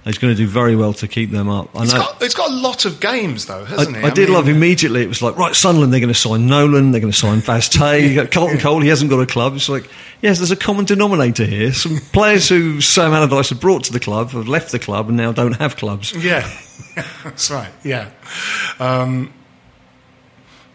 He's 0.05 0.17
going 0.17 0.35
to 0.35 0.37
do 0.37 0.47
very 0.47 0.75
well 0.77 0.95
to 0.95 1.07
keep 1.07 1.31
them 1.31 1.51
up. 1.51 1.77
I 1.77 1.83
It's 1.83 1.93
know. 1.93 1.99
got, 1.99 2.23
it's 2.23 2.35
got 2.35 2.51
a 2.51 2.55
lot 2.55 2.87
of 2.87 3.01
games 3.01 3.45
though, 3.47 3.67
hasn't 3.67 3.99
it? 3.99 4.03
I 4.05 4.09
did 4.09 4.29
mean- 4.29 4.35
love 4.35 4.49
immediately. 4.49 5.03
It 5.03 5.09
was 5.09 5.21
like, 5.21 5.37
right, 5.37 5.55
Sunderland, 5.55 5.93
they're 5.93 6.01
going 6.01 6.13
to 6.13 6.19
sign 6.19 6.47
Nolan, 6.47 6.91
they're 6.93 7.03
going 7.03 7.13
to 7.13 7.19
sign 7.19 7.41
Vaz 7.41 7.69
Tê, 7.69 8.01
you 8.09 8.15
got 8.15 8.31
Carlton 8.31 8.59
Cole, 8.59 8.81
he 8.81 8.89
hasn't 8.89 9.11
got 9.11 9.21
a 9.21 9.27
club. 9.27 9.55
It's 9.57 9.69
like, 9.69 9.91
yes, 10.23 10.39
there's 10.39 10.51
a 10.51 10.57
common 10.57 10.87
denominator 10.87 11.45
here. 11.45 11.73
Some 11.75 11.99
players 12.13 12.49
who 12.49 12.81
Sam 12.81 13.13
Allardyce 13.13 13.51
had 13.51 13.61
brought 13.61 13.85
to 13.85 13.93
the 13.93 14.01
club 14.01 14.31
have 14.31 14.49
left 14.49 14.73
the 14.73 14.79
club 14.79 15.09
and 15.09 15.19
now 15.19 15.33
don't 15.33 15.57
have 15.59 15.77
clubs. 15.77 16.13
Yeah, 16.15 16.51
that's 17.23 17.51
right. 17.51 17.71
Yeah. 17.85 18.11
Um, 18.79 19.35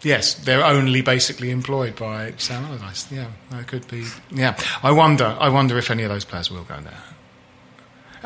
yes, 0.02 0.34
they're 0.34 0.64
only 0.64 1.02
basically 1.02 1.50
employed 1.50 1.96
by 1.96 2.32
Sam 2.36 2.64
Allardyce. 2.66 3.10
Yeah, 3.10 3.26
that 3.50 3.66
could 3.66 3.88
be. 3.88 4.04
Yeah, 4.30 4.56
I 4.84 4.92
wonder. 4.92 5.36
I 5.40 5.48
wonder 5.48 5.76
if 5.78 5.90
any 5.90 6.04
of 6.04 6.10
those 6.10 6.24
players 6.24 6.48
will 6.48 6.62
go 6.62 6.78
there. 6.80 7.02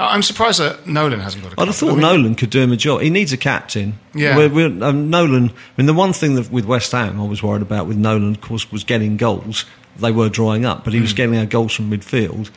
I- 0.01 0.15
I'm 0.15 0.23
surprised 0.23 0.59
that 0.61 0.87
Nolan 0.87 1.21
hasn't 1.21 1.45
got 1.45 1.53
a. 1.53 1.61
I'd 1.61 1.67
have 1.69 1.77
thought 1.77 1.91
I 1.91 1.93
mean, 1.93 2.01
Nolan 2.03 2.35
could 2.35 2.51
do 2.51 2.61
him 2.61 2.73
a 2.73 2.77
job. 2.77 3.01
He 3.03 3.11
needs 3.11 3.33
a 3.33 3.37
captain. 3.37 3.99
Yeah. 4.15 4.37
We're, 4.37 4.49
we're, 4.49 4.85
um, 4.85 5.11
Nolan. 5.11 5.51
I 5.51 5.53
mean, 5.77 5.87
the 5.87 5.95
one 5.95 6.13
thing 6.13 6.35
that 6.37 6.51
with 6.51 6.65
West 6.65 6.93
Ham 6.93 7.21
I 7.21 7.25
was 7.25 7.43
worried 7.43 7.63
about 7.63 7.87
with 7.87 7.97
Nolan, 7.97 8.31
of 8.31 8.41
course, 8.41 8.71
was 8.73 8.83
getting 8.85 9.17
goals. 9.17 9.65
They 9.99 10.11
were 10.13 10.29
drying 10.29 10.65
up, 10.65 10.85
but 10.85 10.93
he 10.95 10.99
Hmm. 10.99 11.03
was 11.05 11.13
getting 11.13 11.37
our 11.37 11.47
goals 11.47 11.73
from 11.73 11.91
midfield, 11.91 12.51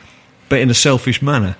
but 0.48 0.60
in 0.60 0.70
a 0.70 0.74
selfish 0.74 1.20
manner. 1.20 1.56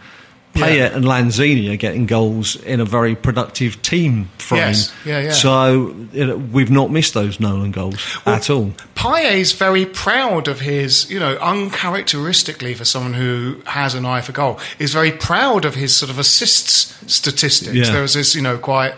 Yeah. 0.54 0.66
Payet 0.66 0.94
and 0.94 1.04
Lanzini 1.04 1.72
are 1.72 1.76
getting 1.76 2.06
goals 2.06 2.56
in 2.56 2.80
a 2.80 2.84
very 2.84 3.16
productive 3.16 3.82
team 3.82 4.26
frame. 4.38 4.60
Yes. 4.60 4.92
Yeah, 5.04 5.20
yeah. 5.20 5.32
So 5.32 5.94
you 6.12 6.26
know, 6.26 6.36
we've 6.36 6.70
not 6.70 6.90
missed 6.90 7.14
those 7.14 7.40
Nolan 7.40 7.72
goals 7.72 7.96
at 8.24 8.48
all. 8.50 8.72
Payet's 8.94 9.52
very 9.52 9.84
proud 9.84 10.46
of 10.46 10.60
his, 10.60 11.10
you 11.10 11.18
know, 11.18 11.36
uncharacteristically 11.38 12.74
for 12.74 12.84
someone 12.84 13.14
who 13.14 13.60
has 13.66 13.94
an 13.94 14.06
eye 14.06 14.20
for 14.20 14.32
goal, 14.32 14.60
is 14.78 14.92
very 14.92 15.12
proud 15.12 15.64
of 15.64 15.74
his 15.74 15.94
sort 15.94 16.10
of 16.10 16.18
assists 16.18 16.94
statistics. 17.12 17.74
Yeah. 17.74 17.90
There 17.90 18.02
was 18.02 18.14
this, 18.14 18.34
you 18.34 18.42
know, 18.42 18.56
quite 18.56 18.94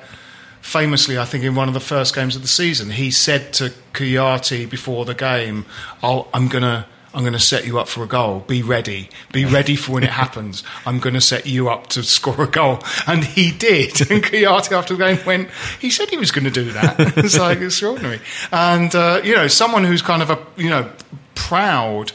famously, 0.61 1.17
I 1.17 1.25
think, 1.25 1.45
in 1.45 1.55
one 1.55 1.69
of 1.69 1.75
the 1.75 1.81
first 1.81 2.15
games 2.15 2.37
of 2.37 2.43
the 2.43 2.49
season, 2.49 2.91
he 2.91 3.11
said 3.11 3.53
to 3.55 3.73
Kouyate 3.95 4.69
before 4.69 5.05
the 5.05 5.15
game, 5.15 5.65
oh, 6.03 6.29
I'm 6.35 6.49
going 6.49 6.63
to. 6.63 6.87
I'm 7.17 7.23
going 7.23 7.33
to 7.33 7.39
set 7.41 7.67
you 7.67 7.79
up 7.79 7.89
for 7.89 8.05
a 8.05 8.07
goal. 8.07 8.41
Be 8.41 8.63
ready. 8.63 9.09
Be 9.33 9.47
ready 9.47 9.75
for 9.75 9.93
when 9.93 10.03
it 10.03 10.11
happens. 10.23 10.63
I'm 10.85 11.01
going 11.01 11.15
to 11.15 11.21
set 11.23 11.47
you 11.47 11.71
up 11.71 11.87
to 11.89 12.03
score 12.03 12.43
a 12.43 12.47
goal. 12.47 12.81
And 13.07 13.25
he 13.25 13.51
did. 13.51 13.87
And 14.17 14.23
Kouyate 14.23 14.73
after 14.73 14.95
the 14.95 15.05
game 15.05 15.27
went, 15.27 15.51
he 15.81 15.91
said 15.91 16.11
he 16.11 16.17
was 16.17 16.31
going 16.31 16.45
to 16.45 16.51
do 16.51 16.73
that. 16.73 16.97
it's 17.17 17.39
like 17.39 17.61
extraordinary. 17.61 18.21
And, 18.53 18.95
uh, 18.95 19.21
you 19.25 19.35
know, 19.35 19.49
someone 19.49 19.85
who's 19.85 20.03
kind 20.03 20.23
of 20.23 20.31
a, 20.31 20.39
you 20.57 20.71
know, 20.71 20.91
proud, 21.35 22.13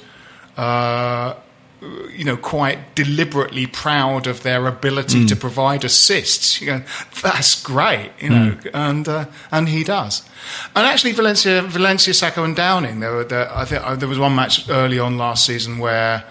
uh, 0.58 1.34
you 1.82 2.24
know, 2.24 2.38
quite 2.38 2.94
deliberately 2.94 3.66
proud 3.66 4.28
of 4.28 4.44
their 4.44 4.68
ability 4.68 5.26
to 5.26 5.36
provide 5.36 5.84
assists. 5.84 6.62
You 6.62 6.68
know, 6.68 6.84
that's 7.22 7.62
great, 7.62 8.12
you 8.20 8.30
know, 8.30 8.58
and 8.74 9.08
uh, 9.08 9.26
and 9.50 9.70
he 9.70 9.84
does. 9.84 10.24
And 10.76 10.86
actually, 10.86 11.14
Valencia, 11.14 11.62
Valencia, 11.64 12.14
Sakho, 12.14 12.44
and 12.44 12.56
Downing. 12.56 13.00
There 13.00 13.12
were, 13.12 13.24
there, 13.24 13.52
I 13.56 13.66
think 13.66 13.84
uh, 13.84 13.96
there 13.96 14.10
was 14.10 14.20
one 14.20 14.36
match 14.36 14.70
early 14.70 15.00
on 15.00 15.18
last 15.18 15.46
season 15.46 15.80
where 15.80 16.24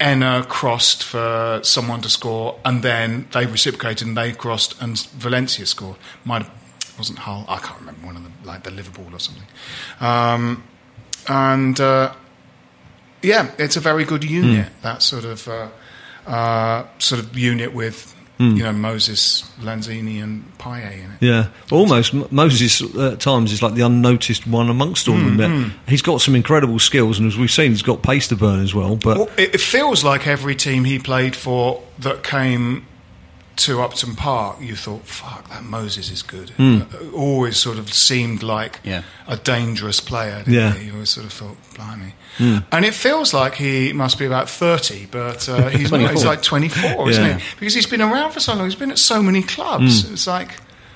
Enna 0.00 0.44
crossed 0.48 1.02
for 1.02 1.60
someone 1.64 2.00
to 2.02 2.08
score, 2.08 2.60
and 2.64 2.82
then 2.82 3.26
they 3.32 3.46
reciprocated 3.46 4.06
and 4.06 4.16
they 4.16 4.32
crossed, 4.32 4.80
and 4.80 4.98
Valencia 5.10 5.66
scored. 5.66 5.96
Might 6.24 6.42
have, 6.42 6.52
wasn't 6.96 7.18
Hull. 7.20 7.44
I 7.48 7.58
can't 7.58 7.80
remember 7.80 8.06
one 8.06 8.16
of 8.16 8.22
them, 8.22 8.34
like 8.44 8.62
the 8.62 8.70
Liverpool 8.70 9.08
or 9.12 9.18
something. 9.18 9.46
Um, 10.00 10.62
and 11.26 11.80
uh, 11.80 12.12
yeah, 13.22 13.50
it's 13.58 13.76
a 13.76 13.80
very 13.80 14.04
good 14.04 14.24
unit. 14.24 14.68
That 14.82 15.02
sort 15.02 15.24
of 15.24 15.46
uh, 15.48 15.68
uh, 16.26 16.84
sort 16.98 17.20
of 17.22 17.36
unit 17.36 17.72
with 17.74 18.14
you 18.40 18.62
know 18.62 18.72
Moses, 18.72 19.42
Lanzini, 19.60 20.22
and 20.22 20.44
Payet 20.58 20.92
in 21.04 21.10
it. 21.10 21.18
Yeah, 21.20 21.48
almost 21.72 22.14
Moses 22.30 22.80
at 22.96 23.18
times 23.18 23.50
is 23.52 23.62
like 23.62 23.74
the 23.74 23.82
unnoticed 23.84 24.46
one 24.46 24.70
amongst 24.70 25.08
all 25.08 25.16
of 25.16 25.36
them. 25.36 25.64
Mm, 25.64 25.72
He's 25.88 26.02
got 26.02 26.20
some 26.20 26.36
incredible 26.36 26.78
skills, 26.78 27.18
and 27.18 27.26
as 27.26 27.36
we've 27.36 27.50
seen, 27.50 27.72
he's 27.72 27.82
got 27.82 28.02
pace 28.02 28.28
to 28.28 28.36
burn 28.36 28.60
as 28.60 28.72
well. 28.74 28.94
But 28.94 29.18
Well, 29.18 29.30
it 29.36 29.60
feels 29.60 30.04
like 30.04 30.28
every 30.28 30.54
team 30.54 30.84
he 30.84 31.00
played 31.00 31.34
for 31.34 31.82
that 31.98 32.22
came 32.22 32.86
to 33.58 33.80
Upton 33.82 34.14
Park, 34.16 34.56
you 34.60 34.74
thought, 34.76 35.06
"Fuck, 35.06 35.48
that 35.50 35.64
Moses 35.64 36.10
is 36.10 36.22
good." 36.22 36.52
Uh, 36.58 36.82
always 37.14 37.56
sort 37.56 37.78
of 37.78 37.92
seemed 37.92 38.42
like 38.42 38.80
Yeah. 38.84 39.02
a 39.26 39.36
dangerous 39.36 40.00
player. 40.00 40.38
Didn't 40.38 40.52
Yeah. 40.54 40.74
he? 40.74 40.86
you 40.86 40.92
always 40.94 41.10
sort 41.10 41.26
of 41.26 41.32
thought, 41.32 41.56
"Blimey." 41.74 42.14
And 42.72 42.84
it 42.84 42.94
feels 42.94 43.34
like 43.34 43.56
he 43.56 43.92
must 43.92 44.18
be 44.18 44.24
about 44.24 44.48
thirty, 44.48 45.06
but 45.10 45.48
uh, 45.48 45.68
he's, 45.70 45.88
24. 45.88 46.12
he's 46.14 46.24
like 46.24 46.42
twenty-four, 46.42 47.10
isn't 47.10 47.38
he? 47.38 47.44
Because 47.58 47.74
he's 47.74 47.86
been 47.86 48.00
around 48.02 48.32
for 48.32 48.40
so 48.40 48.54
long. 48.54 48.64
He's 48.66 48.74
been 48.74 48.90
at 48.90 48.98
so 48.98 49.22
many 49.22 49.42
clubs. 49.42 50.08
It's 50.10 50.26
like. 50.26 50.50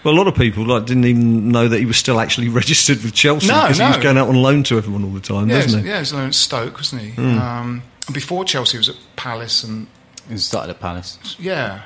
well, 0.04 0.14
a 0.14 0.16
lot 0.18 0.26
of 0.28 0.34
people 0.34 0.64
like 0.66 0.84
didn't 0.86 1.04
even 1.04 1.48
know 1.50 1.68
that 1.68 1.78
he 1.78 1.86
was 1.86 1.96
still 1.96 2.20
actually 2.20 2.48
registered 2.60 3.02
with 3.02 3.14
Chelsea 3.14 3.46
No, 3.48 3.62
because 3.62 3.78
he 3.78 3.84
was 3.84 3.96
going 3.98 4.18
out 4.18 4.28
on 4.28 4.36
loan 4.36 4.62
to 4.64 4.76
everyone 4.78 5.04
all 5.04 5.10
the 5.10 5.20
time, 5.20 5.48
Yeah, 5.48 5.56
wasn't 5.62 5.82
he 5.84 5.88
he? 5.88 5.88
yeah, 5.90 5.96
he 5.96 6.00
was 6.00 6.12
at 6.12 6.34
Stoke, 6.34 6.76
wasn't 6.76 7.02
he? 7.02 7.22
Um, 7.22 7.82
before 8.12 8.44
Chelsea, 8.44 8.72
he 8.72 8.78
was 8.78 8.88
at 8.88 8.96
Palace 9.16 9.62
and 9.64 9.86
He 10.28 10.36
started 10.38 10.70
at 10.70 10.80
Palace. 10.80 11.18
Yeah. 11.38 11.82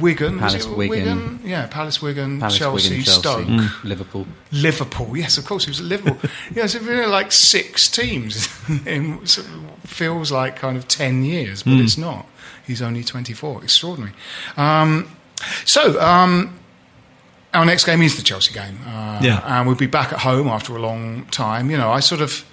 Wigan. 0.00 0.38
Palace, 0.38 0.64
it 0.64 0.76
Wigan. 0.76 1.40
Yeah, 1.44 1.66
Palace, 1.66 2.00
Wigan, 2.00 2.40
Palace, 2.40 2.56
Chelsea, 2.58 2.88
Wigan, 2.90 3.04
Chelsea, 3.04 3.20
Stoke, 3.20 3.46
Mm. 3.46 3.84
Liverpool. 3.84 4.26
Liverpool. 4.50 5.16
Yes, 5.16 5.36
of 5.36 5.44
course, 5.44 5.64
he 5.66 5.70
was 5.70 5.80
at 5.80 5.86
Liverpool. 5.86 6.30
yeah, 6.54 6.66
so 6.66 6.78
really 6.80 7.06
like 7.06 7.30
six 7.30 7.88
teams 7.90 8.48
in 8.86 9.18
of 9.22 9.46
feels 9.84 10.32
like 10.32 10.56
kind 10.56 10.76
of 10.78 10.88
10 10.88 11.24
years, 11.24 11.62
but 11.62 11.74
it's 11.74 11.98
not. 11.98 12.26
He's 12.66 12.80
only 12.80 13.04
24. 13.04 13.64
Extraordinary. 13.64 14.14
Um, 14.56 15.08
so, 15.66 16.00
um, 16.00 16.58
our 17.52 17.66
next 17.66 17.84
game 17.84 18.00
is 18.00 18.16
the 18.16 18.22
Chelsea 18.22 18.54
game. 18.54 18.78
Uh, 18.86 19.18
Yeah. 19.20 19.42
And 19.44 19.66
we'll 19.66 19.76
be 19.76 19.86
back 19.88 20.10
at 20.12 20.20
home 20.20 20.48
after 20.48 20.74
a 20.74 20.80
long 20.80 21.26
time. 21.30 21.70
You 21.70 21.76
know, 21.76 21.90
I 21.90 22.00
sort 22.00 22.22
of. 22.22 22.44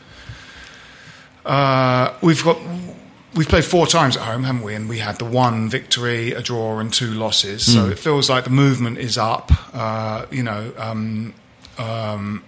Uh, 1.45 2.13
we've 2.21 2.43
got 2.43 2.57
we've 3.35 3.47
played 3.47 3.65
four 3.65 3.87
times 3.87 4.17
at 4.17 4.23
home, 4.23 4.43
haven't 4.43 4.63
we? 4.63 4.73
And 4.75 4.89
we 4.89 4.99
had 4.99 5.17
the 5.19 5.25
one 5.25 5.69
victory, 5.69 6.31
a 6.33 6.41
draw, 6.41 6.79
and 6.79 6.91
two 6.93 7.11
losses. 7.11 7.65
So 7.73 7.85
Hmm. 7.85 7.91
it 7.91 7.99
feels 7.99 8.29
like 8.29 8.43
the 8.43 8.49
movement 8.49 8.97
is 8.97 9.17
up. 9.17 9.51
Uh, 9.73 10.25
you 10.31 10.43
know. 10.43 10.71
Um, 10.77 11.33
um, 11.77 12.43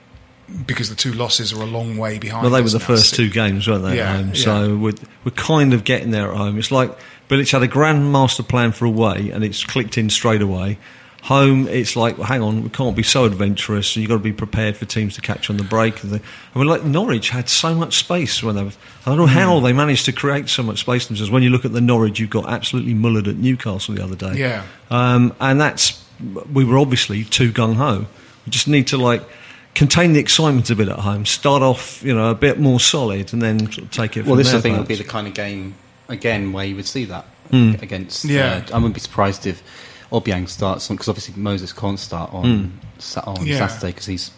because 0.65 0.89
the 0.89 0.95
two 0.95 1.13
losses 1.13 1.53
are 1.53 1.61
a 1.61 1.65
long 1.65 1.95
way 1.97 2.19
behind. 2.19 2.41
Well, 2.43 2.51
they 2.51 2.61
were 2.61 2.67
the 2.67 2.77
now. 2.79 2.83
first 2.85 3.15
two 3.15 3.29
games, 3.29 3.69
weren't 3.69 3.85
they, 3.85 3.95
Yeah, 3.97 4.09
at 4.11 4.15
home? 4.17 4.27
yeah. 4.33 4.33
So 4.43 4.75
we're, 4.75 4.93
we're 5.23 5.31
kind 5.31 5.73
of 5.73 5.85
getting 5.85 6.11
there 6.11 6.29
at 6.29 6.35
home. 6.35 6.57
It's 6.59 6.71
like 6.71 6.91
Bilic 7.29 7.49
had 7.49 7.63
a 7.63 7.67
grand 7.69 8.11
master 8.11 8.43
plan 8.43 8.73
for 8.73 8.83
away, 8.83 9.29
and 9.33 9.45
it's 9.45 9.63
clicked 9.63 9.97
in 9.97 10.09
straight 10.09 10.41
away. 10.41 10.77
Home, 11.25 11.67
it's 11.67 11.95
like, 11.95 12.17
well, 12.17 12.25
hang 12.25 12.41
on, 12.41 12.63
we 12.63 12.69
can't 12.69 12.95
be 12.95 13.03
so 13.03 13.25
adventurous, 13.25 13.95
and 13.95 14.01
you've 14.01 14.09
got 14.09 14.15
to 14.15 14.23
be 14.23 14.33
prepared 14.33 14.75
for 14.75 14.85
teams 14.85 15.13
to 15.15 15.21
catch 15.21 15.51
on 15.51 15.57
the 15.57 15.63
break. 15.63 16.01
And 16.03 16.13
the- 16.13 16.21
I 16.55 16.57
mean, 16.59 16.67
like 16.67 16.83
Norwich 16.83 17.29
had 17.29 17.47
so 17.47 17.75
much 17.75 17.97
space 17.97 18.41
when 18.41 18.55
they 18.55 18.63
were. 18.63 18.71
I 19.05 19.09
don't 19.11 19.17
know 19.17 19.25
how 19.27 19.59
Hmm. 19.59 19.63
they 19.65 19.71
managed 19.73 20.05
to 20.05 20.11
create 20.13 20.49
so 20.49 20.63
much 20.63 20.79
space 20.79 21.05
themselves. 21.05 21.29
When 21.29 21.43
you 21.43 21.51
look 21.51 21.63
at 21.63 21.73
the 21.73 21.81
Norwich, 21.81 22.19
you've 22.19 22.31
got 22.31 22.49
absolutely 22.49 22.95
mullered 22.95 23.27
at 23.27 23.37
Newcastle 23.37 23.93
the 23.93 24.03
other 24.03 24.15
day. 24.15 24.33
Yeah. 24.39 24.63
Um, 24.89 25.33
and 25.39 25.61
that's 25.61 25.99
we 26.51 26.63
were 26.65 26.77
obviously 26.79 27.23
too 27.23 27.51
gung 27.51 27.75
ho. 27.75 28.05
We 28.45 28.49
just 28.49 28.67
need 28.67 28.87
to 28.87 28.97
like 28.97 29.21
contain 29.75 30.13
the 30.13 30.19
excitement 30.19 30.69
a 30.71 30.75
bit 30.75 30.89
at 30.89 30.99
home. 30.99 31.25
Start 31.27 31.61
off, 31.61 32.01
you 32.03 32.13
know, 32.15 32.29
a 32.31 32.35
bit 32.35 32.59
more 32.59 32.79
solid, 32.79 33.31
and 33.31 33.41
then 33.43 33.59
sort 33.71 33.77
of 33.85 33.91
take 33.91 34.17
it. 34.17 34.21
Well, 34.25 34.31
from 34.31 34.37
this 34.39 34.49
there, 34.49 34.57
I 34.57 34.61
think 34.61 34.77
would 34.79 34.87
be 34.87 34.95
the 34.95 35.03
kind 35.03 35.27
of 35.27 35.33
game 35.35 35.75
again 36.09 36.51
where 36.51 36.65
you 36.65 36.75
would 36.75 36.87
see 36.87 37.05
that 37.05 37.25
Hmm. 37.51 37.73
against. 37.81 38.25
Yeah. 38.25 38.63
Uh, 38.69 38.73
I 38.73 38.77
wouldn't 38.77 38.95
be 38.95 38.99
surprised 38.99 39.45
if 39.45 39.61
Obiang 40.11 40.47
starts 40.49 40.89
on 40.89 40.95
because 40.97 41.07
obviously 41.09 41.41
Moses 41.41 41.71
can't 41.73 41.99
start 41.99 42.33
on 42.33 42.79
sa- 42.99 43.23
on 43.25 43.45
Yeah. 43.45 43.67
Saturday 43.67 43.91
because 43.93 44.05
he's 44.05 44.31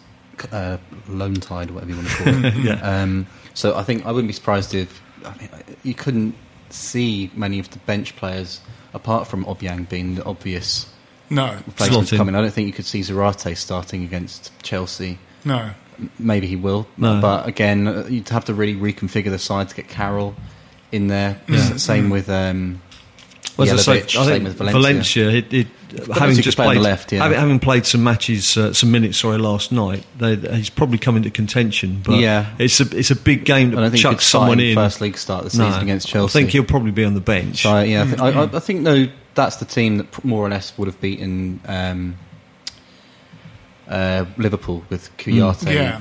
uh, 0.52 0.78
loan 1.08 1.34
tied, 1.34 1.70
or 1.70 1.74
whatever 1.74 1.90
you 1.92 1.96
want 1.96 2.08
to 2.08 2.16
call 2.24 2.44
it. 2.44 2.54
Yeah. 2.64 2.72
Um, 3.02 3.26
so 3.54 3.76
I 3.76 3.82
think 3.84 4.04
I 4.06 4.12
wouldn't 4.12 4.28
be 4.28 4.32
surprised 4.34 4.74
if 4.74 5.00
I 5.24 5.36
mean, 5.38 5.48
you 5.82 5.94
couldn't 5.94 6.34
see 6.70 7.30
many 7.34 7.58
of 7.58 7.70
the 7.70 7.78
bench 7.80 8.16
players 8.16 8.60
apart 8.92 9.26
from 9.26 9.44
Obiang 9.44 9.88
being 9.88 10.16
the 10.16 10.24
obvious 10.24 10.86
No, 11.30 11.52
replacement 11.66 12.08
Slot 12.08 12.12
in. 12.12 12.18
coming. 12.18 12.34
I 12.34 12.40
don't 12.42 12.50
think 12.52 12.66
you 12.66 12.72
could 12.72 12.84
see 12.86 13.00
Zarate 13.00 13.56
starting 13.56 14.04
against 14.04 14.52
Chelsea. 14.62 15.18
no. 15.44 15.70
Maybe 16.18 16.48
he 16.48 16.56
will, 16.56 16.88
No. 16.96 17.20
but 17.20 17.46
again, 17.46 17.86
uh, 17.86 18.06
you'd 18.10 18.28
have 18.30 18.46
to 18.46 18.54
really 18.54 18.74
reconfigure 18.74 19.30
the 19.30 19.38
side 19.38 19.68
to 19.68 19.76
get 19.76 19.86
Carroll 19.86 20.34
in 20.90 21.06
there. 21.06 21.40
Yeah. 21.48 21.56
S- 21.58 21.84
Same 21.84 22.10
with 22.10 22.28
um, 22.28 22.82
Well, 23.56 23.68
as 23.70 23.88
I 23.88 24.00
say, 24.00 24.18
I 24.20 24.24
think 24.24 24.44
with 24.44 24.54
Valencia. 24.56 24.72
Valencia, 24.80 25.28
it, 25.30 25.52
it, 25.54 25.66
having 26.12 26.34
just 26.36 26.56
play 26.56 26.66
on 26.66 26.70
played, 26.72 26.78
the 26.78 26.82
left, 26.82 27.12
yeah. 27.12 27.22
having, 27.22 27.38
having 27.38 27.58
played 27.60 27.86
some 27.86 28.02
matches, 28.02 28.56
uh, 28.56 28.72
some 28.72 28.90
minutes, 28.90 29.18
sorry, 29.18 29.38
last 29.38 29.70
night, 29.70 30.04
they, 30.18 30.34
he's 30.36 30.70
probably 30.70 30.98
come 30.98 31.16
into 31.16 31.30
contention. 31.30 32.02
But 32.04 32.18
Yeah. 32.18 32.50
it's 32.58 32.80
a 32.80 32.96
it's 32.98 33.12
a 33.12 33.16
big 33.16 33.44
game 33.44 33.68
I 33.70 33.74
don't 33.74 33.82
to 33.84 33.90
think 33.90 34.02
chuck 34.02 34.20
someone 34.20 34.58
in 34.58 34.70
in. 34.70 34.74
first 34.74 35.00
league 35.00 35.16
start 35.16 35.44
the 35.44 35.50
season 35.50 35.82
against 35.82 36.08
Chelsea. 36.08 36.36
I 36.38 36.42
think 36.42 36.50
he'll 36.50 36.64
probably 36.64 36.90
be 36.90 37.04
on 37.04 37.14
the 37.14 37.20
bench. 37.20 37.62
So 37.62 37.80
yeah, 37.80 38.02
I, 38.02 38.06
think, 38.06 38.18
Mm-hmm. 38.20 38.54
I, 38.54 38.56
I 38.56 38.60
think 38.60 38.82
though 38.84 39.06
that's 39.36 39.56
the 39.56 39.64
team 39.66 39.98
that 39.98 40.24
more 40.24 40.44
or 40.44 40.48
less 40.50 40.76
would 40.76 40.86
have 40.88 41.00
beaten 41.00 41.60
um, 41.66 42.16
uh, 43.88 44.24
Liverpool 44.36 44.84
with 44.90 45.16
Kouyate, 45.16 45.72
Yeah. 45.72 46.00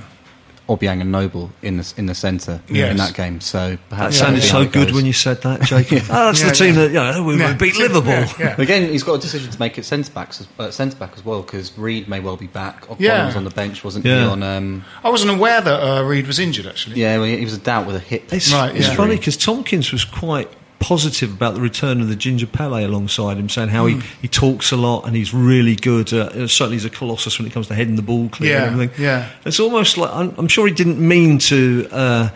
Obiang, 0.70 1.02
and 1.02 1.12
Noble 1.12 1.52
in 1.62 1.78
the 1.78 1.94
in 1.98 2.06
the 2.06 2.16
centre 2.16 2.62
Yes. 2.70 2.92
in 2.92 2.98
that 2.98 3.14
game. 3.14 3.42
So 3.42 3.72
that 3.72 3.90
perhaps 3.90 4.18
sounded 4.18 4.42
that'll 4.44 4.62
be 4.62 4.68
so 4.68 4.72
good 4.72 4.88
goes. 4.88 4.96
when 4.96 5.06
you 5.06 5.12
said 5.14 5.42
that, 5.42 5.62
Jacob. 5.64 6.04
oh, 6.10 6.26
that's 6.28 6.42
Yeah, 6.42 6.50
the 6.50 6.56
team 6.56 6.76
yeah. 6.76 6.82
that 6.82 6.88
you 6.88 6.94
know, 6.94 7.24
we 7.24 7.38
Yeah. 7.38 7.54
beat 7.54 7.76
Liverpool. 7.78 8.12
Yeah, 8.12 8.34
yeah. 8.40 8.56
Again, 8.58 8.90
he's 8.90 9.04
got 9.04 9.16
a 9.16 9.20
decision 9.20 9.52
to 9.52 9.60
make 9.60 9.78
at 9.78 9.84
centre 9.86 10.12
backs, 10.12 10.40
as- 10.42 10.48
uh, 10.58 10.72
centre 10.72 10.96
back 10.98 11.12
as 11.18 11.26
well, 11.26 11.42
because 11.42 11.78
Reid 11.78 12.08
may 12.08 12.20
well 12.22 12.38
be 12.38 12.48
back. 12.48 12.88
Ogbonna 12.88 12.96
Yeah. 13.00 13.26
was 13.26 13.36
on 13.36 13.44
the 13.44 13.50
bench, 13.50 13.84
wasn't 13.84 14.06
he? 14.06 14.12
On 14.14 14.42
um, 14.42 14.86
I 15.04 15.10
wasn't 15.10 15.32
aware 15.32 15.60
that 15.60 15.84
uh, 15.84 16.04
Reid 16.04 16.28
was 16.28 16.40
injured. 16.40 16.66
Actually, 16.66 17.02
yeah, 17.02 17.18
well, 17.18 17.26
he 17.28 17.44
was 17.44 17.54
a 17.56 17.58
doubt 17.60 17.86
with 17.86 17.96
a 17.98 18.00
hip. 18.00 18.32
It's, 18.32 18.52
Right, 18.54 18.76
it's 18.76 18.88
yeah. 18.88 18.96
funny 18.96 19.18
because 19.18 19.36
Tomkins 19.38 19.92
was 19.92 20.06
quite 20.06 20.50
positive 20.84 21.32
about 21.32 21.56
the 21.56 21.62
return 21.62 22.02
of 22.02 22.10
the 22.10 22.16
Ginger 22.16 22.46
Pele 22.46 22.84
alongside 22.84 23.38
him, 23.38 23.48
saying 23.48 23.70
how 23.70 23.88
Hmm. 23.88 24.02
he, 24.02 24.08
he 24.24 24.28
talks 24.28 24.72
a 24.74 24.76
lot 24.78 25.06
and 25.08 25.16
he's 25.16 25.34
really 25.34 25.76
good. 25.78 26.12
Uh, 26.12 26.48
certainly, 26.48 26.76
he's 26.76 26.84
a 26.86 26.90
colossus 26.90 27.40
when 27.40 27.48
it 27.48 27.54
comes 27.54 27.68
to 27.70 27.74
heading 27.76 27.96
the 27.96 28.02
ball 28.02 28.28
clear 28.30 28.52
Yeah, 28.52 28.64
and 28.66 28.74
everything. 28.82 29.04
yeah. 29.04 29.30
It's 29.46 29.60
almost 29.62 29.98
like 29.98 30.12
I'm, 30.14 30.34
I'm 30.38 30.48
sure 30.50 30.68
he 30.68 30.74
didn't 30.74 31.00
mean 31.00 31.38
to. 31.40 31.88
Uh, 31.92 32.30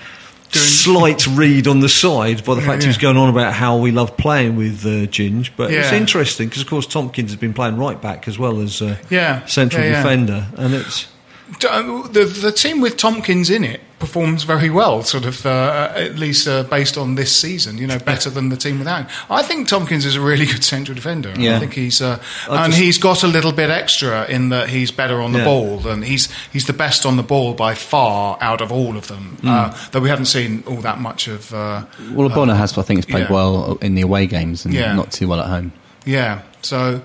Doing- 0.49 0.65
Slight 0.65 1.27
read 1.27 1.67
on 1.67 1.81
the 1.81 1.89
side 1.89 2.45
by 2.45 2.55
the 2.55 2.61
Yeah, 2.61 2.67
fact 2.67 2.83
he 2.83 2.87
was 2.87 2.97
going 2.97 3.17
on 3.17 3.27
about 3.27 3.51
how 3.51 3.75
we 3.75 3.91
love 3.91 4.15
playing 4.15 4.55
with 4.55 4.85
uh, 4.85 5.05
Ginge, 5.11 5.49
but 5.57 5.71
it's 5.71 5.91
interesting 5.91 6.47
because, 6.47 6.61
of 6.61 6.69
course, 6.69 6.87
Tomkins 6.87 7.31
has 7.31 7.35
been 7.39 7.53
playing 7.53 7.75
right 7.75 8.01
back 8.01 8.29
as 8.29 8.39
well 8.39 8.61
as 8.61 8.81
uh, 8.81 8.95
Yeah, 9.09 9.45
central 9.45 9.83
yeah, 9.83 9.89
yeah. 9.91 10.03
defender, 10.03 10.47
and 10.55 10.73
it's 10.73 11.07
uh, 11.69 12.07
the 12.07 12.23
the 12.23 12.53
team 12.53 12.79
with 12.79 12.95
Tomkins 12.95 13.49
in 13.49 13.65
it 13.65 13.81
performs 13.99 14.43
very 14.43 14.69
well. 14.69 15.01
Sort 15.03 15.25
of, 15.25 15.43
uh, 15.45 15.91
at 15.95 16.17
least 16.19 16.47
uh, 16.47 16.63
based 16.63 16.97
on 16.97 17.15
this 17.15 17.35
season, 17.35 17.77
you 17.79 17.87
know, 17.87 17.97
better 17.97 18.29
than 18.29 18.49
the 18.49 18.55
team 18.57 18.77
without 18.77 19.01
him. 19.09 19.17
I 19.29 19.41
think 19.41 19.67
Tomkins 19.67 20.05
is 20.05 20.15
a 20.15 20.21
really 20.21 20.45
good 20.45 20.63
central 20.63 20.93
defender. 20.95 21.33
Yeah. 21.37 21.55
I 21.55 21.59
think 21.59 21.73
he's, 21.73 22.01
uh, 22.01 22.21
and 22.49 22.71
just- 22.73 22.83
he's 22.83 22.97
got 22.99 23.23
a 23.23 23.27
little 23.27 23.51
bit 23.51 23.69
extra 23.71 24.25
in 24.27 24.49
that 24.49 24.69
he's 24.69 24.91
better 24.91 25.19
on 25.21 25.31
the 25.33 25.39
Yeah. 25.39 25.45
ball, 25.45 25.87
and 25.87 26.03
he's 26.03 26.29
he's 26.53 26.65
the 26.67 26.73
best 26.73 27.05
on 27.05 27.17
the 27.17 27.23
ball 27.23 27.53
by 27.55 27.73
far 27.73 28.37
out 28.39 28.61
of 28.61 28.71
all 28.71 28.97
of 28.97 29.07
them. 29.07 29.37
Uh, 29.43 29.73
though 29.91 29.99
we 29.99 30.09
haven't 30.09 30.25
seen 30.25 30.63
all 30.67 30.81
that 30.81 30.99
much 30.99 31.27
of. 31.27 31.51
Uh, 31.53 31.83
Well, 32.13 32.29
Bonner 32.29 32.55
has, 32.55 32.77
I 32.77 32.83
think, 32.83 32.99
has 32.99 33.05
played 33.05 33.27
yeah. 33.29 33.33
well 33.33 33.77
in 33.81 33.95
the 33.95 34.01
away 34.01 34.27
games 34.27 34.65
and 34.65 34.73
not 34.75 35.11
too 35.11 35.27
well 35.27 35.39
at 35.39 35.47
home. 35.47 35.71
yeah, 36.05 36.41
so 36.61 37.01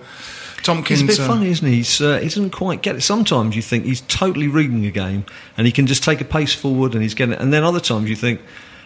Tomkins. 0.63 1.01
He's 1.01 1.03
a 1.03 1.13
bit 1.13 1.21
uh, 1.21 1.27
funny, 1.29 1.51
isn't 1.51 1.67
he? 1.67 1.77
He's, 1.77 2.01
uh, 2.01 2.19
he 2.19 2.25
doesn't 2.27 2.51
quite 2.51 2.83
get 2.83 2.97
it. 2.97 3.01
Sometimes 3.03 3.55
you 3.57 3.63
think 3.63 3.85
he's 3.85 4.01
totally 4.03 4.49
reading 4.49 4.85
a 4.87 4.91
game 4.91 5.25
and 5.57 5.67
he 5.67 5.73
can 5.73 5.87
just 5.87 6.03
take 6.05 6.21
a 6.21 6.25
pace 6.25 6.55
forward 6.55 6.95
and 6.95 7.03
he's 7.03 7.15
getting 7.15 7.35
it. 7.35 7.41
And 7.41 7.53
then 7.53 7.65
other 7.65 7.81
times 7.81 8.09
you 8.09 8.17
think 8.17 8.41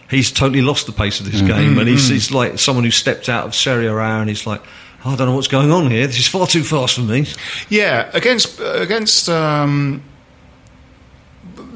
he's 0.09 0.31
totally 0.31 0.61
lost 0.61 0.85
the 0.85 0.91
pace 0.93 1.19
of 1.19 1.31
this 1.31 1.41
game 1.41 1.77
and 1.77 1.87
he's, 1.87 2.07
he's 2.09 2.31
like 2.31 2.59
someone 2.59 2.83
who 2.83 2.91
stepped 2.91 3.29
out 3.29 3.45
of 3.45 3.53
Serie 3.55 3.87
A 3.87 3.95
and 3.95 4.29
he's 4.29 4.47
like, 4.47 4.61
"Oh, 5.05 5.11
I 5.11 5.15
don't 5.15 5.27
know 5.27 5.35
what's 5.35 5.47
going 5.47 5.71
on 5.71 5.89
here. 5.91 6.07
This 6.07 6.19
is 6.19 6.27
far 6.27 6.47
too 6.47 6.63
fast 6.63 6.95
for 6.95 7.01
me. 7.01 7.27
Yeah, 7.69 8.09
against 8.13 8.59
against 8.59 9.27
um, 9.29 10.01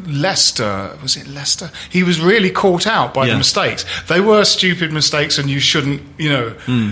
Leicester 0.07 0.97
was 1.01 1.15
it 1.15 1.27
Leicester? 1.27 1.71
He 1.89 2.03
was 2.03 2.19
really 2.19 2.49
caught 2.49 2.87
out 2.87 3.13
by 3.13 3.25
Yeah. 3.27 3.33
the 3.33 3.37
mistakes. 3.39 3.85
They 4.07 4.19
were 4.19 4.45
stupid 4.45 4.91
mistakes, 4.91 5.37
and 5.37 5.49
you 5.49 5.59
shouldn't, 5.59 6.01
you 6.17 6.29
know. 6.29 6.49
Hmm. 6.65 6.91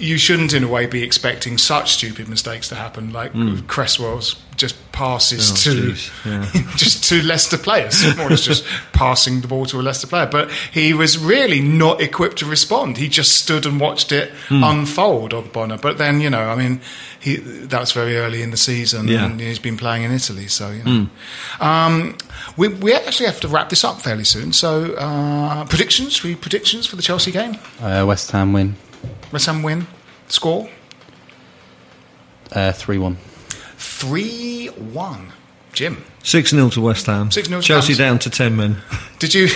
You 0.00 0.16
shouldn't, 0.18 0.52
in 0.52 0.64
a 0.64 0.68
way, 0.68 0.86
be 0.86 1.02
expecting 1.02 1.58
such 1.58 1.92
stupid 1.92 2.28
mistakes 2.28 2.68
to 2.70 2.74
happen, 2.74 3.12
like 3.12 3.32
Cresswell's 3.68 4.36
just 4.56 4.76
passes. 4.92 5.50
Oh, 5.52 5.72
to 5.72 6.28
yeah. 6.28 6.46
just 6.76 7.04
to 7.04 7.22
Leicester 7.22 7.56
players, 7.56 8.04
more 8.16 8.26
or 8.26 8.30
less 8.30 8.42
just 8.44 8.64
passing 8.92 9.40
the 9.40 9.48
ball 9.48 9.64
to 9.66 9.80
a 9.80 9.82
Leicester 9.82 10.06
player. 10.06 10.26
But 10.26 10.50
he 10.72 10.92
was 10.92 11.16
really 11.18 11.60
not 11.60 12.00
equipped 12.00 12.38
to 12.38 12.46
respond. 12.46 12.96
He 12.98 13.08
just 13.08 13.36
stood 13.36 13.64
and 13.66 13.80
watched 13.80 14.12
it 14.12 14.30
Hmm. 14.48 14.62
unfold, 14.64 15.32
Ogbonna. 15.32 15.80
But 15.80 15.96
then, 15.98 16.20
you 16.20 16.28
know, 16.30 16.42
I 16.50 16.56
mean, 16.56 16.80
he 17.20 17.36
that 17.36 17.80
was 17.80 17.92
very 17.92 18.16
early 18.16 18.42
in 18.42 18.50
the 18.50 18.56
season, 18.58 19.08
Yeah. 19.08 19.24
and 19.24 19.40
he's 19.40 19.58
been 19.58 19.76
playing 19.76 20.02
in 20.04 20.12
Italy, 20.12 20.48
so 20.48 20.70
you 20.70 20.82
know. 20.84 21.06
Um, 21.66 22.16
we 22.56 22.68
we 22.68 22.92
actually 22.94 23.26
have 23.26 23.40
to 23.40 23.48
wrap 23.48 23.68
this 23.70 23.84
up 23.84 24.00
fairly 24.02 24.24
soon. 24.24 24.52
So 24.52 24.94
uh, 24.94 25.64
predictions, 25.66 26.22
we 26.22 26.34
predictions 26.34 26.86
for 26.86 26.96
the 26.96 27.02
Chelsea 27.02 27.30
game. 27.32 27.56
Uh, 27.80 28.04
West 28.06 28.30
Ham 28.32 28.52
win 28.52 28.76
West 29.32 29.46
Ham 29.46 29.62
win. 29.62 29.86
Score 30.28 30.68
uh, 32.52 32.72
three 32.72 32.98
one. 32.98 33.16
three 33.76 34.66
one. 34.68 35.32
Jim, 35.72 36.04
6 36.24 36.50
0 36.50 36.68
to 36.70 36.80
West 36.80 37.06
Ham. 37.06 37.28
6-0 37.30 37.44
to 37.44 37.60
Chelsea 37.62 37.92
Ham. 37.94 37.98
down 37.98 38.18
to 38.18 38.28
10 38.30 38.56
men. 38.56 38.76
did 39.20 39.32
you? 39.34 39.46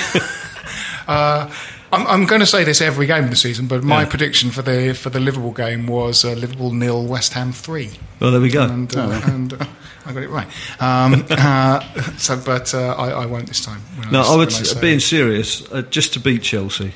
uh, 1.09 1.51
I'm, 1.93 2.07
I'm 2.07 2.25
going 2.27 2.41
to 2.41 2.47
say 2.47 2.63
this 2.65 2.81
every 2.81 3.07
game 3.07 3.25
of 3.25 3.31
the 3.31 3.37
season, 3.37 3.67
but 3.67 3.83
my 3.83 4.03
Yeah. 4.03 4.09
prediction 4.09 4.51
for 4.51 4.63
the 4.63 4.95
for 4.95 5.11
the 5.11 5.19
Liverpool 5.21 5.51
game 5.53 5.87
was 5.89 6.25
uh, 6.25 6.33
Liverpool 6.33 6.73
nil, 6.73 7.05
West 7.05 7.33
Ham 7.35 7.53
three. 7.53 7.91
Well, 8.21 8.31
there 8.31 8.41
we 8.41 8.49
go. 8.49 8.63
and, 8.63 8.95
uh, 8.97 9.21
and 9.27 9.53
uh, 9.55 9.67
I 10.07 10.13
got 10.13 10.23
it 10.23 10.31
right. 10.31 10.47
Um, 10.81 11.27
uh, 11.31 11.81
so, 12.17 12.37
but 12.45 12.73
uh, 12.75 12.95
I, 12.97 13.11
I 13.23 13.27
won't 13.27 13.47
this 13.49 13.65
time. 13.65 13.81
when 13.99 14.13
No, 14.13 14.23
I, 14.23 14.37
would, 14.37 14.53
when 14.53 14.65
say 14.65 14.81
being 14.81 15.01
serious, 15.01 15.63
uh, 15.73 15.83
just 15.83 16.13
to 16.15 16.21
beat 16.21 16.43
Chelsea. 16.43 16.93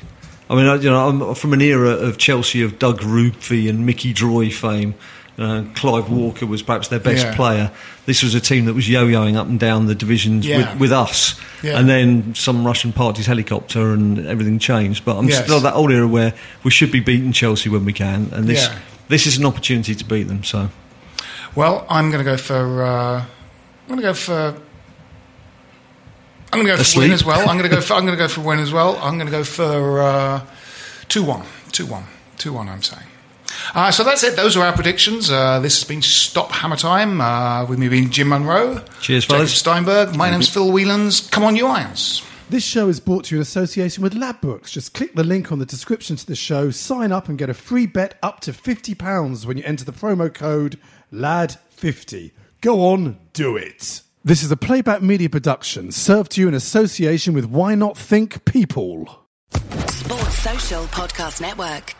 I 0.49 0.55
mean, 0.55 0.65
I, 0.65 0.75
you 0.75 0.89
know, 0.89 1.07
I'm 1.09 1.35
from 1.35 1.53
an 1.53 1.61
era 1.61 1.91
of 1.91 2.17
Chelsea 2.17 2.63
of 2.63 2.79
Doug 2.79 3.01
Rougvie 3.01 3.69
and 3.69 3.85
Micky 3.85 4.13
Droy 4.13 4.51
fame. 4.51 4.95
Uh, 5.37 5.63
Clive 5.73 6.09
Walker 6.09 6.45
was 6.45 6.61
perhaps 6.61 6.89
their 6.89 6.99
best 6.99 7.23
Yeah. 7.25 7.35
player. 7.35 7.71
This 8.05 8.23
was 8.23 8.35
a 8.35 8.41
team 8.41 8.65
that 8.65 8.73
was 8.73 8.89
yo-yoing 8.89 9.37
up 9.37 9.47
and 9.47 9.57
down 9.59 9.85
the 9.85 9.95
divisions 9.95 10.45
Yeah. 10.45 10.71
with, 10.73 10.79
with 10.81 10.91
us, 10.91 11.39
Yeah. 11.63 11.79
and 11.79 11.87
then 11.87 12.35
some 12.35 12.65
Russian 12.65 12.91
party's 12.91 13.25
helicopter, 13.27 13.93
and 13.93 14.25
everything 14.27 14.59
changed. 14.59 15.05
But 15.05 15.17
I'm 15.17 15.29
Yes. 15.29 15.43
still 15.45 15.61
that 15.61 15.75
old 15.75 15.91
era 15.91 16.07
where 16.07 16.33
we 16.63 16.71
should 16.71 16.91
be 16.91 16.99
beating 16.99 17.31
Chelsea 17.31 17.69
when 17.69 17.85
we 17.85 17.93
can, 17.93 18.29
and 18.33 18.47
this 18.47 18.67
this 19.07 19.25
is 19.27 19.37
an 19.37 19.45
opportunity 19.45 19.95
to 19.95 20.03
beat 20.03 20.23
them. 20.27 20.43
So 20.43 20.69
Well, 21.55 21.85
I'm 21.89 22.11
going 22.11 22.23
to 22.23 22.29
go 22.29 22.37
for. 22.37 22.83
Uh, 22.83 23.21
I'm 23.21 23.87
going 23.87 23.99
to 24.01 24.03
go 24.07 24.13
for. 24.13 24.55
I'm 26.51 26.59
going 26.59 26.65
to 26.65 26.71
go 26.71 26.75
for 26.77 26.81
Asleep? 26.81 27.03
win 27.05 27.11
as 27.11 27.23
well. 27.23 27.39
I'm 27.47 27.57
going 27.57 27.69
to 27.69 27.75
go. 27.75 27.81
For, 27.81 27.93
I'm 27.93 28.05
going 28.05 28.17
to 28.17 28.23
go 28.23 28.27
for 28.27 28.41
win 28.41 28.59
as 28.59 28.71
well. 28.73 28.97
I'm 28.97 29.15
going 29.17 29.27
to 29.27 29.31
go 29.31 29.43
for 29.43 30.01
uh, 30.01 30.45
two 31.07 31.23
one, 31.23 31.45
two 31.71 31.85
one, 31.85 32.05
two 32.37 32.53
one. 32.53 32.67
I'm 32.69 32.81
saying. 32.81 33.05
Uh, 33.75 33.91
so 33.91 34.03
that's 34.03 34.23
it. 34.23 34.35
Those 34.35 34.57
are 34.57 34.65
our 34.65 34.73
predictions. 34.73 35.29
Uh, 35.29 35.59
this 35.59 35.79
has 35.79 35.87
been 35.87 36.01
Stop 36.01 36.51
Hammer 36.51 36.75
Time. 36.75 37.21
Uh, 37.21 37.65
with 37.65 37.77
me 37.77 37.87
being 37.87 38.09
Jim 38.09 38.29
Munro. 38.29 38.83
Cheers, 39.01 39.25
Jacob 39.25 39.35
fellas. 39.37 39.53
Steinberg. 39.53 40.15
My 40.15 40.29
name's 40.31 40.49
Phil 40.49 40.71
Whelans. 40.71 41.29
Come 41.29 41.43
on, 41.43 41.55
you 41.55 41.67
irons. 41.67 42.23
This 42.49 42.63
show 42.63 42.89
is 42.89 42.99
brought 42.99 43.25
to 43.25 43.35
you 43.35 43.39
in 43.39 43.41
association 43.43 44.01
with 44.01 44.15
Ladbrokes. 44.15 44.71
Just 44.71 44.95
click 44.95 45.13
the 45.13 45.23
link 45.23 45.51
on 45.51 45.59
the 45.59 45.67
description 45.67 46.15
to 46.15 46.25
the 46.25 46.35
show, 46.35 46.71
sign 46.71 47.11
up, 47.11 47.29
and 47.29 47.37
get 47.37 47.47
a 47.51 47.53
free 47.53 47.85
bet 47.85 48.17
up 48.23 48.39
to 48.39 48.51
£50 48.51 49.45
when 49.45 49.57
you 49.57 49.63
enter 49.65 49.85
the 49.85 49.91
promo 49.91 50.33
code 50.33 50.79
LAD50. 51.13 52.31
Go 52.61 52.81
on, 52.87 53.19
do 53.33 53.55
it. 53.55 54.01
This 54.29 54.43
is 54.43 54.51
a 54.51 54.57
playback 54.57 55.01
media 55.01 55.27
production 55.27 55.91
served 55.91 56.33
to 56.33 56.41
you 56.41 56.49
in 56.49 56.53
association 56.53 57.33
with 57.33 57.45
Why 57.45 57.73
Not 57.73 57.97
Think 57.97 58.45
People. 58.45 59.09
Sports 59.49 60.37
Social 60.37 60.83
Podcast 60.93 61.41
Network. 61.41 61.95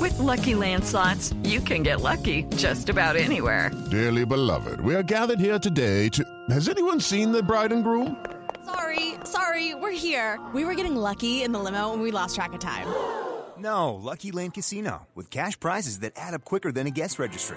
With 0.00 0.18
Lucky 0.18 0.56
Land 0.56 0.84
slots, 0.84 1.32
you 1.44 1.60
can 1.60 1.84
get 1.84 2.00
lucky 2.00 2.42
just 2.56 2.88
about 2.88 3.14
anywhere. 3.14 3.70
Dearly 3.88 4.26
beloved, 4.26 4.80
we 4.80 4.96
are 4.96 5.04
gathered 5.04 5.38
here 5.38 5.60
today 5.60 6.08
to. 6.08 6.24
Has 6.50 6.68
anyone 6.68 6.98
seen 6.98 7.30
the 7.30 7.40
bride 7.40 7.70
and 7.70 7.84
groom? 7.84 8.16
Sorry, 8.64 9.14
sorry, 9.22 9.76
we're 9.76 9.96
here. 9.96 10.40
We 10.52 10.64
were 10.64 10.74
getting 10.74 10.96
lucky 10.96 11.44
in 11.44 11.52
the 11.52 11.60
limo 11.60 11.92
and 11.92 12.02
we 12.02 12.10
lost 12.10 12.34
track 12.34 12.52
of 12.52 12.58
time. 12.58 12.88
No, 13.58 13.94
Lucky 13.94 14.32
Land 14.32 14.52
Casino, 14.52 15.06
with 15.14 15.30
cash 15.30 15.58
prizes 15.58 16.00
that 16.00 16.12
add 16.16 16.34
up 16.34 16.44
quicker 16.44 16.70
than 16.70 16.86
a 16.86 16.90
guest 16.90 17.18
registry. 17.18 17.56